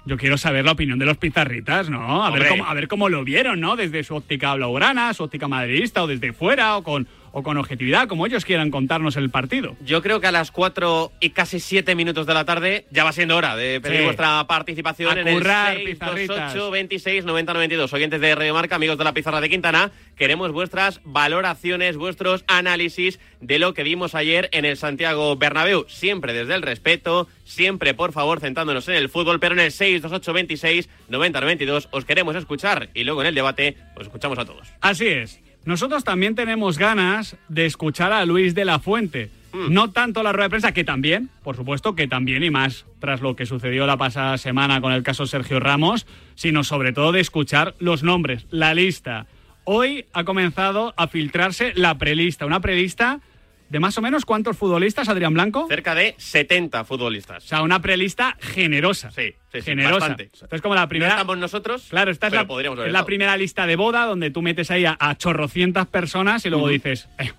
yo 0.05 0.17
quiero 0.17 0.37
saber 0.37 0.65
la 0.65 0.73
opinión 0.73 0.99
de 0.99 1.05
los 1.05 1.17
pizarritas, 1.17 1.89
¿no? 1.89 2.23
A 2.23 2.29
ver, 2.29 2.47
cómo, 2.47 2.65
a 2.65 2.73
ver 2.73 2.87
cómo 2.87 3.09
lo 3.09 3.23
vieron, 3.23 3.59
¿no? 3.59 3.75
Desde 3.75 4.03
su 4.03 4.15
óptica 4.15 4.53
blaugrana, 4.53 5.13
su 5.13 5.23
óptica 5.23 5.47
madridista 5.47 6.03
o 6.03 6.07
desde 6.07 6.31
fuera 6.31 6.77
o 6.77 6.83
con, 6.83 7.07
o 7.37 7.43
con 7.43 7.57
objetividad, 7.57 8.07
como 8.07 8.25
ellos 8.25 8.45
quieran 8.45 8.71
contarnos 8.71 9.17
el 9.17 9.29
partido. 9.29 9.75
Yo 9.81 10.01
creo 10.01 10.21
que 10.21 10.27
a 10.27 10.31
las 10.31 10.51
4 10.51 11.11
y 11.19 11.31
casi 11.31 11.59
7 11.59 11.93
minutos 11.93 12.25
de 12.25 12.33
la 12.33 12.45
tarde 12.45 12.85
ya 12.91 13.03
va 13.03 13.11
siendo 13.11 13.35
hora 13.35 13.57
de 13.57 13.81
pedir 13.81 13.97
Sí. 13.99 14.03
vuestra 14.05 14.47
participación 14.47 15.17
A 15.17 15.21
en 15.21 15.27
el 15.27 15.33
currar, 15.39 15.75
628 15.75 16.33
pizarritas. 16.33 16.71
26 16.71 17.25
90 17.25 17.53
92. 17.53 17.91
Oyentes 17.91 18.21
de 18.21 18.35
Radio 18.35 18.53
Marca, 18.53 18.77
amigos 18.77 18.97
de 18.97 19.03
la 19.03 19.13
pizarra 19.13 19.41
de 19.41 19.49
Quintana, 19.49 19.91
queremos 20.15 20.53
vuestras 20.53 21.01
valoraciones, 21.03 21.97
vuestros 21.97 22.45
análisis 22.47 23.19
de 23.41 23.59
lo 23.59 23.73
que 23.73 23.83
vimos 23.83 24.15
ayer 24.15 24.47
en 24.53 24.63
el 24.63 24.77
Santiago 24.77 25.35
Bernabéu. 25.35 25.85
Siempre 25.89 26.31
desde 26.31 26.55
el 26.55 26.61
respeto, 26.61 27.27
siempre 27.43 27.93
por 27.93 28.13
favor 28.13 28.39
centrándonos 28.39 28.87
en 28.87 28.95
el 28.95 29.09
fútbol, 29.09 29.41
pero 29.41 29.55
en 29.55 29.59
el 29.59 29.71
628 29.73 30.31
26 30.31 30.89
90 31.09 31.41
92 31.41 31.89
os 31.91 32.05
queremos 32.05 32.33
escuchar 32.37 32.89
y 32.93 33.03
luego 33.03 33.19
en 33.21 33.27
el 33.27 33.35
debate 33.35 33.75
os 33.97 34.03
escuchamos 34.03 34.39
a 34.39 34.45
todos. 34.45 34.69
Así 34.79 35.07
es. 35.07 35.41
Nosotros 35.65 36.03
también 36.03 36.35
tenemos 36.35 36.77
ganas 36.77 37.37
de 37.49 37.65
escuchar 37.65 38.13
a 38.13 38.23
Luis 38.25 38.53
de 38.53 38.65
la 38.65 38.79
Fuente. 38.79 39.31
No 39.69 39.91
tanto 39.91 40.21
la 40.21 40.33
rueda 40.33 40.45
de 40.45 40.49
prensa, 40.49 40.73
que 40.73 40.83
también, 40.83 41.29
por 41.41 41.55
supuesto 41.55 41.95
que 41.95 42.07
también, 42.07 42.43
y 42.43 42.51
más 42.51 42.85
tras 42.99 43.21
lo 43.21 43.37
que 43.37 43.45
sucedió 43.45 43.87
la 43.87 43.95
pasada 43.95 44.37
semana 44.37 44.81
con 44.81 44.91
el 44.91 45.01
caso 45.01 45.25
Sergio 45.25 45.61
Ramos, 45.61 46.05
sino 46.35 46.65
sobre 46.65 46.91
todo 46.91 47.13
de 47.13 47.21
escuchar 47.21 47.73
los 47.79 48.03
nombres, 48.03 48.45
la 48.51 48.73
lista. 48.73 49.27
Hoy 49.63 50.05
ha 50.11 50.25
comenzado 50.25 50.93
a 50.97 51.07
filtrarse 51.07 51.71
la 51.73 51.97
prelista, 51.97 52.45
una 52.45 52.59
prelista 52.59 53.21
de 53.69 53.79
más 53.79 53.97
o 53.97 54.01
menos 54.01 54.25
cuántos 54.25 54.57
futbolistas, 54.57 55.09
Adrián 55.09 55.33
Blanco. 55.33 55.65
Cerca 55.67 55.95
de 55.95 56.13
70 56.17 56.83
futbolistas. 56.85 57.43
O 57.43 57.47
sea, 57.47 57.61
una 57.63 57.81
prelista 57.81 58.37
generosa. 58.39 59.11
Sí, 59.11 59.33
sí, 59.51 59.59
sí, 59.59 59.61
generosa. 59.61 59.99
bastante. 60.09 60.23
Entonces, 60.33 60.61
como 60.61 60.75
la 60.75 60.87
primera. 60.87 61.11
No 61.13 61.15
estamos 61.15 61.37
nosotros, 61.37 61.87
Claro, 61.89 62.11
esta 62.11 62.27
es, 62.27 62.33
la, 62.33 62.45
es 62.85 62.91
la 62.91 63.05
primera 63.05 63.35
lista 63.37 63.65
de 63.65 63.75
boda 63.75 64.05
donde 64.05 64.29
tú 64.31 64.41
metes 64.41 64.69
ahí 64.71 64.85
a, 64.85 64.95
a 64.99 65.17
chorrocientas 65.17 65.87
personas 65.87 66.45
y 66.45 66.49
luego 66.49 66.67
dices, 66.67 67.09
eh, 67.19 67.31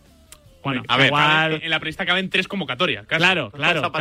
bueno, 0.65 0.83
A 0.89 0.97
ver, 0.97 1.07
igual. 1.07 1.25
cabe- 1.53 1.65
en 1.65 1.71
la 1.71 1.79
prelista 1.79 2.05
caben 2.07 2.29
tres 2.29 2.49
convocatorias. 2.49 3.07
casi. 3.07 3.19
Claro, 3.19 3.51
claro. 3.53 3.93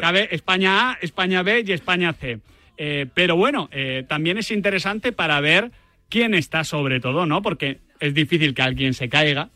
Cabe 0.00 0.28
España 0.34 0.92
A, 0.92 0.98
España 1.02 1.42
B 1.42 1.64
y 1.66 1.72
España 1.72 2.12
C. 2.14 2.38
Eh, 2.76 3.06
pero 3.12 3.36
bueno, 3.36 3.68
eh, 3.72 4.04
también 4.08 4.38
es 4.38 4.50
interesante 4.50 5.12
para 5.12 5.38
ver 5.40 5.70
quién 6.08 6.32
está 6.34 6.64
sobre 6.64 6.98
todo, 7.00 7.26
¿no? 7.26 7.42
Porque 7.42 7.80
es 8.00 8.14
difícil 8.14 8.54
que 8.54 8.62
alguien 8.62 8.94
se 8.94 9.08
caiga, 9.08 9.50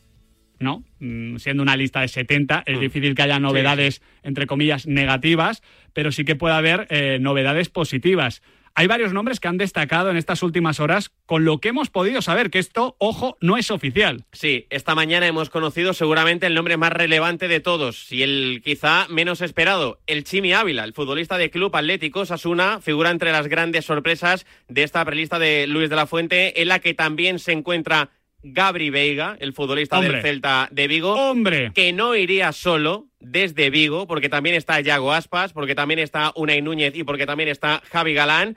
¿no? 0.58 0.84
Mm, 0.98 1.36
Siendo 1.36 1.62
una 1.62 1.76
lista 1.76 2.00
de 2.00 2.08
70, 2.08 2.62
es 2.66 2.80
difícil 2.80 3.14
que 3.14 3.22
haya 3.22 3.38
novedades, 3.38 4.02
entre 4.22 4.46
comillas, 4.46 4.86
negativas, 4.86 5.62
pero 5.92 6.12
sí 6.12 6.24
que 6.24 6.36
puede 6.36 6.54
haber 6.54 6.86
eh, 6.90 7.18
novedades 7.20 7.68
positivas. 7.68 8.42
Hay 8.78 8.86
varios 8.86 9.12
nombres 9.12 9.40
que 9.40 9.48
han 9.48 9.58
destacado 9.58 10.08
en 10.08 10.16
estas 10.16 10.40
últimas 10.44 10.78
horas 10.78 11.10
con 11.26 11.44
lo 11.44 11.58
que 11.58 11.70
hemos 11.70 11.90
podido 11.90 12.22
saber, 12.22 12.48
que 12.48 12.60
esto, 12.60 12.94
ojo, 13.00 13.36
no 13.40 13.56
es 13.56 13.72
oficial. 13.72 14.24
Sí, 14.30 14.68
esta 14.70 14.94
mañana 14.94 15.26
hemos 15.26 15.50
conocido 15.50 15.94
seguramente 15.94 16.46
el 16.46 16.54
nombre 16.54 16.76
más 16.76 16.92
relevante 16.92 17.48
de 17.48 17.58
todos 17.58 18.12
y 18.12 18.22
el 18.22 18.62
quizá 18.64 19.08
menos 19.08 19.40
esperado, 19.40 19.98
el 20.06 20.22
Chimi 20.22 20.52
Ávila, 20.52 20.84
el 20.84 20.92
futbolista 20.92 21.38
de 21.38 21.50
Club 21.50 21.74
Atlético 21.74 22.24
Sasuna, 22.24 22.80
figura 22.80 23.10
entre 23.10 23.32
las 23.32 23.48
grandes 23.48 23.84
sorpresas 23.84 24.46
de 24.68 24.84
esta 24.84 25.04
prelista 25.04 25.40
de 25.40 25.66
Luis 25.66 25.90
de 25.90 25.96
la 25.96 26.06
Fuente, 26.06 26.62
en 26.62 26.68
la 26.68 26.78
que 26.78 26.94
también 26.94 27.40
se 27.40 27.50
encuentra 27.50 28.10
Gabri 28.52 28.90
Veiga, 28.90 29.36
el 29.40 29.52
futbolista 29.52 29.98
Hombre. 29.98 30.14
del 30.14 30.22
Celta 30.22 30.68
de 30.70 30.88
Vigo, 30.88 31.12
Hombre. 31.14 31.72
que 31.74 31.92
no 31.92 32.14
iría 32.14 32.52
solo 32.52 33.06
desde 33.20 33.70
Vigo, 33.70 34.06
porque 34.06 34.28
también 34.28 34.54
está 34.54 34.80
Yago 34.80 35.12
Aspas, 35.12 35.52
porque 35.52 35.74
también 35.74 35.98
está 35.98 36.32
Unai 36.34 36.62
Núñez 36.62 36.94
y 36.96 37.04
porque 37.04 37.26
también 37.26 37.48
está 37.48 37.82
Javi 37.90 38.14
Galán. 38.14 38.56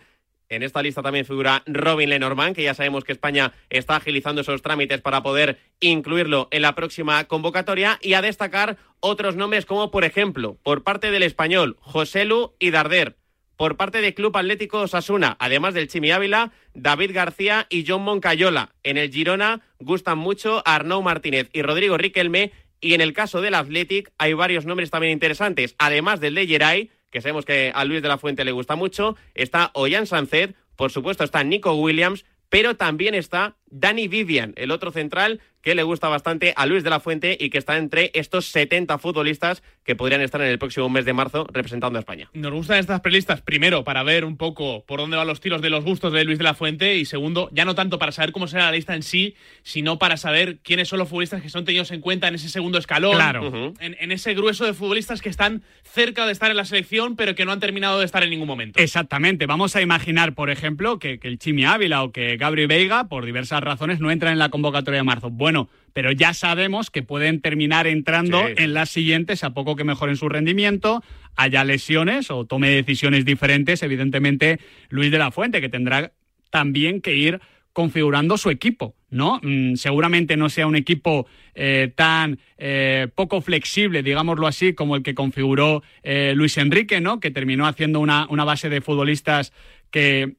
En 0.50 0.64
esta 0.64 0.82
lista 0.84 1.02
también 1.02 1.24
figura 1.24 1.64
Robin 1.66 2.10
Lenormand, 2.10 2.54
que 2.54 2.64
ya 2.64 2.74
sabemos 2.74 3.06
que 3.06 3.14
España 3.14 3.54
está 3.70 3.96
agilizando 3.96 4.42
esos 4.42 4.62
trámites 4.62 5.00
para 5.00 5.24
poder 5.24 5.58
incluirlo 5.80 6.50
en 6.52 6.62
la 6.62 6.76
próxima 6.76 7.24
convocatoria. 7.24 7.98
Y 8.02 8.16
a 8.16 8.22
destacar 8.22 8.76
otros 9.00 9.38
nombres 9.38 9.66
como, 9.66 9.92
por 9.92 10.04
ejemplo, 10.04 10.58
por 10.62 10.84
parte 10.84 11.10
del 11.10 11.24
español, 11.24 11.78
Joselu 11.80 12.54
y 12.60 12.72
Darder. 12.72 13.16
Por 13.62 13.78
parte 13.78 14.01
del 14.01 14.16
Club 14.16 14.36
Atlético 14.38 14.88
Sasuna, 14.88 15.38
además 15.38 15.76
del 15.76 15.88
Chimi 15.88 16.09
Ávila, 16.09 16.51
David 16.74 17.12
García 17.14 17.68
y 17.70 17.86
John 17.88 18.01
Moncayola. 18.01 18.74
En 18.82 18.97
el 18.97 19.12
Girona 19.12 19.62
gustan 19.78 20.18
mucho 20.18 20.64
Arnau 20.66 21.03
Martínez 21.03 21.47
y 21.53 21.62
Rodrigo 21.62 21.95
Riquelme. 21.95 22.53
Y 22.80 22.95
en 22.95 23.01
el 23.01 23.14
caso 23.14 23.39
del 23.39 23.53
Athletic 23.53 24.12
hay 24.18 24.34
varios 24.34 24.66
nombres 24.66 24.89
también 24.89 25.14
interesantes. 25.14 25.76
Además 25.78 26.20
del 26.20 26.34
de 26.34 26.47
Geray, 26.47 26.89
que 27.12 27.22
sabemos 27.22 27.45
que 27.45 27.72
a 27.76 27.86
Luis 27.86 28.01
de 28.01 28.07
la 28.07 28.18
Fuente 28.18 28.43
le 28.45 28.51
gusta 28.51 28.76
mucho, 28.76 29.16
está 29.36 29.70
Ollán 29.76 30.07
Sancet, 30.07 30.55
por 30.76 30.91
supuesto 30.91 31.24
está 31.24 31.43
Nico 31.43 31.76
Williams, 31.76 32.26
pero 32.49 32.78
también 32.78 33.14
está 33.14 33.57
Danny 33.72 34.07
Vivian, 34.07 34.53
el 34.57 34.72
otro 34.72 34.91
central 34.91 35.39
que 35.61 35.76
le 35.76 35.84
gusta 35.84 36.07
bastante 36.07 36.53
a 36.57 36.65
Luis 36.65 36.84
de 36.84 36.89
la 36.89 36.99
Fuente 36.99 37.38
y 37.39 37.51
que 37.51 37.59
está 37.59 37.78
entre 37.78 38.09
estos 38.15 38.47
70 38.47 38.97
futbolistas 38.97 39.61
que 39.84 39.95
podrían 39.95 40.22
estar 40.22 40.41
en 40.41 40.47
el 40.47 40.57
próximo 40.57 40.89
mes 40.89 41.05
de 41.05 41.13
marzo 41.13 41.45
representando 41.53 41.97
a 41.97 42.01
España. 42.01 42.30
Nos 42.34 42.51
gustan 42.51 42.80
estas 42.80 43.01
prelistas, 43.01 43.41
primero, 43.41 43.84
para 43.84 44.01
ver 44.01 44.26
un 44.26 44.38
poco 44.38 44.84
por 44.88 44.99
dónde 44.99 45.17
van 45.17 45.28
los 45.28 45.39
tiros 45.39 45.61
de 45.61 45.69
los 45.69 45.84
gustos 45.84 46.13
de 46.13 46.24
Luis 46.24 46.39
de 46.39 46.45
la 46.45 46.55
Fuente 46.55 46.95
y 46.97 47.05
segundo, 47.05 47.47
ya 47.51 47.63
no 47.63 47.76
tanto 47.76 47.99
para 47.99 48.11
saber 48.11 48.32
cómo 48.32 48.47
será 48.47 48.65
la 48.65 48.72
lista 48.72 48.95
en 48.95 49.03
sí, 49.03 49.36
sino 49.61 49.99
para 49.99 50.17
saber 50.17 50.57
quiénes 50.63 50.88
son 50.88 50.97
los 50.97 51.09
futbolistas 51.09 51.43
que 51.43 51.49
son 51.49 51.63
tenidos 51.63 51.91
en 51.91 52.01
cuenta 52.01 52.28
en 52.28 52.36
ese 52.36 52.49
segundo 52.49 52.80
escalón, 52.80 53.13
Claro. 53.13 53.74
en, 53.80 53.95
en 53.99 54.11
ese 54.11 54.34
grueso 54.34 54.65
de 54.65 54.74
futbolistas 54.74 55.22
que 55.22 55.30
están 55.30 55.61
cerca 55.84 56.26
de 56.26 56.32
estar 56.32 56.49
en 56.49 56.57
la 56.57 56.65
selección 56.65 57.15
pero 57.15 57.36
que 57.36 57.45
no 57.45 57.51
han 57.51 57.59
terminado 57.59 57.99
de 57.99 58.05
estar 58.05 58.24
en 58.24 58.32
ningún 58.32 58.47
momento. 58.47 58.80
Exactamente. 58.80 59.45
Vamos 59.45 59.76
a 59.76 59.82
imaginar, 59.84 60.34
por 60.34 60.49
ejemplo, 60.49 60.97
que, 60.97 61.19
que 61.19 61.28
el 61.28 61.38
Chimi 61.38 61.65
Ávila 61.65 62.01
o 62.01 62.11
que 62.11 62.38
Gabri 62.38 62.65
Veiga, 62.65 63.07
por 63.07 63.26
diversas 63.26 63.61
razones, 63.62 63.99
no 63.99 64.12
entran 64.12 64.34
en 64.34 64.39
la 64.39 64.49
convocatoria 64.49 64.99
de 64.99 65.03
marzo. 65.03 65.30
Bueno, 65.30 65.70
pero 65.93 66.12
ya 66.12 66.34
sabemos 66.34 66.89
que 66.89 67.03
pueden 67.03 67.41
terminar 67.41 67.88
entrando 67.88 68.39
Sí. 68.47 68.53
en 68.57 68.74
las 68.74 68.89
siguientes 68.89 69.43
a 69.43 69.53
poco 69.53 69.76
que 69.76 69.84
mejoren 69.84 70.16
su 70.16 70.30
rendimiento, 70.30 71.03
haya 71.36 71.64
lesiones 71.64 72.32
o 72.32 72.45
tome 72.45 72.70
decisiones 72.70 73.26
diferentes. 73.26 73.84
Evidentemente, 73.84 74.59
Luis 74.89 75.12
de 75.12 75.18
la 75.18 75.32
Fuente, 75.32 75.62
que 75.62 75.70
tendrá 75.70 76.12
también 76.49 77.01
que 77.01 77.16
ir 77.16 77.39
configurando 77.74 78.38
su 78.38 78.49
equipo, 78.49 78.95
¿no? 79.09 79.39
Mm, 79.41 79.76
seguramente 79.76 80.36
no 80.36 80.49
sea 80.49 80.68
un 80.68 80.76
equipo 80.76 81.26
eh, 81.55 81.91
tan 81.95 82.39
eh, 82.57 83.07
poco 83.16 83.39
flexible, 83.39 84.03
digámoslo 84.03 84.45
así, 84.45 84.74
como 84.74 84.97
el 84.97 85.03
que 85.03 85.16
configuró 85.16 85.82
eh, 86.03 86.34
Luis 86.36 86.57
Enrique, 86.57 86.99
¿no? 86.99 87.22
Que 87.22 87.32
terminó 87.32 87.66
haciendo 87.68 88.01
una, 88.01 88.28
una 88.30 88.43
base 88.43 88.68
de 88.70 88.82
futbolistas 88.82 89.53
que 89.89 90.36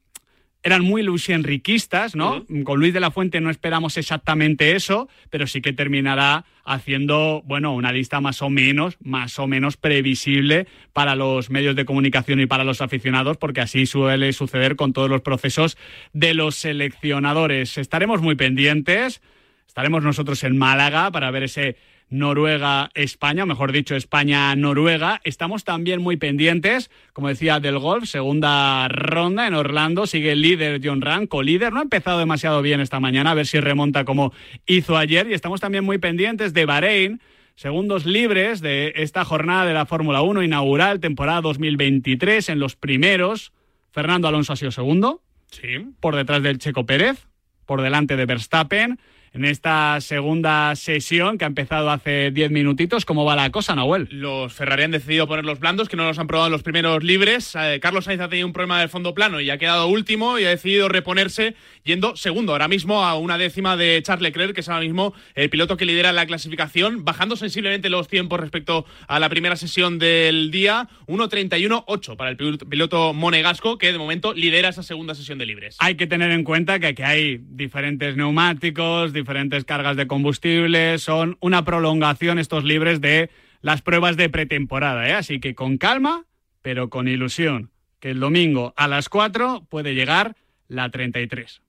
eran 0.63 0.81
muy 0.81 1.03
Luis 1.03 1.29
Enriquistas, 1.29 2.15
¿no? 2.15 2.45
Con 2.63 2.79
Luis 2.79 2.93
de 2.93 3.01
la 3.01 3.11
Fuente 3.11 3.41
no 3.41 3.49
esperamos 3.49 3.97
exactamente 3.97 4.75
eso, 4.75 5.09
pero 5.29 5.45
sí 5.45 5.61
que 5.61 5.73
terminará 5.73 6.45
haciendo, 6.63 7.43
bueno, 7.45 7.73
una 7.73 7.91
lista 7.91 8.21
más 8.21 8.41
o 8.41 8.49
menos, 8.49 8.97
más 9.01 9.37
o 9.39 9.47
menos 9.47 9.75
previsible 9.75 10.67
para 10.93 11.15
los 11.15 11.49
medios 11.49 11.75
de 11.75 11.83
comunicación 11.83 12.39
y 12.39 12.45
para 12.45 12.63
los 12.63 12.81
aficionados, 12.81 13.35
porque 13.37 13.59
así 13.59 13.85
suele 13.85 14.31
suceder 14.31 14.77
con 14.77 14.93
todos 14.93 15.09
los 15.09 15.21
procesos 15.21 15.77
de 16.13 16.33
los 16.33 16.55
seleccionadores. 16.55 17.77
Estaremos 17.77 18.21
muy 18.21 18.35
pendientes. 18.35 19.21
Estaremos 19.67 20.03
nosotros 20.03 20.43
en 20.43 20.57
Málaga 20.57 21.11
para 21.11 21.31
ver 21.31 21.43
ese 21.43 21.77
Noruega-España, 22.09 23.45
mejor 23.45 23.71
dicho, 23.71 23.95
España-Noruega. 23.95 25.21
Estamos 25.23 25.63
también 25.63 26.01
muy 26.01 26.17
pendientes, 26.17 26.91
como 27.13 27.27
decía, 27.27 27.59
del 27.59 27.79
golf, 27.79 28.05
segunda 28.05 28.87
ronda 28.87 29.47
en 29.47 29.55
Orlando. 29.55 30.05
Sigue 30.05 30.33
el 30.33 30.41
líder 30.41 30.81
John 30.83 31.01
Ram, 31.01 31.27
co-líder. 31.27 31.73
No 31.73 31.79
ha 31.79 31.83
empezado 31.83 32.19
demasiado 32.19 32.61
bien 32.61 32.81
esta 32.81 32.99
mañana, 32.99 33.31
a 33.31 33.33
ver 33.33 33.47
si 33.47 33.59
remonta 33.59 34.05
como 34.05 34.33
hizo 34.65 34.97
ayer. 34.97 35.29
Y 35.29 35.33
estamos 35.33 35.59
también 35.59 35.83
muy 35.83 35.97
pendientes 35.97 36.53
de 36.53 36.65
Bahrein, 36.65 37.21
segundos 37.55 38.05
libres 38.05 38.61
de 38.61 38.93
esta 38.97 39.25
jornada 39.25 39.65
de 39.65 39.73
la 39.73 39.85
Fórmula 39.85 40.21
1 40.21 40.43
inaugural, 40.43 40.99
temporada 40.99 41.41
2023, 41.41 42.49
en 42.49 42.59
los 42.59 42.75
primeros. 42.75 43.51
Fernando 43.91 44.27
Alonso 44.27 44.53
ha 44.53 44.55
sido 44.55 44.71
segundo. 44.71 45.21
Sí. 45.51 45.87
Por 45.99 46.15
detrás 46.15 46.41
del 46.41 46.57
Checo 46.57 46.85
Pérez, 46.85 47.27
por 47.65 47.81
delante 47.81 48.15
de 48.15 48.25
Verstappen. 48.25 48.99
En 49.35 49.45
esta 49.45 49.99
segunda 49.99 50.75
sesión 50.75 51.39
que 51.39 51.45
ha 51.45 51.47
empezado 51.47 51.89
hace 51.89 52.29
10 52.29 52.51
minutitos, 52.51 53.03
¿cómo 53.03 53.25
va 53.25 53.35
la 53.35 53.49
cosa, 53.49 53.73
Nahuel? 53.73 54.07
Los 54.11 54.53
Ferrari 54.53 54.83
han 54.83 54.91
decidido 54.91 55.27
poner 55.27 55.43
los 55.43 55.59
blandos, 55.59 55.89
que 55.89 55.95
no 55.97 56.03
los 56.05 56.19
han 56.19 56.27
probado 56.27 56.49
en 56.49 56.51
los 56.51 56.61
primeros 56.61 57.03
libres. 57.03 57.55
Eh, 57.59 57.79
Carlos 57.81 58.05
Sainz 58.05 58.21
ha 58.21 58.29
tenido 58.29 58.45
un 58.45 58.53
problema 58.53 58.79
del 58.79 58.89
fondo 58.89 59.15
plano 59.15 59.41
y 59.41 59.49
ha 59.49 59.57
quedado 59.57 59.87
último 59.87 60.37
y 60.37 60.45
ha 60.45 60.49
decidido 60.49 60.87
reponerse 60.87 61.55
yendo 61.83 62.15
segundo, 62.15 62.51
ahora 62.51 62.67
mismo 62.67 63.03
a 63.03 63.17
una 63.17 63.39
décima 63.39 63.75
de 63.75 64.03
Charles 64.03 64.21
Leclerc, 64.21 64.53
que 64.53 64.61
es 64.61 64.69
ahora 64.69 64.81
mismo 64.81 65.15
el 65.33 65.49
piloto 65.49 65.77
que 65.77 65.85
lidera 65.85 66.11
la 66.13 66.27
clasificación, 66.27 67.03
bajando 67.03 67.35
sensiblemente 67.35 67.89
los 67.89 68.07
tiempos 68.07 68.39
respecto 68.39 68.85
a 69.07 69.19
la 69.19 69.29
primera 69.29 69.55
sesión 69.55 69.97
del 69.97 70.51
día, 70.51 70.89
1.31.8 71.07 72.15
para 72.17 72.29
el 72.29 72.37
piloto- 72.37 73.13
monegasco, 73.15 73.79
que 73.79 73.91
de 73.91 73.97
momento 73.97 74.33
lidera 74.35 74.69
esa 74.69 74.83
segunda 74.83 75.15
sesión 75.15 75.39
de 75.39 75.47
libres. 75.47 75.75
Hay 75.79 75.95
que 75.95 76.05
tener 76.05 76.29
en 76.29 76.43
cuenta 76.43 76.79
que 76.79 76.85
aquí 76.85 77.01
hay 77.01 77.39
diferentes 77.41 78.15
neumáticos, 78.15 79.11
diferentes 79.11 79.22
cargas 79.65 79.95
de 79.97 80.07
combustible, 80.07 80.97
son 80.97 81.37
una 81.39 81.65
prolongación 81.65 82.39
estos 82.39 82.63
libres 82.63 83.01
de 83.01 83.29
las 83.61 83.81
pruebas 83.81 84.17
de 84.17 84.29
pretemporada, 84.29 85.07
¿eh? 85.07 85.13
así 85.13 85.39
que 85.39 85.55
con 85.55 85.77
calma, 85.77 86.25
pero 86.61 86.89
con 86.89 87.07
ilusión, 87.07 87.71
que 87.99 88.11
el 88.11 88.19
domingo 88.19 88.73
a 88.75 88.87
las 88.87 89.09
4 89.09 89.65
puede 89.69 89.95
llegar 89.95 90.35
la 90.67 90.89
33. 90.89 91.61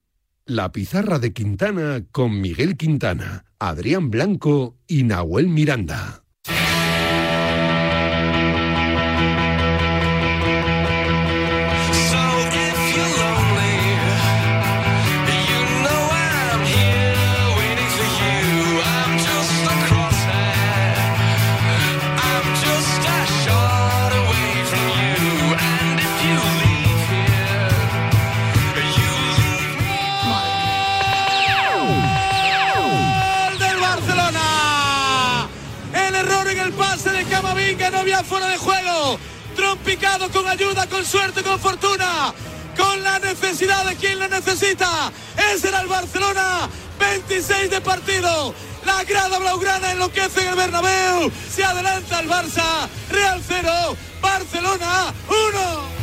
La 0.47 0.73
pizarra 0.73 1.19
de 1.19 1.33
Quintana 1.33 2.05
con 2.11 2.41
Miguel 2.41 2.77
Quintana, 2.77 3.45
Adrián 3.59 4.11
Blanco 4.11 4.77
y 4.87 5.05
Nahuel 5.05 5.49
Miranda. 5.49 6.24
Con 39.95 40.49
ayuda, 40.49 40.89
con 40.89 41.05
suerte, 41.05 41.45
con 41.45 41.61
fortuna. 41.61 42.35
Con 42.77 43.05
la 43.05 43.21
necesidad 43.21 43.85
de 43.85 43.95
quien 43.95 44.19
la 44.19 44.27
necesita. 44.27 45.13
Ese 45.55 45.69
era 45.69 45.83
el 45.83 45.87
Barcelona. 45.87 46.69
26 46.99 47.71
de 47.71 47.81
partido. 47.81 48.53
La 48.85 49.05
grada 49.05 49.39
blaugrana 49.39 49.93
enloquece 49.93 50.43
en 50.43 50.49
el 50.49 50.57
Bernabéu. 50.57 51.31
Se 51.49 51.65
adelanta 51.65 52.19
el 52.19 52.29
Barça. 52.29 52.89
Real 53.09 53.41
0. 53.47 53.97
Barcelona 54.21 55.15
1. 55.29 55.94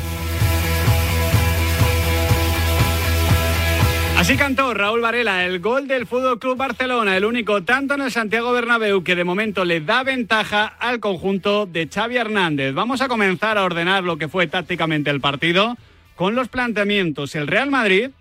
Así 4.22 4.38
cantó 4.38 4.76
Raúl 4.76 5.02
Varela 5.02 5.46
el 5.46 5.60
gol 5.62 5.88
del 5.88 6.06
Fútbol 6.06 6.38
Club 6.38 6.56
Barcelona, 6.56 7.18
el 7.18 7.26
único 7.26 7.64
tanto 7.64 7.96
en 7.96 8.02
el 8.02 8.12
Santiago 8.12 8.52
Bernabéu 8.52 9.04
que 9.04 9.16
de 9.16 9.24
momento 9.24 9.66
le 9.66 9.82
da 9.82 10.04
ventaja 10.04 10.68
al 10.68 11.00
conjunto 11.00 11.66
de 11.66 11.90
Xavi 11.92 12.18
Hernández. 12.18 12.76
Vamos 12.76 13.02
a 13.02 13.08
comenzar 13.08 13.58
a 13.58 13.64
ordenar 13.64 14.04
lo 14.04 14.18
que 14.18 14.28
fue 14.28 14.46
tácticamente 14.46 15.10
el 15.10 15.22
partido 15.22 15.76
con 16.14 16.36
los 16.36 16.50
planteamientos. 16.50 17.34
El 17.34 17.48
Real 17.48 17.72
Madrid, 17.72 18.12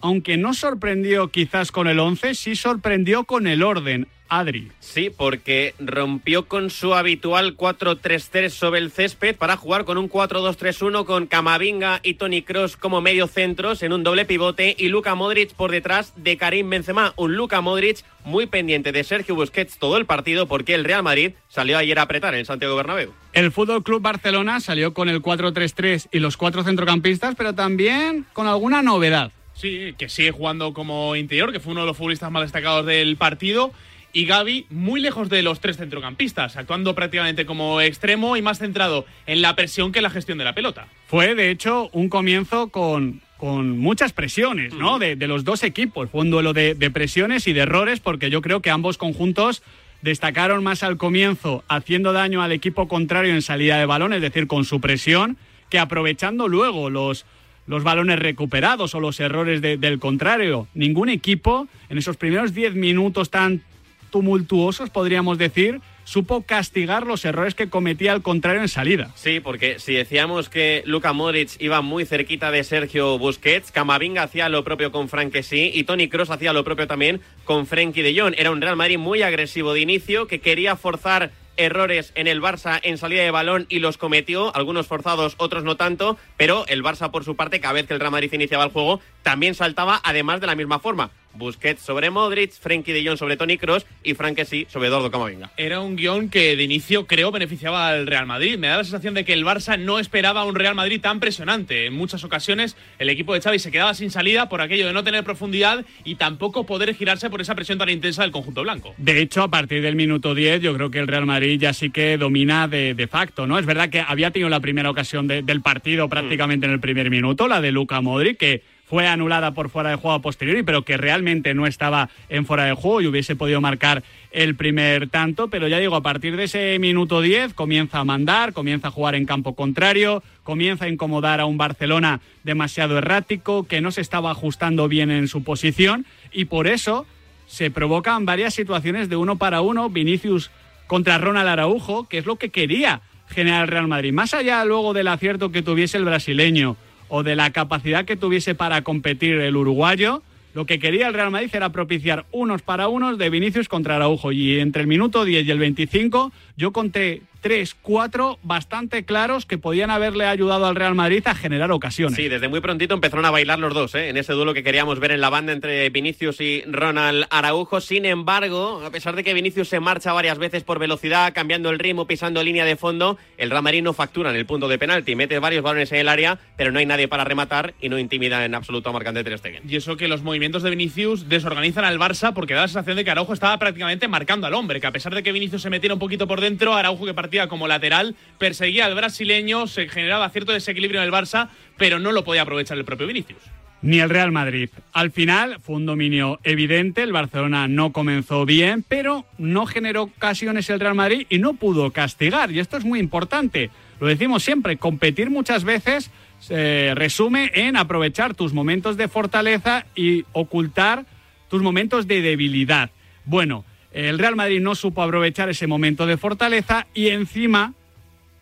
aunque 0.00 0.36
no 0.36 0.54
sorprendió 0.54 1.28
quizás 1.28 1.72
con 1.72 1.88
el 1.88 1.98
11, 1.98 2.34
sí 2.34 2.56
sorprendió 2.56 3.24
con 3.24 3.46
el 3.46 3.62
orden. 3.62 4.08
Adri. 4.28 4.70
Sí, 4.80 5.10
porque 5.10 5.74
rompió 5.78 6.46
con 6.46 6.70
su 6.70 6.94
habitual 6.94 7.56
4-3-3 7.56 8.50
sobre 8.50 8.80
el 8.80 8.90
césped 8.90 9.36
para 9.36 9.56
jugar 9.56 9.84
con 9.84 9.98
un 9.98 10.10
4-2-3-1 10.10 11.04
con 11.04 11.26
Camavinga 11.26 12.00
y 12.02 12.14
Tony 12.14 12.42
Cross 12.42 12.76
como 12.76 13.00
medio 13.00 13.26
centros 13.26 13.82
en 13.82 13.92
un 13.92 14.02
doble 14.02 14.26
pivote 14.26 14.76
y 14.78 14.88
Luka 14.88 15.14
Modric 15.14 15.54
por 15.54 15.70
detrás 15.70 16.12
de 16.16 16.36
Karim 16.36 16.68
Benzema. 16.68 17.14
Un 17.16 17.36
Luka 17.36 17.60
Modric 17.60 18.04
muy 18.24 18.46
pendiente 18.46 18.92
de 18.92 19.04
Sergio 19.04 19.34
Busquets 19.34 19.78
todo 19.78 19.96
el 19.96 20.04
partido 20.04 20.46
porque 20.46 20.74
el 20.74 20.84
Real 20.84 21.02
Madrid 21.02 21.32
salió 21.48 21.78
ayer 21.78 21.98
a 21.98 22.02
apretar 22.02 22.34
en 22.34 22.44
Santiago 22.44 22.76
Bernabéu. 22.76 23.12
El 23.32 23.52
Fútbol 23.52 23.82
Club 23.82 24.02
Barcelona 24.02 24.60
salió 24.60 24.92
con 24.92 25.08
el 25.08 25.22
4-3-3 25.22 26.08
y 26.12 26.18
los 26.18 26.36
cuatro 26.36 26.64
centrocampistas, 26.64 27.34
pero 27.34 27.54
también 27.54 28.26
con 28.32 28.46
alguna 28.46 28.82
novedad. 28.82 29.32
Sí, 29.58 29.92
que 29.98 30.08
sigue 30.08 30.30
jugando 30.30 30.72
como 30.72 31.16
interior, 31.16 31.50
que 31.52 31.58
fue 31.58 31.72
uno 31.72 31.80
de 31.80 31.88
los 31.88 31.96
futbolistas 31.96 32.30
más 32.30 32.42
destacados 32.42 32.86
del 32.86 33.16
partido. 33.16 33.72
Y 34.12 34.24
Gaby 34.24 34.66
muy 34.70 35.00
lejos 35.00 35.28
de 35.28 35.42
los 35.42 35.58
tres 35.60 35.76
centrocampistas, 35.76 36.56
actuando 36.56 36.94
prácticamente 36.94 37.44
como 37.44 37.80
extremo 37.80 38.36
y 38.36 38.42
más 38.42 38.58
centrado 38.58 39.04
en 39.26 39.42
la 39.42 39.56
presión 39.56 39.90
que 39.90 39.98
en 39.98 40.04
la 40.04 40.10
gestión 40.10 40.38
de 40.38 40.44
la 40.44 40.54
pelota. 40.54 40.86
Fue, 41.08 41.34
de 41.34 41.50
hecho, 41.50 41.90
un 41.92 42.08
comienzo 42.08 42.68
con, 42.68 43.20
con 43.36 43.78
muchas 43.78 44.12
presiones, 44.12 44.74
¿no? 44.74 45.00
De, 45.00 45.16
de 45.16 45.26
los 45.26 45.44
dos 45.44 45.64
equipos. 45.64 46.08
Fue 46.08 46.20
un 46.20 46.30
duelo 46.30 46.52
de, 46.52 46.74
de 46.74 46.90
presiones 46.90 47.48
y 47.48 47.52
de 47.52 47.60
errores, 47.60 47.98
porque 47.98 48.30
yo 48.30 48.40
creo 48.40 48.62
que 48.62 48.70
ambos 48.70 48.96
conjuntos 48.96 49.62
destacaron 50.02 50.62
más 50.62 50.84
al 50.84 50.96
comienzo 50.96 51.64
haciendo 51.68 52.12
daño 52.12 52.42
al 52.42 52.52
equipo 52.52 52.86
contrario 52.86 53.34
en 53.34 53.42
salida 53.42 53.76
de 53.76 53.86
balón, 53.86 54.12
es 54.12 54.22
decir, 54.22 54.46
con 54.46 54.64
su 54.64 54.80
presión, 54.80 55.36
que 55.68 55.80
aprovechando 55.80 56.46
luego 56.46 56.88
los, 56.88 57.26
los 57.68 57.84
balones 57.84 58.18
recuperados 58.18 58.94
o 58.94 59.00
los 59.00 59.20
errores 59.20 59.60
de- 59.62 59.76
del 59.76 59.98
contrario. 60.00 60.66
Ningún 60.74 61.08
equipo 61.08 61.68
en 61.88 61.98
esos 61.98 62.16
primeros 62.16 62.52
10 62.54 62.74
minutos 62.74 63.30
tan 63.30 63.62
tumultuosos, 64.10 64.88
podríamos 64.90 65.36
decir, 65.36 65.80
supo 66.04 66.42
castigar 66.42 67.06
los 67.06 67.26
errores 67.26 67.54
que 67.54 67.68
cometía 67.68 68.14
el 68.14 68.22
contrario 68.22 68.62
en 68.62 68.68
salida. 68.68 69.10
Sí, 69.14 69.40
porque 69.40 69.78
si 69.78 69.92
decíamos 69.92 70.48
que 70.48 70.82
Luka 70.86 71.12
Modric 71.12 71.50
iba 71.60 71.82
muy 71.82 72.06
cerquita 72.06 72.50
de 72.50 72.64
Sergio 72.64 73.18
Busquets, 73.18 73.70
Camavinga 73.70 74.22
hacía 74.22 74.48
lo 74.48 74.64
propio 74.64 74.90
con 74.90 75.10
Franquesí 75.10 75.70
y 75.74 75.84
Tony 75.84 76.08
Cross 76.08 76.30
hacía 76.30 76.54
lo 76.54 76.64
propio 76.64 76.86
también 76.86 77.20
con 77.44 77.66
Frenkie 77.66 78.00
de 78.00 78.18
Jong. 78.18 78.34
Era 78.38 78.50
un 78.50 78.62
Real 78.62 78.76
Madrid 78.76 78.96
muy 78.96 79.20
agresivo 79.20 79.74
de 79.74 79.80
inicio 79.80 80.26
que 80.26 80.40
quería 80.40 80.74
forzar 80.76 81.30
errores 81.58 82.12
en 82.14 82.26
el 82.26 82.40
Barça 82.40 82.80
en 82.82 82.96
salida 82.96 83.22
de 83.22 83.30
balón 83.30 83.66
y 83.68 83.80
los 83.80 83.98
cometió, 83.98 84.54
algunos 84.56 84.86
forzados, 84.86 85.34
otros 85.36 85.64
no 85.64 85.76
tanto, 85.76 86.16
pero 86.38 86.64
el 86.68 86.82
Barça 86.82 87.10
por 87.10 87.24
su 87.24 87.36
parte, 87.36 87.60
cada 87.60 87.74
vez 87.74 87.86
que 87.86 87.94
el 87.94 88.00
Real 88.00 88.12
Madrid 88.12 88.32
iniciaba 88.32 88.64
el 88.64 88.70
juego, 88.70 89.00
también 89.22 89.54
saltaba 89.54 90.00
además 90.02 90.40
de 90.40 90.46
la 90.46 90.54
misma 90.54 90.78
forma. 90.78 91.10
Busquets 91.38 91.80
sobre 91.80 92.10
Modric, 92.10 92.52
Frenkie 92.52 92.92
de 92.92 93.04
Jong 93.06 93.16
sobre 93.16 93.36
Tony 93.36 93.56
Cross 93.58 93.86
y 94.04 94.14
Franquesí 94.14 94.66
sobre 94.68 94.88
Eduardo 94.88 95.10
Camavinga. 95.10 95.50
Era 95.56 95.80
un 95.80 95.96
guion 95.96 96.28
que 96.28 96.56
de 96.56 96.62
inicio 96.64 97.06
creo 97.06 97.30
beneficiaba 97.30 97.88
al 97.88 98.06
Real 98.06 98.26
Madrid. 98.26 98.58
Me 98.58 98.66
da 98.68 98.78
la 98.78 98.84
sensación 98.84 99.14
de 99.14 99.24
que 99.24 99.32
el 99.32 99.44
Barça 99.44 99.78
no 99.78 99.98
esperaba 99.98 100.44
un 100.44 100.54
Real 100.54 100.74
Madrid 100.74 101.00
tan 101.00 101.20
presionante. 101.20 101.86
En 101.86 101.94
muchas 101.94 102.24
ocasiones 102.24 102.76
el 102.98 103.08
equipo 103.08 103.34
de 103.34 103.40
Xavi 103.40 103.58
se 103.58 103.70
quedaba 103.70 103.94
sin 103.94 104.10
salida 104.10 104.48
por 104.48 104.60
aquello 104.60 104.86
de 104.86 104.92
no 104.92 105.04
tener 105.04 105.24
profundidad 105.24 105.84
y 106.04 106.16
tampoco 106.16 106.66
poder 106.66 106.94
girarse 106.94 107.30
por 107.30 107.40
esa 107.40 107.54
presión 107.54 107.78
tan 107.78 107.88
intensa 107.88 108.22
del 108.22 108.30
conjunto 108.32 108.62
blanco. 108.62 108.94
De 108.98 109.20
hecho, 109.20 109.42
a 109.42 109.48
partir 109.48 109.82
del 109.82 109.94
minuto 109.96 110.34
10, 110.34 110.60
yo 110.62 110.74
creo 110.74 110.90
que 110.90 110.98
el 110.98 111.06
Real 111.06 111.26
Madrid 111.26 111.60
ya 111.60 111.72
sí 111.72 111.90
que 111.90 112.18
domina 112.18 112.66
de, 112.68 112.94
de 112.94 113.06
facto, 113.06 113.46
¿no? 113.46 113.58
Es 113.58 113.66
verdad 113.66 113.88
que 113.90 114.00
había 114.00 114.30
tenido 114.30 114.48
la 114.48 114.60
primera 114.60 114.90
ocasión 114.90 115.26
de- 115.28 115.42
del 115.42 115.60
partido 115.62 116.08
prácticamente 116.08 116.66
en 116.66 116.72
el 116.72 116.80
primer 116.80 117.10
minuto, 117.10 117.46
la 117.48 117.60
de 117.60 117.70
Luca 117.72 118.00
Modric, 118.00 118.38
que 118.38 118.62
fue 118.88 119.06
anulada 119.06 119.52
por 119.52 119.68
fuera 119.68 119.90
de 119.90 119.96
juego 119.96 120.14
a 120.14 120.22
posteriori, 120.22 120.62
pero 120.62 120.82
que 120.82 120.96
realmente 120.96 121.52
no 121.52 121.66
estaba 121.66 122.08
en 122.28 122.46
fuera 122.46 122.64
de 122.64 122.72
juego 122.72 123.00
y 123.02 123.06
hubiese 123.06 123.36
podido 123.36 123.60
marcar 123.60 124.02
el 124.30 124.54
primer 124.54 125.08
tanto. 125.08 125.48
Pero 125.48 125.68
ya 125.68 125.78
digo, 125.78 125.94
a 125.96 126.02
partir 126.02 126.36
de 126.36 126.44
ese 126.44 126.78
minuto 126.78 127.20
10 127.20 127.52
comienza 127.52 127.98
a 127.98 128.04
mandar, 128.04 128.52
comienza 128.52 128.88
a 128.88 128.90
jugar 128.90 129.14
en 129.14 129.26
campo 129.26 129.54
contrario, 129.54 130.22
comienza 130.42 130.86
a 130.86 130.88
incomodar 130.88 131.40
a 131.40 131.46
un 131.46 131.58
Barcelona 131.58 132.20
demasiado 132.44 132.96
errático, 132.96 133.66
que 133.66 133.82
no 133.82 133.90
se 133.90 134.00
estaba 134.00 134.30
ajustando 134.30 134.88
bien 134.88 135.10
en 135.10 135.28
su 135.28 135.44
posición 135.44 136.06
y 136.32 136.46
por 136.46 136.66
eso 136.66 137.06
se 137.46 137.70
provocan 137.70 138.24
varias 138.24 138.54
situaciones 138.54 139.08
de 139.08 139.16
uno 139.16 139.36
para 139.36 139.60
uno. 139.60 139.90
Vinicius 139.90 140.50
contra 140.86 141.18
Ronald 141.18 141.48
Araujo, 141.48 142.08
que 142.08 142.18
es 142.18 142.26
lo 142.26 142.36
que 142.36 142.48
quería 142.48 143.02
generar 143.28 143.68
Real 143.68 143.88
Madrid. 143.88 144.12
Más 144.12 144.32
allá 144.32 144.64
luego 144.64 144.94
del 144.94 145.08
acierto 145.08 145.52
que 145.52 145.62
tuviese 145.62 145.98
el 145.98 146.06
brasileño 146.06 146.76
o 147.08 147.22
de 147.22 147.36
la 147.36 147.50
capacidad 147.50 148.04
que 148.04 148.16
tuviese 148.16 148.54
para 148.54 148.82
competir 148.82 149.34
el 149.40 149.56
uruguayo, 149.56 150.22
lo 150.54 150.66
que 150.66 150.78
quería 150.78 151.08
el 151.08 151.14
Real 151.14 151.30
Madrid 151.30 151.50
era 151.52 151.70
propiciar 151.70 152.24
unos 152.32 152.62
para 152.62 152.88
unos 152.88 153.18
de 153.18 153.30
Vinicius 153.30 153.68
contra 153.68 153.96
Araujo. 153.96 154.32
Y 154.32 154.58
entre 154.58 154.82
el 154.82 154.88
minuto 154.88 155.24
10 155.24 155.46
y 155.46 155.50
el 155.50 155.58
25 155.58 156.32
yo 156.56 156.72
conté 156.72 157.22
tres, 157.40 157.76
cuatro 157.80 158.38
bastante 158.42 159.04
claros 159.04 159.46
que 159.46 159.58
podían 159.58 159.90
haberle 159.90 160.26
ayudado 160.26 160.66
al 160.66 160.74
Real 160.74 160.94
Madrid 160.94 161.22
a 161.26 161.34
generar 161.34 161.70
ocasiones. 161.72 162.16
Sí, 162.16 162.28
desde 162.28 162.48
muy 162.48 162.60
prontito 162.60 162.94
empezaron 162.94 163.24
a 163.24 163.30
bailar 163.30 163.58
los 163.58 163.74
dos, 163.74 163.94
¿eh? 163.94 164.08
en 164.08 164.16
ese 164.16 164.32
duelo 164.32 164.54
que 164.54 164.62
queríamos 164.62 164.98
ver 165.00 165.12
en 165.12 165.20
la 165.20 165.30
banda 165.30 165.52
entre 165.52 165.88
Vinicius 165.90 166.40
y 166.40 166.62
Ronald 166.66 167.26
Araujo. 167.30 167.80
Sin 167.80 168.04
embargo, 168.04 168.82
a 168.84 168.90
pesar 168.90 169.16
de 169.16 169.24
que 169.24 169.34
Vinicius 169.34 169.68
se 169.68 169.80
marcha 169.80 170.12
varias 170.12 170.38
veces 170.38 170.64
por 170.64 170.78
velocidad, 170.78 171.32
cambiando 171.32 171.70
el 171.70 171.78
ritmo, 171.78 172.06
pisando 172.06 172.42
línea 172.42 172.64
de 172.64 172.76
fondo, 172.76 173.18
el 173.36 173.50
Real 173.50 173.62
Madrid 173.62 173.82
no 173.82 173.92
factura 173.92 174.30
en 174.30 174.36
el 174.36 174.46
punto 174.46 174.68
de 174.68 174.78
penalti. 174.78 175.14
Mete 175.14 175.38
varios 175.38 175.62
balones 175.62 175.92
en 175.92 175.98
el 175.98 176.08
área, 176.08 176.38
pero 176.56 176.72
no 176.72 176.78
hay 176.78 176.86
nadie 176.86 177.08
para 177.08 177.24
rematar 177.24 177.74
y 177.80 177.88
no 177.88 177.98
intimida 177.98 178.44
en 178.44 178.54
absoluto 178.54 178.90
a 178.90 178.92
marcante 178.92 179.24
Ter 179.24 179.38
Stegen. 179.38 179.62
Y 179.68 179.76
eso 179.76 179.96
que 179.96 180.08
los 180.08 180.22
movimientos 180.22 180.62
de 180.62 180.70
Vinicius 180.70 181.28
desorganizan 181.28 181.84
al 181.84 181.98
Barça 181.98 182.32
porque 182.32 182.54
da 182.54 182.62
la 182.62 182.68
sensación 182.68 182.96
de 182.96 183.04
que 183.04 183.10
Araujo 183.10 183.32
estaba 183.32 183.58
prácticamente 183.58 184.08
marcando 184.08 184.46
al 184.46 184.54
hombre, 184.54 184.80
que 184.80 184.86
a 184.86 184.92
pesar 184.92 185.14
de 185.14 185.22
que 185.22 185.32
Vinicius 185.32 185.62
se 185.62 185.70
metiera 185.70 185.94
un 185.94 186.00
poquito 186.00 186.26
por 186.26 186.40
dentro, 186.40 186.74
Araujo 186.74 187.04
que 187.04 187.14
como 187.48 187.68
lateral 187.68 188.14
perseguía 188.38 188.86
al 188.86 188.94
brasileño, 188.94 189.66
se 189.66 189.88
generaba 189.88 190.28
cierto 190.30 190.52
desequilibrio 190.52 191.00
en 191.00 191.06
el 191.06 191.12
Barça, 191.12 191.48
pero 191.76 191.98
no 191.98 192.12
lo 192.12 192.24
podía 192.24 192.42
aprovechar 192.42 192.78
el 192.78 192.84
propio 192.84 193.06
Vinicius. 193.06 193.42
ni 193.80 194.00
el 194.00 194.10
Real 194.10 194.32
Madrid. 194.32 194.70
Al 194.92 195.10
final 195.10 195.58
fue 195.60 195.76
un 195.76 195.86
dominio 195.86 196.40
evidente, 196.42 197.02
el 197.02 197.12
Barcelona 197.12 197.68
no 197.68 197.92
comenzó 197.92 198.44
bien, 198.44 198.84
pero 198.86 199.24
no 199.38 199.66
generó 199.66 200.02
ocasiones 200.04 200.68
el 200.70 200.80
Real 200.80 200.94
Madrid 200.94 201.26
y 201.28 201.38
no 201.38 201.54
pudo 201.54 201.90
castigar. 201.92 202.50
Y 202.50 202.58
esto 202.58 202.76
es 202.76 202.84
muy 202.84 202.98
importante. 202.98 203.70
Lo 204.00 204.06
decimos 204.06 204.42
siempre, 204.42 204.76
competir 204.76 205.30
muchas 205.30 205.64
veces 205.64 206.10
se 206.40 206.92
resume 206.94 207.50
en 207.54 207.76
aprovechar 207.76 208.34
tus 208.34 208.52
momentos 208.52 208.96
de 208.96 209.08
fortaleza 209.08 209.86
y 209.94 210.24
ocultar 210.32 211.04
tus 211.48 211.62
momentos 211.62 212.06
de 212.06 212.20
debilidad. 212.20 212.90
Bueno, 213.24 213.64
el 214.06 214.18
Real 214.18 214.36
Madrid 214.36 214.60
no 214.60 214.76
supo 214.76 215.02
aprovechar 215.02 215.48
ese 215.48 215.66
momento 215.66 216.06
de 216.06 216.16
fortaleza 216.16 216.86
y 216.94 217.08
encima 217.08 217.74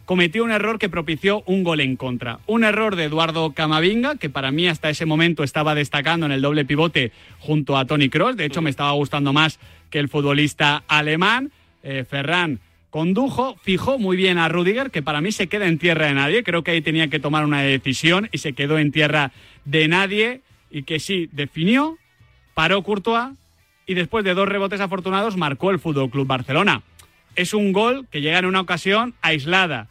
cometió 0.05 0.45
un 0.45 0.51
error 0.51 0.79
que 0.79 0.91
propició 0.91 1.43
un 1.47 1.65
gol 1.65 1.81
en 1.81 1.97
contra. 1.97 2.41
Un 2.47 2.63
error 2.63 2.95
de 2.95 3.05
Eduardo 3.05 3.53
Camavinga, 3.53 4.17
que 4.17 4.29
para 4.29 4.51
mí 4.51 4.69
hasta 4.69 4.91
ese 4.91 5.07
momento 5.07 5.43
estaba 5.43 5.75
destacando 5.75 6.27
en 6.27 6.33
el 6.33 6.43
doble 6.43 6.67
pivote 6.67 7.11
junto 7.39 7.79
a 7.79 7.87
Tony 7.87 8.11
Cross. 8.11 8.37
De 8.37 8.45
hecho, 8.45 8.61
me 8.61 8.69
estaba 8.69 8.93
gustando 8.93 9.33
más 9.33 9.59
que 9.89 9.99
el 9.99 10.11
futbolista 10.11 10.85
alemán. 10.89 11.51
Eh, 11.83 12.05
Ferran 12.05 12.61
condujo, 12.91 13.57
fijó 13.63 13.99
muy 13.99 14.19
bien 14.19 14.37
a 14.37 14.51
Rudiger, 14.51 14.91
que 14.91 15.01
para 15.01 15.23
mí 15.23 15.33
se 15.33 15.47
queda 15.47 15.69
en 15.69 15.79
tierra 15.79 16.07
de 16.07 16.15
nadie. 16.15 16.45
Creo 16.45 16.65
que 16.65 16.73
ahí 16.73 16.83
tenía 16.83 17.09
que 17.09 17.19
tomar 17.19 17.47
una 17.47 17.63
decisión 17.63 18.29
y 18.31 18.39
se 18.39 18.53
quedó 18.53 18.79
en 18.79 18.93
tierra 18.93 19.33
de 19.65 19.89
nadie. 19.89 20.43
Y 20.71 20.83
que 20.83 21.01
sí, 21.01 21.31
definió, 21.33 21.97
paró 22.53 22.83
Courtois 22.83 23.31
y 23.87 23.95
después 23.95 24.25
de 24.25 24.35
dos 24.35 24.49
rebotes 24.49 24.81
afortunados 24.81 25.37
marcó 25.37 25.71
el 25.71 25.79
Fútbol 25.79 26.11
Club 26.11 26.27
Barcelona. 26.27 26.83
Es 27.37 27.55
un 27.55 27.73
gol 27.73 28.07
que 28.11 28.21
llega 28.21 28.39
en 28.39 28.47
una 28.47 28.61
ocasión 28.61 29.15
aislada, 29.23 29.89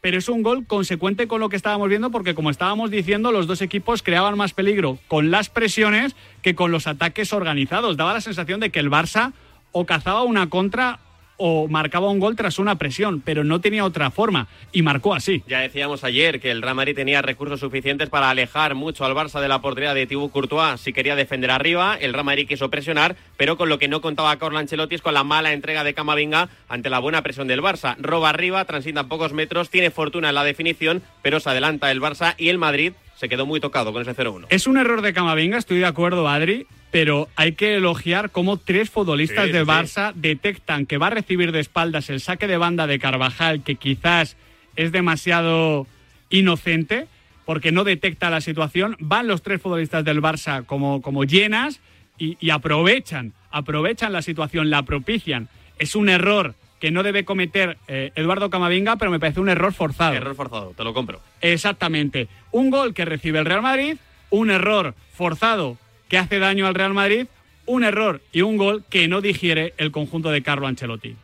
pero 0.00 0.18
es 0.18 0.28
un 0.28 0.42
gol 0.42 0.66
consecuente 0.66 1.26
con 1.26 1.40
lo 1.40 1.48
que 1.48 1.56
estábamos 1.56 1.88
viendo 1.88 2.10
porque 2.10 2.34
como 2.34 2.50
estábamos 2.50 2.90
diciendo, 2.90 3.32
los 3.32 3.46
dos 3.46 3.62
equipos 3.62 4.02
creaban 4.02 4.36
más 4.36 4.52
peligro 4.52 4.98
con 5.08 5.30
las 5.30 5.48
presiones 5.48 6.14
que 6.42 6.54
con 6.54 6.70
los 6.70 6.86
ataques 6.86 7.32
organizados. 7.32 7.96
Daba 7.96 8.12
la 8.12 8.20
sensación 8.20 8.60
de 8.60 8.70
que 8.70 8.80
el 8.80 8.90
Barça 8.90 9.32
o 9.72 9.86
cazaba 9.86 10.22
una 10.22 10.50
contra 10.50 10.98
o 11.46 11.68
marcaba 11.68 12.08
un 12.08 12.20
gol 12.20 12.36
tras 12.36 12.58
una 12.58 12.76
presión, 12.76 13.20
pero 13.20 13.44
no 13.44 13.60
tenía 13.60 13.84
otra 13.84 14.10
forma 14.10 14.48
y 14.72 14.80
marcó 14.80 15.12
así. 15.12 15.42
Ya 15.46 15.60
decíamos 15.60 16.02
ayer 16.02 16.40
que 16.40 16.50
el 16.50 16.62
Real 16.62 16.74
Madrid 16.74 16.96
tenía 16.96 17.20
recursos 17.20 17.60
suficientes 17.60 18.08
para 18.08 18.30
alejar 18.30 18.74
mucho 18.74 19.04
al 19.04 19.12
Barça 19.12 19.42
de 19.42 19.48
la 19.48 19.60
portería 19.60 19.92
de 19.92 20.06
Thibaut 20.06 20.32
Courtois 20.32 20.80
si 20.80 20.94
quería 20.94 21.16
defender 21.16 21.50
arriba. 21.50 21.98
El 22.00 22.14
Real 22.14 22.24
Madrid 22.24 22.48
quiso 22.48 22.70
presionar, 22.70 23.16
pero 23.36 23.58
con 23.58 23.68
lo 23.68 23.78
que 23.78 23.88
no 23.88 24.00
contaba 24.00 24.38
Carlo 24.38 24.56
Ancelotti 24.56 24.94
es 24.94 25.02
con 25.02 25.12
la 25.12 25.22
mala 25.22 25.52
entrega 25.52 25.84
de 25.84 25.92
Camavinga 25.92 26.48
ante 26.66 26.88
la 26.88 26.98
buena 26.98 27.20
presión 27.20 27.46
del 27.46 27.60
Barça. 27.60 27.94
Roba 27.98 28.30
arriba, 28.30 28.64
transita 28.64 29.04
pocos 29.04 29.34
metros, 29.34 29.68
tiene 29.68 29.90
fortuna 29.90 30.30
en 30.30 30.36
la 30.36 30.44
definición, 30.44 31.02
pero 31.20 31.40
se 31.40 31.50
adelanta 31.50 31.90
el 31.90 32.00
Barça 32.00 32.36
y 32.38 32.48
el 32.48 32.56
Madrid 32.56 32.94
se 33.16 33.28
quedó 33.28 33.46
muy 33.46 33.60
tocado 33.60 33.92
con 33.92 34.02
ese 34.02 34.14
0-1. 34.14 34.46
Es 34.50 34.66
un 34.66 34.76
error 34.76 35.02
de 35.02 35.12
Camavinga, 35.12 35.58
estoy 35.58 35.78
de 35.78 35.86
acuerdo, 35.86 36.28
Adri, 36.28 36.66
pero 36.90 37.28
hay 37.36 37.52
que 37.52 37.76
elogiar 37.76 38.30
cómo 38.30 38.56
tres 38.56 38.90
futbolistas 38.90 39.46
Sí, 39.46 39.52
de 39.52 39.60
sí. 39.60 39.66
Barça 39.66 40.12
detectan 40.14 40.86
que 40.86 40.98
va 40.98 41.08
a 41.08 41.10
recibir 41.10 41.52
de 41.52 41.60
espaldas 41.60 42.10
el 42.10 42.20
saque 42.20 42.46
de 42.46 42.56
banda 42.56 42.86
de 42.86 42.98
Carvajal, 42.98 43.62
que 43.62 43.76
quizás 43.76 44.36
es 44.76 44.92
demasiado 44.92 45.86
inocente, 46.30 47.06
porque 47.44 47.72
no 47.72 47.84
detecta 47.84 48.30
la 48.30 48.40
situación. 48.40 48.96
Van 48.98 49.26
los 49.26 49.42
tres 49.42 49.60
futbolistas 49.60 50.04
del 50.04 50.20
Barça 50.22 50.64
como, 50.66 51.02
como 51.02 51.24
llenas 51.24 51.80
y, 52.18 52.36
y 52.40 52.50
aprovechan, 52.50 53.32
aprovechan 53.50 54.12
la 54.12 54.22
situación, 54.22 54.70
la 54.70 54.82
propician. 54.82 55.48
Es 55.78 55.94
un 55.94 56.08
error 56.08 56.54
que 56.84 56.90
no 56.90 57.02
debe 57.02 57.24
cometer 57.24 57.78
eh, 57.88 58.12
Eduardo 58.14 58.50
Camavinga, 58.50 58.96
pero 58.96 59.10
me 59.10 59.18
parece 59.18 59.40
un 59.40 59.48
error 59.48 59.72
forzado. 59.72 60.12
Error 60.12 60.34
forzado, 60.34 60.74
te 60.76 60.84
lo 60.84 60.92
compro. 60.92 61.18
Exactamente. 61.40 62.28
Un 62.50 62.68
gol 62.68 62.92
que 62.92 63.06
recibe 63.06 63.38
el 63.38 63.46
Real 63.46 63.62
Madrid, 63.62 63.96
un 64.28 64.50
error 64.50 64.94
forzado 65.14 65.78
que 66.10 66.18
hace 66.18 66.38
daño 66.38 66.66
al 66.66 66.74
Real 66.74 66.92
Madrid, 66.92 67.26
un 67.64 67.84
error 67.84 68.20
y 68.32 68.42
un 68.42 68.58
gol 68.58 68.84
que 68.90 69.08
no 69.08 69.22
digiere 69.22 69.72
el 69.78 69.92
conjunto 69.92 70.30
de 70.30 70.42
Carlo 70.42 70.66
Ancelotti. 70.66 71.16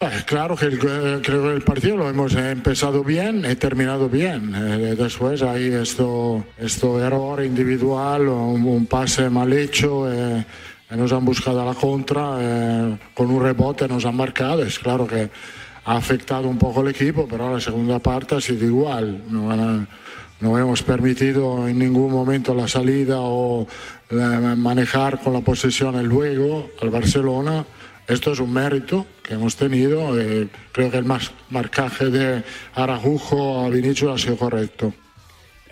Eh, 0.00 0.08
Claro 0.26 0.56
que 0.56 0.64
el, 0.66 0.80
eh, 0.82 1.20
creo 1.22 1.44
que 1.44 1.54
el 1.54 1.62
partido 1.62 1.96
lo 1.96 2.10
hemos 2.10 2.34
empezado 2.34 3.04
bien 3.04 3.46
y 3.48 3.54
terminado 3.54 4.08
bien. 4.08 4.50
Después 4.96 5.42
hay 5.42 5.66
esto, 5.74 6.44
esto 6.58 7.00
error 7.00 7.44
individual, 7.44 8.26
un, 8.26 8.64
un 8.66 8.86
pase 8.86 9.30
mal 9.30 9.52
hecho, 9.52 10.12
eh, 10.12 10.44
nos 10.90 11.12
han 11.12 11.24
buscado 11.24 11.62
a 11.62 11.64
la 11.64 11.74
contra, 11.74 12.36
eh, 12.38 12.98
con 13.14 13.30
un 13.30 13.42
rebote 13.42 13.88
nos 13.88 14.04
han 14.04 14.16
marcado. 14.16 14.62
Es 14.62 14.78
claro 14.78 15.06
que 15.06 15.30
ha 15.84 15.96
afectado 15.96 16.48
un 16.48 16.58
poco 16.58 16.82
el 16.82 16.88
equipo, 16.88 17.26
pero 17.28 17.52
la 17.52 17.60
segunda 17.60 17.98
parte 17.98 18.34
ha 18.34 18.40
sido 18.40 18.64
igual. 18.64 19.22
No, 20.40 20.58
hemos 20.58 20.82
permitido 20.82 21.66
en 21.66 21.78
ningún 21.78 22.12
momento 22.12 22.54
la 22.54 22.68
salida 22.68 23.16
o 23.18 23.66
eh, 24.10 24.14
manejar 24.56 25.20
con 25.20 25.32
la 25.32 25.40
posesión 25.40 25.94
el 25.96 26.10
juego 26.10 26.70
al 26.82 26.90
Barcelona. 26.90 27.64
Esto 28.06 28.32
es 28.32 28.40
un 28.40 28.52
mérito 28.52 29.06
que 29.22 29.34
hemos 29.34 29.56
tenido. 29.56 30.18
eh, 30.20 30.48
creo 30.72 30.90
que 30.90 30.98
el 30.98 31.06
marcaje 31.50 32.10
de 32.10 32.44
Arajujo 32.74 33.64
a 33.64 33.70
Vinicius 33.70 34.12
ha 34.12 34.18
sido 34.22 34.36
correcto. 34.36 34.92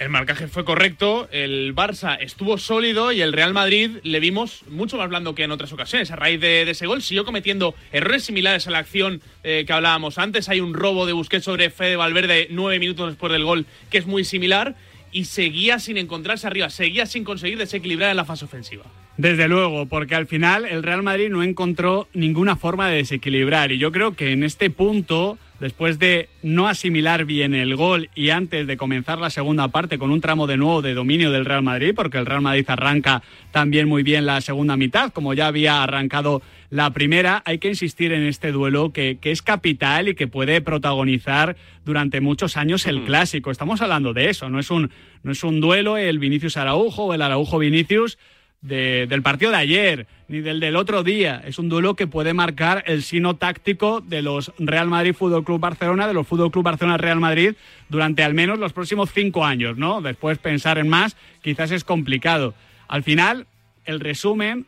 El 0.02 0.08
marcaje 0.08 0.48
fue 0.48 0.64
correcto, 0.64 1.28
el 1.30 1.76
Barça 1.76 2.18
estuvo 2.20 2.58
sólido 2.58 3.12
y 3.12 3.22
el 3.22 3.32
Real 3.32 3.54
Madrid 3.54 3.98
le 4.02 4.18
vimos 4.18 4.64
mucho 4.68 4.96
más 4.96 5.08
blando 5.08 5.36
que 5.36 5.44
en 5.44 5.52
otras 5.52 5.72
ocasiones. 5.72 6.10
A 6.10 6.16
raíz 6.16 6.40
de, 6.40 6.68
ese 6.68 6.88
gol 6.88 7.02
siguió 7.02 7.24
cometiendo 7.24 7.76
errores 7.92 8.24
similares 8.24 8.66
a 8.66 8.72
la 8.72 8.78
acción 8.78 9.22
eh, 9.44 9.62
que 9.64 9.72
hablábamos 9.72 10.18
antes. 10.18 10.48
Hay 10.48 10.58
un 10.58 10.74
robo 10.74 11.06
de 11.06 11.12
Busquets 11.12 11.44
sobre 11.44 11.70
Fede 11.70 11.94
Valverde 11.94 12.48
nueve 12.50 12.80
minutos 12.80 13.10
después 13.10 13.32
del 13.32 13.44
gol 13.44 13.64
que 13.90 13.98
es 13.98 14.06
muy 14.06 14.24
similar 14.24 14.74
y 15.12 15.26
seguía 15.26 15.78
sin 15.78 15.96
encontrarse 15.96 16.48
arriba, 16.48 16.68
seguía 16.68 17.06
sin 17.06 17.22
conseguir 17.22 17.58
desequilibrar 17.58 18.10
en 18.10 18.16
la 18.16 18.24
fase 18.24 18.44
ofensiva. 18.44 18.82
Desde 19.18 19.46
luego, 19.46 19.86
porque 19.86 20.14
al 20.14 20.26
final 20.26 20.64
el 20.64 20.82
Real 20.82 21.02
Madrid 21.02 21.28
no 21.28 21.42
encontró 21.42 22.08
ninguna 22.14 22.56
forma 22.56 22.88
de 22.88 22.96
desequilibrar 22.96 23.70
y 23.70 23.76
yo 23.76 23.92
creo 23.92 24.16
que 24.16 24.32
en 24.32 24.42
este 24.42 24.70
punto, 24.70 25.36
después 25.60 25.98
de 25.98 26.30
no 26.42 26.66
asimilar 26.66 27.26
bien 27.26 27.54
el 27.54 27.76
gol 27.76 28.08
y 28.14 28.30
antes 28.30 28.66
de 28.66 28.78
comenzar 28.78 29.18
la 29.18 29.28
segunda 29.28 29.68
parte 29.68 29.98
con 29.98 30.10
un 30.10 30.22
tramo 30.22 30.46
de 30.46 30.56
nuevo 30.56 30.80
de 30.80 30.94
dominio 30.94 31.30
del 31.30 31.44
Real 31.44 31.62
Madrid, 31.62 31.92
porque 31.94 32.16
el 32.16 32.24
Real 32.24 32.40
Madrid 32.40 32.64
arranca 32.68 33.22
también 33.50 33.86
muy 33.86 34.02
bien 34.02 34.24
la 34.24 34.40
segunda 34.40 34.78
mitad, 34.78 35.12
como 35.12 35.34
ya 35.34 35.46
había 35.46 35.82
arrancado 35.82 36.40
la 36.70 36.90
primera, 36.90 37.42
hay 37.44 37.58
que 37.58 37.68
insistir 37.68 38.12
en 38.12 38.22
este 38.22 38.50
duelo 38.50 38.94
que, 38.94 39.18
que 39.20 39.30
es 39.30 39.42
capital 39.42 40.08
y 40.08 40.14
que 40.14 40.26
puede 40.26 40.62
protagonizar 40.62 41.54
durante 41.84 42.22
muchos 42.22 42.56
años 42.56 42.86
el 42.86 43.04
clásico. 43.04 43.50
Estamos 43.50 43.82
hablando 43.82 44.14
de 44.14 44.30
eso, 44.30 44.48
no 44.48 44.58
es 44.58 44.70
un, 44.70 44.90
no 45.22 45.32
es 45.32 45.44
un 45.44 45.60
duelo 45.60 45.98
el 45.98 46.18
Vinicius 46.18 46.56
Araujo 46.56 47.04
o 47.04 47.14
el 47.14 47.20
Araujo 47.20 47.58
Vinicius 47.58 48.16
de- 48.62 49.06
del 49.08 49.22
partido 49.22 49.50
de 49.50 49.56
ayer 49.58 50.06
ni 50.28 50.40
del 50.40 50.60
del 50.60 50.76
otro 50.76 51.02
día. 51.02 51.42
Es 51.44 51.58
un 51.58 51.68
duelo 51.68 51.94
que 51.94 52.06
puede 52.06 52.32
marcar 52.32 52.84
el 52.86 53.02
sino 53.02 53.34
táctico 53.36 54.00
de 54.00 54.22
los 54.22 54.52
Real 54.58 54.88
Madrid 54.88 55.14
Fútbol 55.14 55.44
Club 55.44 55.60
Barcelona, 55.60 56.06
de 56.06 56.14
los 56.14 56.26
Fútbol 56.26 56.50
Club 56.50 56.64
Barcelona 56.64 56.96
Real 56.96 57.20
Madrid 57.20 57.54
durante 57.88 58.22
al 58.22 58.34
menos 58.34 58.58
los 58.58 58.72
próximos 58.72 59.10
cinco 59.12 59.44
años, 59.44 59.76
¿no? 59.76 60.00
Después 60.00 60.38
pensar 60.38 60.78
en 60.78 60.88
más 60.88 61.16
quizás 61.42 61.70
es 61.72 61.84
complicado. 61.84 62.54
Al 62.88 63.02
final, 63.02 63.46
el 63.84 64.00
resumen 64.00 64.66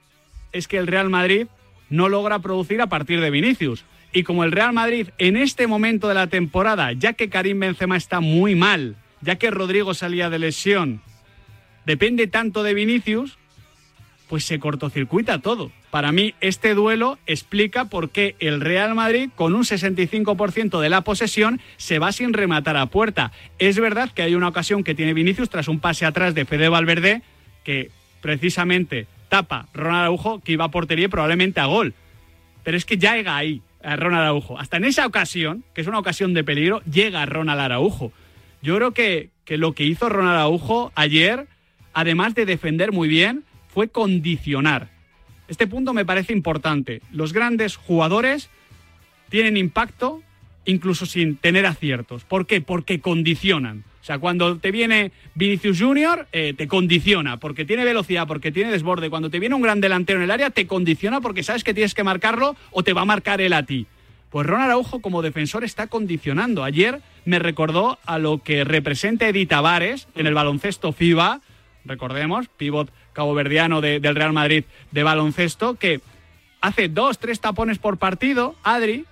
es 0.53 0.69
que 0.69 0.77
el 0.79 0.87
Real 0.87 1.09
Madrid 1.09 1.47
no 1.89 2.09
logra 2.09 2.41
producir 2.41 2.81
a 2.83 2.89
partir 2.89 3.21
de 3.21 3.31
Vinicius. 3.31 3.85
Y 4.13 4.23
como 4.23 4.45
el 4.45 4.53
Real 4.53 4.73
Madrid 4.73 5.09
en 5.19 5.37
este 5.37 5.67
momento 5.67 6.09
de 6.09 6.15
la 6.15 6.27
temporada, 6.27 6.93
ya 6.93 7.13
que 7.15 7.29
Karim 7.29 7.61
Benzema 7.61 7.97
está 7.97 8.21
muy 8.21 8.55
mal, 8.55 8.97
ya 9.21 9.37
que 9.37 9.51
Rodrigo 9.51 9.95
salía 9.95 10.31
de 10.31 10.39
lesión, 10.39 11.01
depende 11.87 12.27
tanto 12.27 12.63
de 12.63 12.75
Vinicius, 12.75 13.39
pues 14.35 14.47
se 14.47 14.59
cortocircuita 14.59 15.39
todo. 15.39 15.71
Para 15.93 16.11
mí, 16.11 16.35
este 16.41 16.75
duelo 16.75 17.21
explica 17.25 17.85
por 17.85 18.11
qué 18.11 18.35
el 18.41 18.61
Real 18.61 18.93
Madrid, 18.97 19.31
con 19.37 19.55
un 19.55 19.63
65% 19.63 20.81
de 20.81 20.89
la 20.89 21.03
posesión, 21.03 21.61
se 21.77 22.01
va 22.01 22.11
sin 22.11 22.33
rematar 22.33 22.77
a 22.77 22.87
puerta. 22.87 23.31
Es 23.61 23.79
verdad 23.79 24.11
que 24.11 24.23
hay 24.23 24.35
una 24.35 24.49
ocasión 24.49 24.83
que 24.83 24.97
tiene 24.97 25.15
Vinicius 25.15 25.51
tras 25.51 25.69
un 25.69 25.79
pase 25.79 26.05
atrás 26.05 26.35
de 26.35 26.47
Fede 26.47 26.69
Valverde, 26.69 27.23
que 27.63 27.93
precisamente 28.23 29.07
tapa 29.29 29.69
Ronald 29.73 30.01
Araujo, 30.01 30.41
que 30.41 30.51
iba 30.51 30.65
a 30.65 30.71
portería 30.73 31.09
probablemente 31.09 31.61
a 31.61 31.67
gol. 31.67 31.95
Pero 32.65 32.77
es 32.77 32.85
que 32.85 32.99
ya 32.99 33.15
llega 33.15 33.37
ahí 33.37 33.63
a 33.85 33.95
Ronald 33.95 34.23
Araujo. 34.23 34.59
Hasta 34.59 34.79
en 34.79 34.87
esa 34.87 35.07
ocasión, 35.07 35.63
que 35.77 35.81
es 35.81 35.87
una 35.87 36.01
ocasión 36.01 36.35
de 36.35 36.43
peligro, 36.43 36.83
llega 36.91 37.25
Ronald 37.25 37.61
Araujo. 37.61 38.11
Yo 38.63 38.75
creo 38.75 38.91
que, 38.91 39.31
que 39.45 39.59
lo 39.59 39.75
que 39.75 39.85
hizo 39.85 40.09
Ronald 40.09 40.39
Araujo 40.39 40.91
ayer, 40.97 41.47
además 41.93 42.35
de 42.35 42.47
defender 42.47 42.91
muy 42.91 43.07
bien, 43.07 43.45
fue 43.75 43.89
condicionar. 43.89 44.89
Este 45.49 45.67
punto 45.67 45.93
me 45.93 46.07
parece 46.07 46.33
importante. 46.33 47.03
Los 47.13 47.33
grandes 47.33 47.77
jugadores 47.77 48.49
tienen 49.29 49.57
impacto 49.57 50.23
incluso 50.65 51.05
sin 51.05 51.37
tener 51.37 51.67
aciertos. 51.67 52.25
¿Por 52.25 52.47
qué? 52.47 52.61
Porque 52.61 53.01
condicionan. 53.01 53.85
O 54.01 54.05
sea, 54.05 54.19
cuando 54.19 54.59
te 54.59 54.71
viene 54.71 55.13
Vinicius 55.35 55.81
Junior, 55.81 56.29
eh, 56.33 56.55
te 56.57 56.69
condiciona, 56.69 57.39
porque 57.39 57.65
tiene 57.65 57.85
velocidad, 57.85 58.27
porque 58.27 58.53
tiene 58.53 58.71
desborde. 58.71 59.11
Cuando 59.11 59.29
te 59.29 59.41
viene 59.41 59.55
un 59.55 59.63
gran 59.63 59.81
delantero 59.81 60.21
en 60.21 60.25
el 60.25 60.31
área, 60.31 60.51
te 60.51 60.67
condiciona 60.67 61.21
porque 61.21 61.43
sabes 61.43 61.65
que 61.65 61.75
tienes 61.75 61.95
que 61.95 62.05
marcarlo 62.05 62.57
o 62.71 62.83
te 62.83 62.93
va 62.93 63.03
a 63.03 63.07
marcar 63.07 63.41
él 63.41 63.53
a 63.55 63.65
ti. 63.65 63.87
Pues 64.31 64.47
Ron 64.47 64.61
Araujo 64.61 65.01
como 65.01 65.23
defensor 65.23 65.65
está 65.65 65.87
condicionando. 65.89 66.65
Ayer 66.65 67.01
me 67.25 67.39
recordó 67.39 67.99
a 68.05 68.19
lo 68.19 68.43
que 68.43 68.65
representa 68.65 69.29
Edith 69.29 69.49
Tavares 69.49 70.07
en 70.15 70.27
el 70.27 70.35
baloncesto 70.35 70.93
FIBA, 70.93 71.41
recordemos, 71.85 72.49
pívot 72.49 72.91
caboverdiano 73.15 73.81
de- 73.81 74.01
del 74.01 74.15
Real 74.15 74.35
Madrid 74.35 74.65
de 74.91 75.03
baloncesto, 75.03 75.77
que 75.77 76.01
hace 76.61 76.89
dos, 76.89 77.19
tres 77.19 77.41
tapones 77.41 77.79
por 77.79 77.97
partido, 77.97 78.55
Adri, 78.63 79.07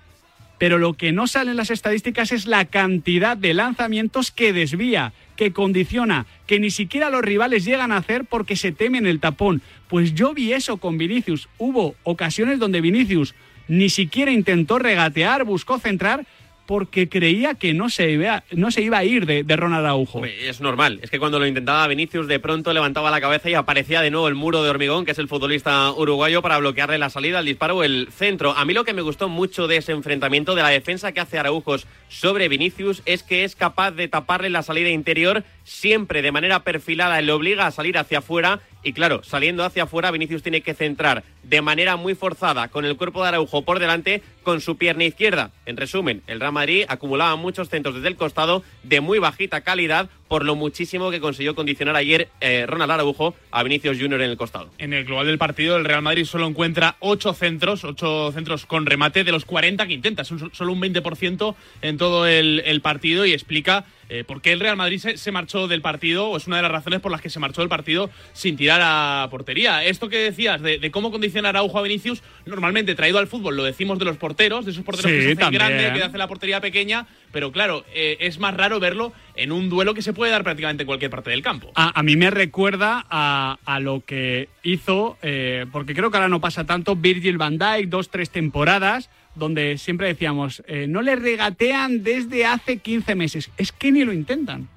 pero 0.59 0.79
lo 0.79 0.93
que 0.93 1.11
no 1.11 1.27
sale 1.27 1.51
en 1.51 1.57
las 1.57 1.71
estadísticas 1.71 2.31
es 2.31 2.47
la 2.47 2.67
cantidad 2.67 3.37
de 3.37 3.53
lanzamientos 3.55 4.31
que 4.31 4.53
desvía, 4.53 5.13
que 5.35 5.53
condiciona, 5.53 6.27
que 6.47 6.61
ni 6.61 6.71
siquiera 6.71 7.11
los 7.11 7.23
rivales 7.23 7.65
llegan 7.65 7.91
a 7.91 7.97
hacer 7.97 8.27
porque 8.27 8.55
se 8.55 8.71
temen 8.71 9.07
el 9.07 9.19
tapón. 9.19 9.61
Pues 9.89 10.15
yo 10.15 10.35
vi 10.35 10.53
eso 10.53 10.77
con 10.77 10.99
Vinicius. 10.99 11.49
Hubo 11.59 11.97
ocasiones 12.05 12.61
donde 12.61 12.81
Vinicius 12.81 13.35
ni 13.67 13.89
siquiera 13.89 14.31
intentó 14.31 14.79
regatear, 14.79 15.45
buscó 15.45 15.79
centrar 15.81 16.27
porque 16.67 17.09
creía 17.09 17.55
que 17.55 17.75
no 17.75 17.91
se 17.91 18.11
iba, 18.11 18.45
no 18.53 18.71
se 18.71 18.83
iba 18.83 18.99
a 18.99 19.05
ir 19.05 19.27
de, 19.27 19.45
de 19.45 19.57
Ronald 19.57 19.85
Araujo. 19.85 20.25
Es 20.25 20.61
normal, 20.61 21.01
es 21.03 21.11
que 21.11 21.19
cuando 21.19 21.39
lo 21.39 21.47
intentaba 21.47 21.87
Vinicius 21.87 22.27
de 22.27 22.39
pronto 22.41 22.73
levantaba 22.73 23.11
la 23.11 23.21
cabeza 23.21 23.51
y 23.51 23.55
aparecía 23.55 24.01
de 24.01 24.11
nuevo 24.11 24.29
el 24.29 24.35
muro 24.35 24.63
de 24.63 24.71
hormigón, 24.71 25.05
que 25.05 25.13
es 25.13 25.19
el 25.19 25.29
futbolista 25.29 25.91
uruguayo, 25.93 26.43
para 26.43 26.59
bloquearle 26.59 26.99
la 26.99 27.11
salida, 27.11 27.41
el 27.41 27.47
disparo 27.47 27.83
el 27.85 28.09
centro. 28.11 28.53
A 28.53 28.65
mí 28.65 28.75
lo 28.75 28.85
que 28.85 28.95
me 28.95 29.03
gustó 29.03 29.29
mucho 29.29 29.67
de 29.67 29.79
ese 29.79 29.93
enfrentamiento, 29.93 30.55
de 30.55 30.63
la 30.63 30.69
defensa 30.69 31.13
que 31.13 31.21
hace 31.21 31.39
Araujos 31.39 31.87
sobre 32.09 32.49
Vinicius, 32.49 33.03
es 33.07 33.23
que 33.23 33.45
es 33.45 33.57
capaz 33.57 33.93
de 33.93 34.09
taparle 34.09 34.51
la 34.51 34.63
salida 34.63 34.89
interior 34.89 35.45
siempre 35.65 36.23
de 36.23 36.33
manera 36.33 36.61
perfilada, 36.61 37.21
le 37.21 37.33
obliga 37.33 37.67
a 37.67 37.71
salir 37.71 37.99
hacia 37.99 38.19
afuera 38.19 38.61
y 38.85 38.93
claro, 38.93 39.23
saliendo 39.23 39.65
hacia 39.65 39.85
afuera, 39.85 40.11
Vinicius 40.11 40.43
tiene 40.43 40.61
que 40.61 40.75
centrar 40.75 41.23
de 41.45 41.63
manera 41.63 41.97
muy 41.97 42.15
forzada 42.15 42.69
con 42.69 42.85
el 42.85 42.97
cuerpo 42.97 43.23
de 43.23 43.29
Araujo 43.29 43.63
por 43.63 43.79
delante 43.79 44.23
con 44.43 44.61
su 44.61 44.77
pierna 44.77 45.05
izquierda. 45.05 45.53
En 45.67 45.77
resumen, 45.77 46.23
el 46.27 46.41
Real 46.41 46.52
Madrid 46.53 46.85
acumulaba 46.89 47.35
muchos 47.37 47.69
centros 47.69 47.95
desde 47.97 48.09
el 48.09 48.17
costado 48.17 48.63
de 48.83 49.01
muy 49.01 49.19
bajita 49.19 49.63
calidad 49.63 50.09
por 50.29 50.45
lo 50.45 50.55
muchísimo 50.55 51.11
que 51.11 51.21
consiguió 51.21 51.55
condicionar 51.55 51.95
ayer 51.97 52.29
eh, 52.41 52.65
Ronald 52.67 52.91
Araujo 52.93 53.35
a 53.51 53.63
Vinicius 53.63 53.99
Junior 54.01 54.21
en 54.23 54.31
el 54.31 54.37
costado. 54.39 54.71
En 54.79 54.95
el 54.95 55.05
global 55.05 55.27
del 55.27 55.37
partido, 55.37 55.77
el 55.77 55.85
Real 55.85 56.01
Madrid 56.01 56.25
solo 56.25 56.47
encuentra 56.47 56.97
8 57.01 57.35
centros, 57.35 57.85
8 57.85 58.33
centros 58.33 58.65
con 58.65 58.87
remate 58.87 59.25
de 59.25 59.33
los 59.33 59.45
40 59.45 59.87
que 59.87 59.93
intenta. 59.93 60.23
Es 60.23 60.31
un- 60.31 60.51
solo 60.55 60.73
un 60.73 60.81
20% 60.81 61.55
en 61.83 61.99
todo 61.99 62.27
el 62.27 62.81
partido 62.81 63.27
y 63.27 63.33
explica 63.35 63.85
eh, 64.13 64.25
por 64.25 64.43
qué 64.43 64.53
el 64.53 64.61
Real 64.61 64.77
Madrid 64.77 64.99
se, 64.99 65.17
se 65.17 65.33
marchó 65.33 65.69
del 65.69 65.81
partido, 65.81 66.29
o 66.29 66.37
es 66.37 66.47
una 66.47 66.57
de 66.57 66.63
las 66.63 66.71
razones 66.71 67.01
por 67.01 67.11
las 67.11 67.21
que 67.21 67.31
se 67.31 67.41
marchó 67.41 67.63
del 67.63 67.69
partido 67.69 68.11
sin 68.35 68.57
tirar 68.57 68.81
a 68.83 69.27
portería. 69.31 69.85
Esto 69.85 70.09
que 70.09 70.19
decías 70.19 70.61
de, 70.61 70.79
de 70.79 70.91
cómo 70.91 71.11
condicionar 71.11 71.57
a 71.57 71.61
Araujo 71.61 71.79
a 71.79 71.83
Vinicius, 71.83 72.23
normalmente 72.45 72.95
traído 72.95 73.19
al 73.19 73.27
fútbol 73.27 73.57
lo 73.57 73.65
decimos 73.65 73.99
de 73.99 74.05
los 74.05 74.17
porteros, 74.19 74.65
de 74.65 74.73
esos 74.73 74.85
porteros 74.85 75.11
Sí, 75.11 75.17
que 75.17 75.35
se 75.35 75.43
hacen 75.43 75.55
grande, 75.55 75.93
que 75.95 76.03
hacen 76.03 76.19
la 76.19 76.29
portería 76.29 76.61
pequeña, 76.61 77.07
pero 77.33 77.53
claro, 77.53 77.85
eh, 77.95 78.19
es 78.21 78.39
más 78.39 78.55
raro 78.55 78.79
verlo 78.81 79.13
en 79.35 79.51
un 79.51 79.71
duelo 79.71 79.95
que 79.95 80.03
se 80.03 80.13
puede 80.13 80.31
dar 80.31 80.45
prácticamente 80.45 80.83
en 80.83 80.87
cualquier 80.87 81.11
parte 81.11 81.31
del 81.31 81.43
campo. 81.43 81.73
A, 81.75 81.99
a 81.99 82.03
mí 82.03 82.17
me 82.17 82.31
recuerda 82.31 83.07
a, 83.09 83.59
a 83.65 83.81
lo 83.81 84.05
que 84.05 84.49
hizo, 84.63 85.17
eh, 85.23 85.67
porque 85.73 85.95
creo 85.95 86.11
que 86.11 86.19
ahora 86.19 86.29
no 86.29 86.41
pasa 86.41 86.65
tanto, 86.65 86.97
Virgil 86.97 87.39
van 87.39 87.57
Dijk, 87.57 87.89
dos, 87.89 88.11
tres 88.11 88.31
temporadas, 88.31 89.09
donde 89.35 89.79
siempre 89.79 90.09
decíamos, 90.09 90.63
eh, 90.67 90.87
no 90.89 91.03
le 91.03 91.17
regatean 91.17 92.03
desde 92.03 92.45
hace 92.47 92.79
15 92.79 93.15
meses. 93.15 93.51
Es 93.57 93.73
que 93.73 93.91
ni 93.93 94.05
lo 94.05 94.13
intentan. 94.13 94.69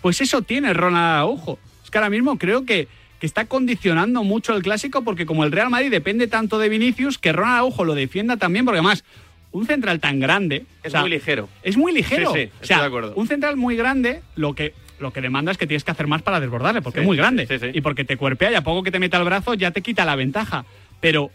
Pues 0.00 0.20
eso 0.20 0.42
tiene 0.42 0.72
Ronald 0.72 1.04
Araujo. 1.14 1.58
Es 1.84 1.90
que 1.90 1.98
ahora 1.98 2.10
mismo 2.10 2.38
creo 2.38 2.64
que, 2.64 2.88
que 3.20 3.26
está 3.26 3.46
condicionando 3.46 4.22
mucho 4.24 4.56
el 4.56 4.62
clásico, 4.62 5.02
porque 5.02 5.26
como 5.26 5.44
el 5.44 5.52
Real 5.52 5.70
Madrid 5.70 5.90
depende 5.90 6.26
tanto 6.26 6.58
de 6.58 6.68
Vinicius, 6.68 7.18
que 7.18 7.32
Ronald 7.32 7.54
Araujo 7.56 7.84
lo 7.84 7.94
defienda 7.94 8.36
también, 8.36 8.64
porque 8.64 8.78
además, 8.78 9.04
un 9.52 9.66
central 9.66 9.98
tan 10.00 10.20
grande. 10.20 10.64
Es 10.82 10.88
o 10.88 10.90
sea, 10.92 11.00
muy 11.00 11.10
ligero. 11.10 11.48
Es 11.62 11.76
muy 11.76 11.92
ligero. 11.92 12.32
Sí, 12.32 12.38
sí, 12.38 12.44
o 12.46 12.52
estoy 12.54 12.66
sea, 12.68 12.80
de 12.80 12.86
acuerdo. 12.86 13.12
un 13.16 13.26
central 13.28 13.56
muy 13.56 13.76
grande, 13.76 14.22
lo 14.36 14.54
que, 14.54 14.72
lo 15.00 15.12
que 15.12 15.20
demanda 15.20 15.50
es 15.52 15.58
que 15.58 15.66
tienes 15.66 15.84
que 15.84 15.90
hacer 15.90 16.06
más 16.06 16.22
para 16.22 16.38
desbordarle, 16.40 16.80
porque 16.82 16.98
Sí, 16.98 17.02
es 17.02 17.06
muy 17.06 17.16
grande. 17.16 17.46
sí, 17.46 17.58
sí. 17.58 17.66
Y 17.74 17.80
porque 17.80 18.04
te 18.04 18.16
cuerpea 18.16 18.52
y 18.52 18.54
a 18.54 18.62
poco 18.62 18.82
que 18.82 18.90
te 18.90 18.98
meta 18.98 19.18
el 19.18 19.24
brazo 19.24 19.54
ya 19.54 19.70
te 19.70 19.82
quita 19.82 20.04
la 20.04 20.16
ventaja. 20.16 20.64
Pero, 21.00 21.30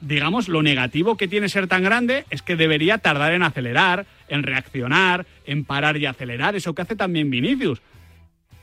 digamos, 0.00 0.48
lo 0.48 0.62
negativo 0.62 1.16
que 1.16 1.28
tiene 1.28 1.48
ser 1.48 1.66
tan 1.66 1.82
grande 1.82 2.24
es 2.30 2.42
que 2.42 2.56
debería 2.56 2.98
tardar 2.98 3.32
en 3.32 3.42
acelerar, 3.42 4.06
en 4.28 4.42
reaccionar, 4.42 5.26
en 5.46 5.64
parar 5.64 5.96
y 5.96 6.06
acelerar. 6.06 6.56
Eso 6.56 6.74
que 6.74 6.82
hace 6.82 6.96
también 6.96 7.30
Vinicius. 7.30 7.82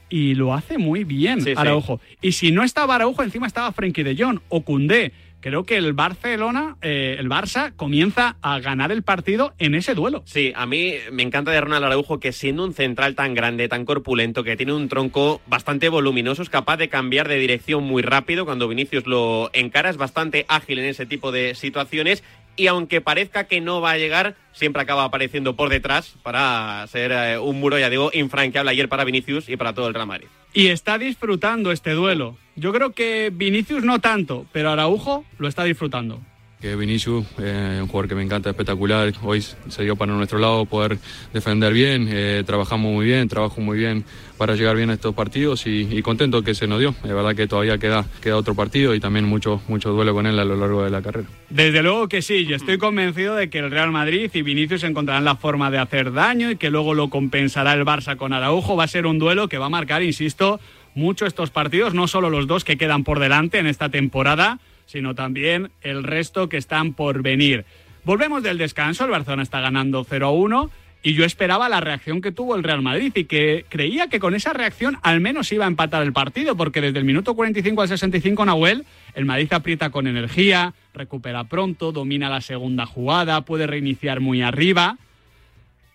Y 0.09 0.35
lo 0.35 0.53
hace 0.53 0.77
muy 0.77 1.03
bien 1.03 1.41
Sí, 1.41 1.51
sí. 1.51 1.55
Araujo. 1.55 1.99
Y 2.21 2.31
si 2.31 2.51
no 2.51 2.63
estaba 2.63 2.95
Araujo, 2.95 3.23
encima 3.23 3.45
estaba 3.45 3.71
Frenkie 3.73 4.03
de 4.03 4.15
Jong 4.15 4.39
o 4.49 4.63
Koundé. 4.63 5.11
Creo 5.39 5.65
que 5.65 5.77
el 5.77 5.93
Barcelona, 5.93 6.77
eh, 6.81 7.15
el 7.19 7.29
Barça, 7.29 7.73
comienza 7.75 8.38
a 8.41 8.59
ganar 8.59 8.91
el 8.91 9.03
partido 9.03 9.53
en 9.59 9.75
ese 9.75 9.93
duelo. 9.93 10.23
Sí, 10.25 10.51
a 10.55 10.65
mí 10.65 10.95
me 11.11 11.23
encanta 11.23 11.51
de 11.51 11.61
Ronald 11.61 11.85
Araujo 11.85 12.19
que 12.19 12.31
siendo 12.31 12.63
un 12.63 12.73
central 12.73 13.15
tan 13.15 13.33
grande, 13.33 13.69
tan 13.69 13.85
corpulento, 13.85 14.43
que 14.43 14.57
tiene 14.57 14.73
un 14.73 14.89
tronco 14.89 15.41
bastante 15.45 15.89
voluminoso, 15.89 16.41
es 16.41 16.49
capaz 16.49 16.77
de 16.77 16.89
cambiar 16.89 17.27
de 17.27 17.38
dirección 17.38 17.83
muy 17.83 18.01
rápido 18.01 18.45
cuando 18.45 18.67
Vinicius 18.67 19.05
lo 19.05 19.51
encara, 19.53 19.89
es 19.89 19.97
bastante 19.97 20.45
ágil 20.47 20.79
en 20.79 20.85
ese 20.85 21.05
tipo 21.05 21.31
de 21.31 21.53
situaciones 21.55 22.23
y 22.58 22.68
aunque 22.68 22.99
parezca 22.99 23.45
que 23.45 23.62
no 23.62 23.80
va 23.80 23.91
a 23.91 23.97
llegar, 23.97 24.36
siempre 24.51 24.82
acaba 24.82 25.05
apareciendo 25.05 25.55
por 25.55 25.70
detrás 25.70 26.16
para 26.24 26.86
ser 26.88 27.12
eh, 27.14 27.38
un 27.38 27.60
muro, 27.60 27.80
ya 27.80 27.89
digo, 27.89 28.10
infranqueable 28.14 28.72
ayer 28.72 28.89
para 28.89 29.05
Vinicius 29.05 29.47
y 29.47 29.55
para 29.55 29.74
todo 29.74 29.88
el 29.88 29.93
Real. 29.93 30.26
Y 30.53 30.68
está 30.68 30.97
disfrutando 30.97 31.72
este 31.72 31.91
duelo. 31.91 32.36
Yo 32.55 32.74
creo 32.74 32.91
que 32.91 33.32
Vinicius 33.32 33.84
no 33.84 33.99
tanto, 33.99 34.47
pero 34.51 34.72
Araujo 34.72 35.24
lo 35.38 35.47
está 35.47 35.64
disfrutando. 35.64 36.20
Que 36.60 36.76
Vinicius, 36.76 37.24
eh, 37.38 37.78
un 37.80 37.88
jugador 37.88 38.10
que 38.10 38.16
me 38.16 38.24
encanta, 38.24 38.49
espectacular. 38.49 39.14
Hoy 39.22 39.41
se 39.43 39.84
dio 39.84 39.95
para 39.95 40.14
nuestro 40.14 40.39
lado 40.39 40.66
poder 40.66 40.97
defender 41.32 41.72
bien. 41.72 42.08
eh, 42.10 42.41
trabajamos 42.47 42.91
muy 42.91 43.05
bien, 43.05 43.28
trabajo 43.28 43.62
muy 43.62 43.78
bien 43.78 44.03
para 44.39 44.55
llegar 44.55 44.76
bien 44.76 44.89
a 44.89 44.93
estos 44.93 45.14
partidos 45.14 45.68
y, 45.68 45.88
y 45.91 46.01
contento 46.01 46.41
que 46.41 46.55
se 46.55 46.66
nos 46.66 46.80
dio. 46.80 46.95
Es 47.03 47.14
verdad 47.14 47.36
que 47.36 47.45
todavía 47.45 47.78
queda, 47.78 48.05
queda 48.24 48.38
otro 48.38 48.55
partido 48.55 48.95
y 48.95 48.99
también 48.99 49.26
mucho, 49.26 49.62
mucho 49.68 49.91
duelo 49.91 50.16
con 50.16 50.26
él 50.26 50.39
a 50.39 50.45
lo 50.45 50.55
largo 50.55 50.84
de 50.84 50.89
la 50.89 51.03
carrera. 51.03 51.28
Desde 51.51 51.84
luego 51.84 52.08
que 52.08 52.24
sí, 52.24 52.47
yo 52.47 52.55
estoy 52.55 52.80
convencido 52.80 53.36
de 53.36 53.51
que 53.51 53.60
el 53.60 53.70
Real 53.70 53.91
Madrid 53.91 54.32
y 54.34 54.41
Vinicius 54.41 54.84
encontrarán 54.84 55.26
la 55.26 55.36
forma 55.36 55.70
de 55.70 55.78
hacer 55.78 56.12
daño 56.12 56.49
y 56.49 56.55
que 56.55 56.72
luego 56.72 56.95
lo 56.95 57.12
compensará 57.12 57.74
el 57.74 57.86
Barça 57.86 58.18
con 58.18 58.34
Araujo. 58.34 58.76
Va 58.76 58.86
a 58.86 58.88
ser 58.88 59.05
un 59.05 59.20
duelo 59.20 59.47
que 59.47 59.60
va 59.60 59.68
a 59.68 59.70
marcar, 59.70 60.01
insisto, 60.01 60.60
mucho 60.95 61.28
estos 61.28 61.51
partidos, 61.51 61.93
no 61.93 62.08
solo 62.08 62.32
los 62.32 62.47
dos 62.47 62.64
que 62.64 62.78
quedan 62.78 63.03
por 63.03 63.20
delante 63.20 63.60
en 63.60 63.68
esta 63.68 63.89
temporada, 63.89 64.58
sino 64.88 65.13
también 65.13 65.69
el 65.81 66.03
resto 66.03 66.49
que 66.49 66.57
están 66.57 66.93
por 66.93 67.21
venir. 67.21 67.65
Volvemos 68.03 68.41
del 68.41 68.57
descanso, 68.57 69.05
el 69.05 69.11
Barcelona 69.11 69.43
está 69.43 69.59
ganando 69.59 70.03
0-1 70.03 70.71
y 71.03 71.13
yo 71.13 71.23
esperaba 71.23 71.69
la 71.69 71.79
reacción 71.79 72.21
que 72.21 72.31
tuvo 72.31 72.55
el 72.55 72.63
Real 72.63 72.81
Madrid 72.81 73.11
y 73.15 73.25
que 73.25 73.65
creía 73.69 74.07
que 74.07 74.19
con 74.19 74.33
esa 74.33 74.53
reacción 74.53 74.97
al 75.03 75.21
menos 75.21 75.51
iba 75.51 75.65
a 75.65 75.67
empatar 75.67 76.03
el 76.03 76.13
partido, 76.13 76.57
porque 76.57 76.81
desde 76.81 76.99
el 76.99 77.05
minuto 77.05 77.35
45 77.35 77.81
al 77.81 77.88
65 77.88 78.45
Nahuel, 78.45 78.85
el 79.13 79.25
Madrid 79.25 79.53
aprieta 79.53 79.89
con 79.89 80.07
energía, 80.07 80.73
recupera 80.93 81.43
pronto, 81.43 81.91
domina 81.91 82.29
la 82.29 82.41
segunda 82.41 82.85
jugada, 82.85 83.41
puede 83.41 83.67
reiniciar 83.67 84.19
muy 84.19 84.41
arriba, 84.41 84.97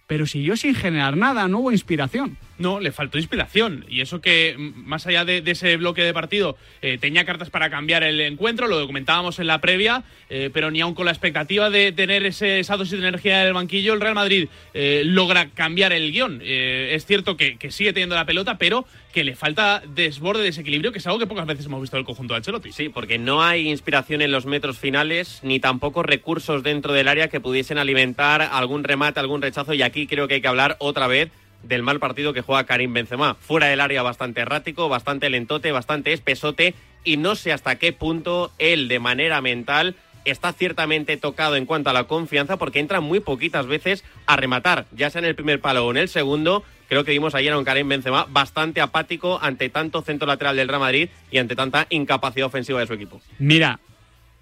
pero 0.07 0.27
siguió 0.27 0.57
sin 0.57 0.75
generar 0.75 1.17
nada, 1.17 1.49
no 1.49 1.61
hubo 1.61 1.73
inspiración. 1.73 2.37
No, 2.59 2.81
le 2.81 2.93
faltó 2.93 3.19
inspiración. 3.19 3.85
Y 3.89 4.03
eso 4.03 4.21
que, 4.21 4.55
más 4.59 5.07
allá 5.07 5.25
de, 5.25 5.43
ese 5.45 5.77
bloque 5.77 6.03
de 6.03 6.15
partido, 6.15 6.57
eh, 6.81 6.99
tenía 7.01 7.25
cartas 7.25 7.51
para 7.51 7.71
cambiar 7.71 8.03
el 8.03 8.21
encuentro, 8.21 8.69
lo 8.69 8.87
comentábamos 8.87 9.39
en 9.39 9.49
la 9.49 9.61
previa, 9.61 10.05
eh, 10.31 10.51
pero 10.53 10.71
ni 10.71 10.81
aun 10.81 10.95
con 10.95 11.07
la 11.07 11.13
expectativa 11.13 11.71
de 11.71 11.93
tener 11.93 12.25
ese, 12.25 12.61
esa 12.61 12.77
dosis 12.77 13.01
de 13.01 13.09
energía 13.09 13.43
en 13.43 13.49
el 13.49 13.55
banquillo, 13.55 13.95
el 13.95 14.01
Real 14.01 14.15
Madrid 14.15 14.49
eh, 14.75 15.03
logra 15.05 15.49
cambiar 15.51 15.93
el 15.93 16.13
guion. 16.13 16.41
Es 16.43 17.05
cierto 17.07 17.37
que 17.37 17.59
sigue 17.71 17.93
teniendo 17.93 18.15
la 18.15 18.27
pelota, 18.27 18.59
pero 18.59 18.87
que 19.13 19.25
le 19.25 19.37
falta 19.37 19.83
desborde, 19.87 20.43
desequilibrio, 20.43 20.91
que 20.91 20.99
es 20.99 21.07
algo 21.07 21.19
que 21.19 21.27
pocas 21.27 21.47
veces 21.47 21.67
hemos 21.67 21.81
visto 21.81 21.97
del 21.97 22.05
conjunto 22.07 22.35
de 22.35 22.39
Ancelotti. 22.39 22.73
Sí, 22.73 22.89
porque 22.89 23.19
no 23.19 23.43
hay 23.43 23.69
inspiración 23.69 24.23
en 24.23 24.33
los 24.33 24.47
metros 24.47 24.79
finales, 24.79 25.41
ni 25.43 25.61
tampoco 25.61 26.03
recursos 26.03 26.63
dentro 26.63 26.93
del 26.93 27.09
área 27.09 27.29
que 27.29 27.41
pudiesen 27.41 27.79
alimentar 27.79 28.43
algún 28.43 28.83
remate, 28.85 29.21
algún 29.21 29.43
rechazo. 29.43 29.75
Y 29.75 29.83
aquí 29.83 30.07
creo 30.07 30.27
que 30.27 30.35
hay 30.35 30.41
que 30.41 30.49
hablar 30.49 30.77
otra 30.81 31.07
vez 31.07 31.31
del 31.63 31.83
mal 31.83 32.01
partido 32.01 32.33
que 32.33 32.41
juega 32.41 32.65
Karim 32.65 32.93
Benzema. 32.93 33.35
Fuera 33.35 33.67
del 33.67 33.81
área 33.81 34.03
bastante 34.03 34.41
errático, 34.41 34.89
bastante 34.89 35.31
lentote, 35.31 35.71
bastante 35.71 36.13
espesote. 36.13 36.75
Y 37.05 37.19
no 37.19 37.37
sé 37.37 37.53
hasta 37.53 37.77
qué 37.77 37.93
punto 37.93 38.53
él, 38.59 38.89
de 38.89 38.99
manera 38.99 39.41
mental, 39.41 39.95
está 40.25 40.53
ciertamente 40.53 41.17
tocado 41.17 41.57
en 41.57 41.67
cuanto 41.67 41.91
a 41.91 41.93
la 41.93 42.05
confianza 42.05 42.57
porque 42.57 42.79
entra 42.79 43.01
muy 43.01 43.21
poquitas 43.21 43.67
veces 43.67 44.05
a 44.27 44.37
rematar, 44.37 44.87
ya 44.93 45.11
sea 45.11 45.21
en 45.21 45.27
el 45.27 45.35
primer 45.35 45.61
palo 45.61 45.87
o 45.87 45.91
en 45.91 45.97
el 45.97 46.09
segundo. 46.09 46.65
Creo 46.93 47.05
que 47.05 47.13
vimos 47.13 47.35
ayer 47.35 47.51
a 47.55 47.59
un 47.59 47.65
Karim 47.65 47.89
Benzema 47.89 48.27
bastante 48.29 48.83
apático 48.83 49.39
ante 49.41 49.71
tanto 49.71 50.03
centro 50.03 50.27
lateral 50.27 50.57
del 50.57 50.69
Real 50.69 50.79
Madrid 50.79 51.09
y 51.31 51.39
ante 51.39 51.57
tanta 51.57 51.87
incapacidad 51.89 52.49
ofensiva 52.49 52.81
de 52.81 52.87
su 52.87 52.93
equipo. 52.93 53.19
Mira, 53.39 53.81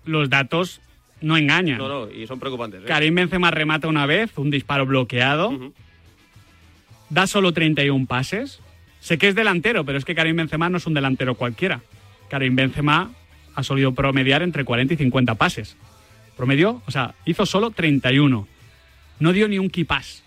los 0.05 0.29
datos 0.29 0.81
no 1.21 1.37
engañan. 1.37 1.79
No, 1.79 1.87
no, 1.89 2.11
y 2.11 2.27
son 2.27 2.41
preocupantes. 2.41 2.83
¿eh? 2.83 2.87
Karim 2.89 3.15
Benzema 3.15 3.53
remata 3.53 3.87
una 3.87 4.05
vez, 4.05 4.37
un 4.37 4.51
disparo 4.51 4.85
bloqueado. 4.85 5.73
Da 7.09 7.29
solo 7.29 7.53
31 7.53 8.07
pases. 8.07 8.59
Sé 8.99 9.17
que 9.17 9.29
es 9.29 9.37
delantero, 9.37 9.85
pero 9.85 9.97
es 9.97 10.05
que 10.05 10.17
Karim 10.17 10.35
Benzema 10.35 10.69
no 10.69 10.79
es 10.79 10.87
un 10.89 10.95
delantero 10.95 11.37
cualquiera. 11.37 11.83
Karim 12.31 12.57
Benzema 12.57 13.13
ha 13.55 13.63
solido 13.63 13.95
promediar 13.95 14.43
entre 14.43 14.65
40 14.65 14.95
y 14.95 14.97
50 14.97 15.37
pases. 15.37 15.77
Promedió, 16.37 16.83
o 16.85 16.91
sea, 16.91 17.15
hizo 17.25 17.47
solo 17.47 17.71
31. 17.71 18.49
No 19.21 19.33
dio 19.33 19.47
ni 19.47 19.61
un 19.61 19.71
pass. 19.87 20.25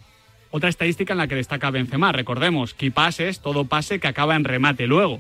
Otra 0.56 0.70
estadística 0.70 1.14
en 1.14 1.18
la 1.18 1.26
que 1.26 1.34
destaca 1.34 1.72
Benzema, 1.72 2.12
recordemos, 2.12 2.76
key 2.76 2.92
pass 2.92 3.20
es 3.20 3.40
todo 3.40 3.66
pase 3.66 4.00
que 4.00 4.08
acaba 4.08 4.36
en 4.36 4.44
remate 4.44 4.86
luego. 4.86 5.20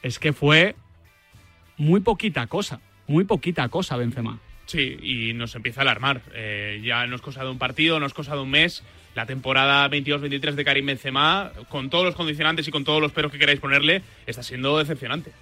Es 0.00 0.20
que 0.20 0.32
fue 0.32 0.76
muy 1.76 1.98
poquita 1.98 2.46
cosa, 2.46 2.78
muy 3.08 3.24
poquita 3.24 3.68
cosa 3.68 3.96
Benzema. 3.96 4.38
Sí, 4.66 4.96
y 5.02 5.32
nos 5.32 5.56
empieza 5.56 5.80
a 5.80 5.82
alarmar. 5.82 6.22
Eh, 6.34 6.80
ya 6.84 7.04
no 7.08 7.16
es 7.16 7.20
cosa 7.20 7.42
de 7.42 7.50
un 7.50 7.58
partido, 7.58 7.98
no 7.98 8.06
es 8.06 8.14
cosa 8.14 8.36
de 8.36 8.42
un 8.42 8.50
mes. 8.50 8.84
La 9.16 9.26
temporada 9.26 9.90
22-23 9.90 10.52
de 10.52 10.64
Karim 10.64 10.86
Benzema, 10.86 11.50
con 11.68 11.90
todos 11.90 12.04
los 12.04 12.14
condicionantes 12.14 12.68
y 12.68 12.70
con 12.70 12.84
todos 12.84 13.02
los 13.02 13.10
peros 13.10 13.32
que 13.32 13.40
queráis 13.40 13.58
ponerle, 13.58 14.02
está 14.24 14.44
siendo 14.44 14.78
decepcionante. 14.78 15.32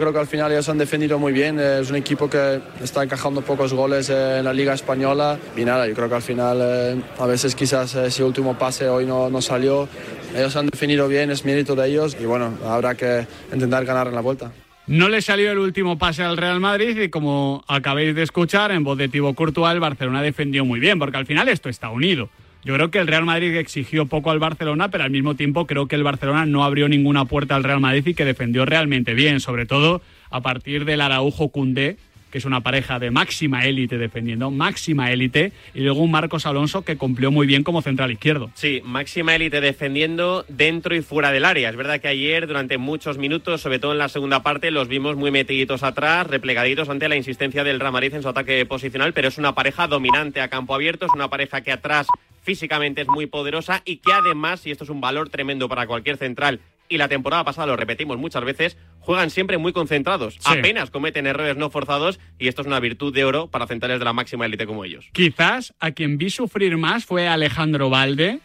Creo 0.00 0.14
que 0.14 0.18
al 0.18 0.26
final 0.26 0.50
ellos 0.50 0.66
han 0.70 0.78
defendido 0.78 1.18
muy 1.18 1.30
bien. 1.30 1.60
eh, 1.60 1.80
Es 1.82 1.90
un 1.90 1.96
equipo 1.96 2.30
que 2.30 2.58
está 2.82 3.02
encajando 3.02 3.42
pocos 3.42 3.74
goles 3.74 4.08
eh, 4.08 4.38
en 4.38 4.46
la 4.46 4.54
Liga 4.54 4.72
Española. 4.72 5.38
Y 5.58 5.62
nada, 5.66 5.86
yo 5.86 5.94
creo 5.94 6.08
que 6.08 6.14
al 6.14 6.22
final, 6.22 6.56
eh, 6.62 7.02
a 7.18 7.26
veces 7.26 7.54
quizás 7.54 7.94
ese 7.96 8.24
último 8.24 8.56
pase 8.56 8.88
hoy 8.88 9.04
no, 9.04 9.28
no 9.28 9.42
salió. 9.42 9.90
Ellos 10.34 10.56
han 10.56 10.68
definido 10.68 11.06
bien, 11.06 11.30
es 11.30 11.44
mérito 11.44 11.74
de 11.74 11.86
ellos. 11.86 12.16
Y 12.18 12.24
bueno, 12.24 12.54
habrá 12.64 12.94
que 12.94 13.26
intentar 13.52 13.84
ganar 13.84 14.06
en 14.06 14.14
la 14.14 14.22
vuelta. 14.22 14.50
No 14.86 15.10
le 15.10 15.20
salió 15.20 15.52
el 15.52 15.58
último 15.58 15.98
pase 15.98 16.22
al 16.22 16.38
Real 16.38 16.60
Madrid 16.60 16.98
y 16.98 17.10
como 17.10 17.62
acabéis 17.68 18.14
de 18.14 18.22
escuchar, 18.22 18.72
en 18.72 18.82
voz 18.82 18.96
de 18.96 19.10
Thibaut 19.10 19.36
Courtois, 19.36 19.74
el 19.74 19.80
Barcelona 19.80 20.22
defendió 20.22 20.64
muy 20.64 20.80
bien, 20.80 20.98
porque 20.98 21.18
al 21.18 21.26
final 21.26 21.46
esto 21.50 21.68
está 21.68 21.90
unido. 21.90 22.30
Yo 22.62 22.74
creo 22.74 22.90
que 22.90 22.98
el 22.98 23.06
Real 23.06 23.24
Madrid 23.24 23.56
exigió 23.56 24.04
poco 24.04 24.30
al 24.30 24.38
Barcelona, 24.38 24.90
pero 24.90 25.04
al 25.04 25.10
mismo 25.10 25.34
tiempo 25.34 25.66
creo 25.66 25.88
que 25.88 25.96
el 25.96 26.02
Barcelona 26.02 26.44
no 26.44 26.62
abrió 26.62 26.88
ninguna 26.88 27.24
puerta 27.24 27.56
al 27.56 27.64
Real 27.64 27.80
Madrid 27.80 28.06
y 28.08 28.14
que 28.14 28.26
defendió 28.26 28.66
realmente 28.66 29.14
bien, 29.14 29.40
sobre 29.40 29.64
todo 29.64 30.02
a 30.30 30.42
partir 30.42 30.84
del 30.84 31.00
Araujo 31.00 31.48
Cundé, 31.48 31.96
que 32.30 32.38
es 32.38 32.44
una 32.44 32.60
pareja 32.60 32.98
de 32.98 33.10
máxima 33.10 33.64
élite 33.64 33.98
defendiendo, 33.98 34.50
máxima 34.50 35.10
élite, 35.10 35.52
y 35.74 35.80
luego 35.80 36.00
un 36.00 36.10
Marcos 36.10 36.46
Alonso 36.46 36.82
que 36.82 36.96
cumplió 36.96 37.30
muy 37.30 37.46
bien 37.46 37.64
como 37.64 37.82
central 37.82 38.10
izquierdo. 38.12 38.50
Sí, 38.54 38.82
máxima 38.84 39.34
élite 39.34 39.60
defendiendo 39.60 40.44
dentro 40.48 40.94
y 40.94 41.00
fuera 41.00 41.32
del 41.32 41.46
área. 41.46 41.70
Es 41.70 41.76
verdad 41.76 42.00
que 42.00 42.08
ayer, 42.08 42.46
durante 42.46 42.78
muchos 42.78 43.18
minutos, 43.18 43.60
sobre 43.62 43.78
todo 43.78 43.92
en 43.92 43.98
la 43.98 44.08
segunda 44.08 44.42
parte, 44.42 44.70
los 44.70 44.86
vimos 44.86 45.16
muy 45.16 45.30
metiditos 45.30 45.82
atrás, 45.82 46.26
replegaditos 46.26 46.88
ante 46.88 47.08
la 47.08 47.16
insistencia 47.16 47.64
del 47.64 47.80
Real 47.80 47.92
Madrid 47.92 48.14
en 48.14 48.22
su 48.22 48.28
ataque 48.28 48.64
posicional, 48.66 49.12
pero 49.12 49.28
es 49.28 49.38
una 49.38 49.54
pareja 49.54 49.86
dominante 49.88 50.40
a 50.40 50.48
campo 50.48 50.74
abierto, 50.74 51.06
es 51.06 51.12
una 51.14 51.28
pareja 51.28 51.62
que 51.62 51.72
atrás 51.72 52.06
físicamente 52.50 53.02
es 53.02 53.06
muy 53.06 53.26
poderosa 53.26 53.80
y 53.84 53.98
que 53.98 54.12
además, 54.12 54.66
y 54.66 54.72
esto 54.72 54.82
es 54.82 54.90
un 54.90 55.00
valor 55.00 55.28
tremendo 55.28 55.68
para 55.68 55.86
cualquier 55.86 56.16
central, 56.16 56.58
y 56.88 56.98
la 56.98 57.06
temporada 57.06 57.44
pasada 57.44 57.68
lo 57.68 57.76
repetimos 57.76 58.18
muchas 58.18 58.42
veces, 58.42 58.76
juegan 58.98 59.30
siempre 59.30 59.56
muy 59.56 59.72
concentrados. 59.72 60.34
Sí. 60.34 60.58
Apenas 60.58 60.90
cometen 60.90 61.28
errores 61.28 61.56
no 61.56 61.70
forzados 61.70 62.18
y 62.40 62.48
esto 62.48 62.62
es 62.62 62.66
una 62.66 62.80
virtud 62.80 63.14
de 63.14 63.24
oro 63.24 63.46
para 63.46 63.68
centrales 63.68 64.00
de 64.00 64.04
la 64.04 64.12
máxima 64.12 64.46
élite 64.46 64.66
como 64.66 64.84
ellos. 64.84 65.06
Quizás 65.12 65.74
a 65.78 65.92
quien 65.92 66.18
vi 66.18 66.28
sufrir 66.30 66.76
más 66.76 67.04
fue 67.04 67.28
Alejandro 67.28 67.88
Valde, 67.88 68.40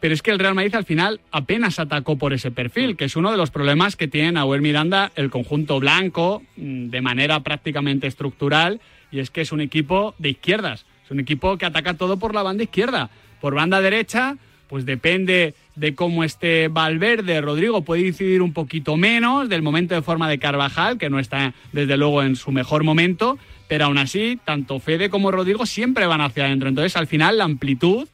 pero 0.00 0.14
es 0.14 0.22
que 0.22 0.30
el 0.30 0.38
Real 0.38 0.54
Madrid 0.54 0.74
al 0.74 0.86
final 0.86 1.20
apenas 1.30 1.78
atacó 1.78 2.16
por 2.16 2.32
ese 2.32 2.50
perfil, 2.50 2.96
que 2.96 3.04
es 3.04 3.14
uno 3.14 3.30
de 3.30 3.36
los 3.36 3.50
problemas 3.50 3.94
que 3.94 4.08
tiene 4.08 4.32
Nahuel 4.32 4.62
Miranda 4.62 5.12
el 5.16 5.28
conjunto 5.28 5.78
blanco 5.80 6.42
mm, 6.56 6.88
de 6.88 7.00
manera 7.02 7.40
prácticamente 7.40 8.06
estructural, 8.06 8.80
y 9.12 9.18
es 9.18 9.28
que 9.28 9.42
es 9.42 9.52
un 9.52 9.60
equipo 9.60 10.14
de 10.16 10.30
izquierdas, 10.30 10.86
es 11.04 11.10
un 11.10 11.20
equipo 11.20 11.58
que 11.58 11.66
ataca 11.66 11.92
todo 11.92 12.18
por 12.18 12.34
la 12.34 12.42
banda 12.42 12.62
izquierda. 12.62 13.10
Por 13.40 13.54
banda 13.54 13.80
derecha, 13.80 14.36
pues 14.68 14.86
depende 14.86 15.54
de 15.74 15.94
cómo 15.94 16.24
esté 16.24 16.68
Valverde, 16.68 17.40
Rodrigo 17.40 17.82
puede 17.82 18.06
incidir 18.06 18.42
un 18.42 18.52
poquito 18.52 18.96
menos, 18.96 19.48
del 19.48 19.62
momento 19.62 19.94
de 19.94 20.02
forma 20.02 20.28
de 20.28 20.38
Carvajal, 20.38 20.98
que 20.98 21.10
no 21.10 21.18
está 21.18 21.54
desde 21.72 21.96
luego 21.96 22.22
en 22.22 22.36
su 22.36 22.52
mejor 22.52 22.84
momento, 22.84 23.38
pero 23.66 23.86
aún 23.86 23.98
así, 23.98 24.38
tanto 24.44 24.78
Fede 24.78 25.10
como 25.10 25.30
Rodrigo 25.30 25.66
siempre 25.66 26.06
van 26.06 26.20
hacia 26.20 26.44
adentro. 26.44 26.68
Entonces, 26.68 26.96
al 26.96 27.06
final, 27.06 27.38
la 27.38 27.44
amplitud 27.44 28.06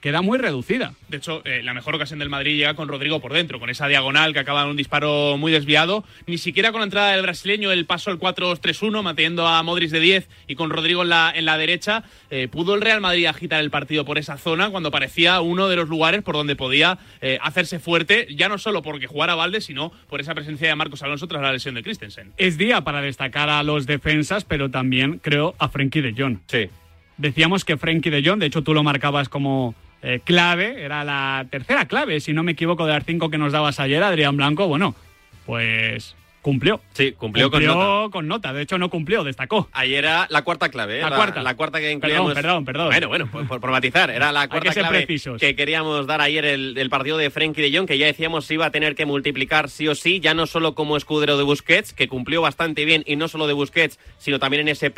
queda 0.00 0.22
muy 0.22 0.38
reducida. 0.38 0.94
De 1.08 1.18
hecho, 1.18 1.42
eh, 1.44 1.62
la 1.62 1.74
mejor 1.74 1.94
ocasión 1.94 2.18
del 2.18 2.28
Madrid 2.28 2.56
llega 2.56 2.74
con 2.74 2.88
Rodrigo 2.88 3.20
por 3.20 3.32
dentro, 3.32 3.60
con 3.60 3.70
esa 3.70 3.86
diagonal 3.86 4.32
que 4.32 4.38
acaba 4.38 4.62
en 4.62 4.68
un 4.68 4.76
disparo 4.76 5.36
muy 5.36 5.52
desviado. 5.52 6.04
Ni 6.26 6.38
siquiera 6.38 6.72
con 6.72 6.80
la 6.80 6.84
entrada 6.84 7.12
del 7.12 7.22
brasileño, 7.22 7.70
el 7.70 7.84
paso 7.84 8.10
al 8.10 8.18
4-3-1, 8.18 9.02
manteniendo 9.02 9.46
a 9.46 9.62
Modric 9.62 9.90
de 9.90 10.00
10 10.00 10.28
y 10.46 10.54
con 10.54 10.70
Rodrigo 10.70 11.02
en 11.02 11.10
la, 11.10 11.32
en 11.34 11.44
la 11.44 11.58
derecha, 11.58 12.04
eh, 12.30 12.48
pudo 12.48 12.74
el 12.74 12.80
Real 12.80 13.00
Madrid 13.00 13.26
agitar 13.26 13.60
el 13.60 13.70
partido 13.70 14.04
por 14.04 14.18
esa 14.18 14.38
zona 14.38 14.70
cuando 14.70 14.90
parecía 14.90 15.40
uno 15.40 15.68
de 15.68 15.76
los 15.76 15.88
lugares 15.88 16.22
por 16.22 16.34
donde 16.34 16.56
podía 16.56 16.98
eh, 17.20 17.38
hacerse 17.42 17.78
fuerte, 17.78 18.26
ya 18.34 18.48
no 18.48 18.58
solo 18.58 18.82
porque 18.82 19.06
jugara 19.06 19.34
Valde, 19.34 19.60
sino 19.60 19.92
por 20.08 20.20
esa 20.20 20.34
presencia 20.34 20.68
de 20.68 20.74
Marcos 20.74 21.02
Alonso 21.02 21.28
tras 21.28 21.42
la 21.42 21.52
lesión 21.52 21.74
de 21.74 21.82
Christensen. 21.82 22.32
Es 22.36 22.56
día 22.56 22.82
para 22.82 23.02
destacar 23.02 23.50
a 23.50 23.62
los 23.62 23.86
defensas, 23.86 24.44
pero 24.44 24.70
también 24.70 25.18
creo 25.18 25.54
a 25.58 25.68
Frenkie 25.68 26.00
de 26.00 26.14
Jong. 26.16 26.38
Sí. 26.46 26.70
Decíamos 27.18 27.66
que 27.66 27.76
Frenkie 27.76 28.08
de 28.08 28.22
Jong, 28.24 28.38
de 28.40 28.46
hecho 28.46 28.62
tú 28.62 28.72
lo 28.72 28.82
marcabas 28.82 29.28
como 29.28 29.74
eh, 30.02 30.20
clave, 30.24 30.82
era 30.82 31.04
la 31.04 31.46
tercera 31.50 31.86
clave, 31.86 32.20
si 32.20 32.32
no 32.32 32.42
me 32.42 32.52
equivoco, 32.52 32.86
de 32.86 32.92
las 32.94 33.04
cinco 33.04 33.30
que 33.30 33.38
nos 33.38 33.52
dabas 33.52 33.80
ayer, 33.80 34.02
Adrián 34.02 34.36
Blanco. 34.36 34.66
Bueno, 34.66 34.94
pues 35.46 36.16
cumplió. 36.42 36.80
Sí, 36.94 37.12
cumplió, 37.12 37.50
con 37.50 37.62
nota. 37.62 38.10
con 38.10 38.26
nota. 38.26 38.52
De 38.54 38.62
hecho, 38.62 38.78
no 38.78 38.88
cumplió, 38.88 39.24
destacó. 39.24 39.68
Ayer 39.72 39.98
era 40.06 40.26
la 40.30 40.40
cuarta 40.40 40.70
clave, 40.70 40.98
¿eh? 40.98 41.02
La 41.02 41.10
cuarta. 41.14 41.42
La 41.42 41.54
cuarta 41.54 41.80
que 41.80 41.92
incluíamos. 41.92 42.32
Perdón, 42.32 42.64
perdón, 42.64 42.88
perdón. 42.88 42.88
Bueno, 42.88 43.08
bueno, 43.08 43.26
por, 43.30 43.46
por- 43.46 43.60
por 43.60 43.70
matizar. 43.70 44.08
Era 44.10 44.32
la 44.32 44.48
cuarta 44.48 44.70
que 44.72 44.80
clave 44.80 45.06
que 45.38 45.54
queríamos 45.54 46.06
dar 46.06 46.22
ayer 46.22 46.46
el, 46.46 46.78
el 46.78 46.88
partido 46.88 47.18
de 47.18 47.28
Frenkie 47.28 47.60
de 47.60 47.76
Jong, 47.76 47.86
que 47.86 47.98
ya 47.98 48.06
decíamos 48.06 48.50
iba 48.50 48.64
a 48.64 48.70
tener 48.70 48.94
que 48.94 49.04
multiplicar 49.04 49.68
sí 49.68 49.86
o 49.86 49.94
sí, 49.94 50.20
ya 50.20 50.32
no 50.32 50.46
solo 50.46 50.74
como 50.74 50.96
escudero 50.96 51.36
de 51.36 51.42
Busquets, 51.44 51.92
que 51.92 52.08
cumplió 52.08 52.40
bastante 52.40 52.86
bien, 52.86 53.02
y 53.06 53.16
no 53.16 53.28
solo 53.28 53.46
de 53.46 53.52
Busquets, 53.52 53.98
sino 54.16 54.38
también 54.38 54.62
en 54.62 54.68
ese 54.68 54.90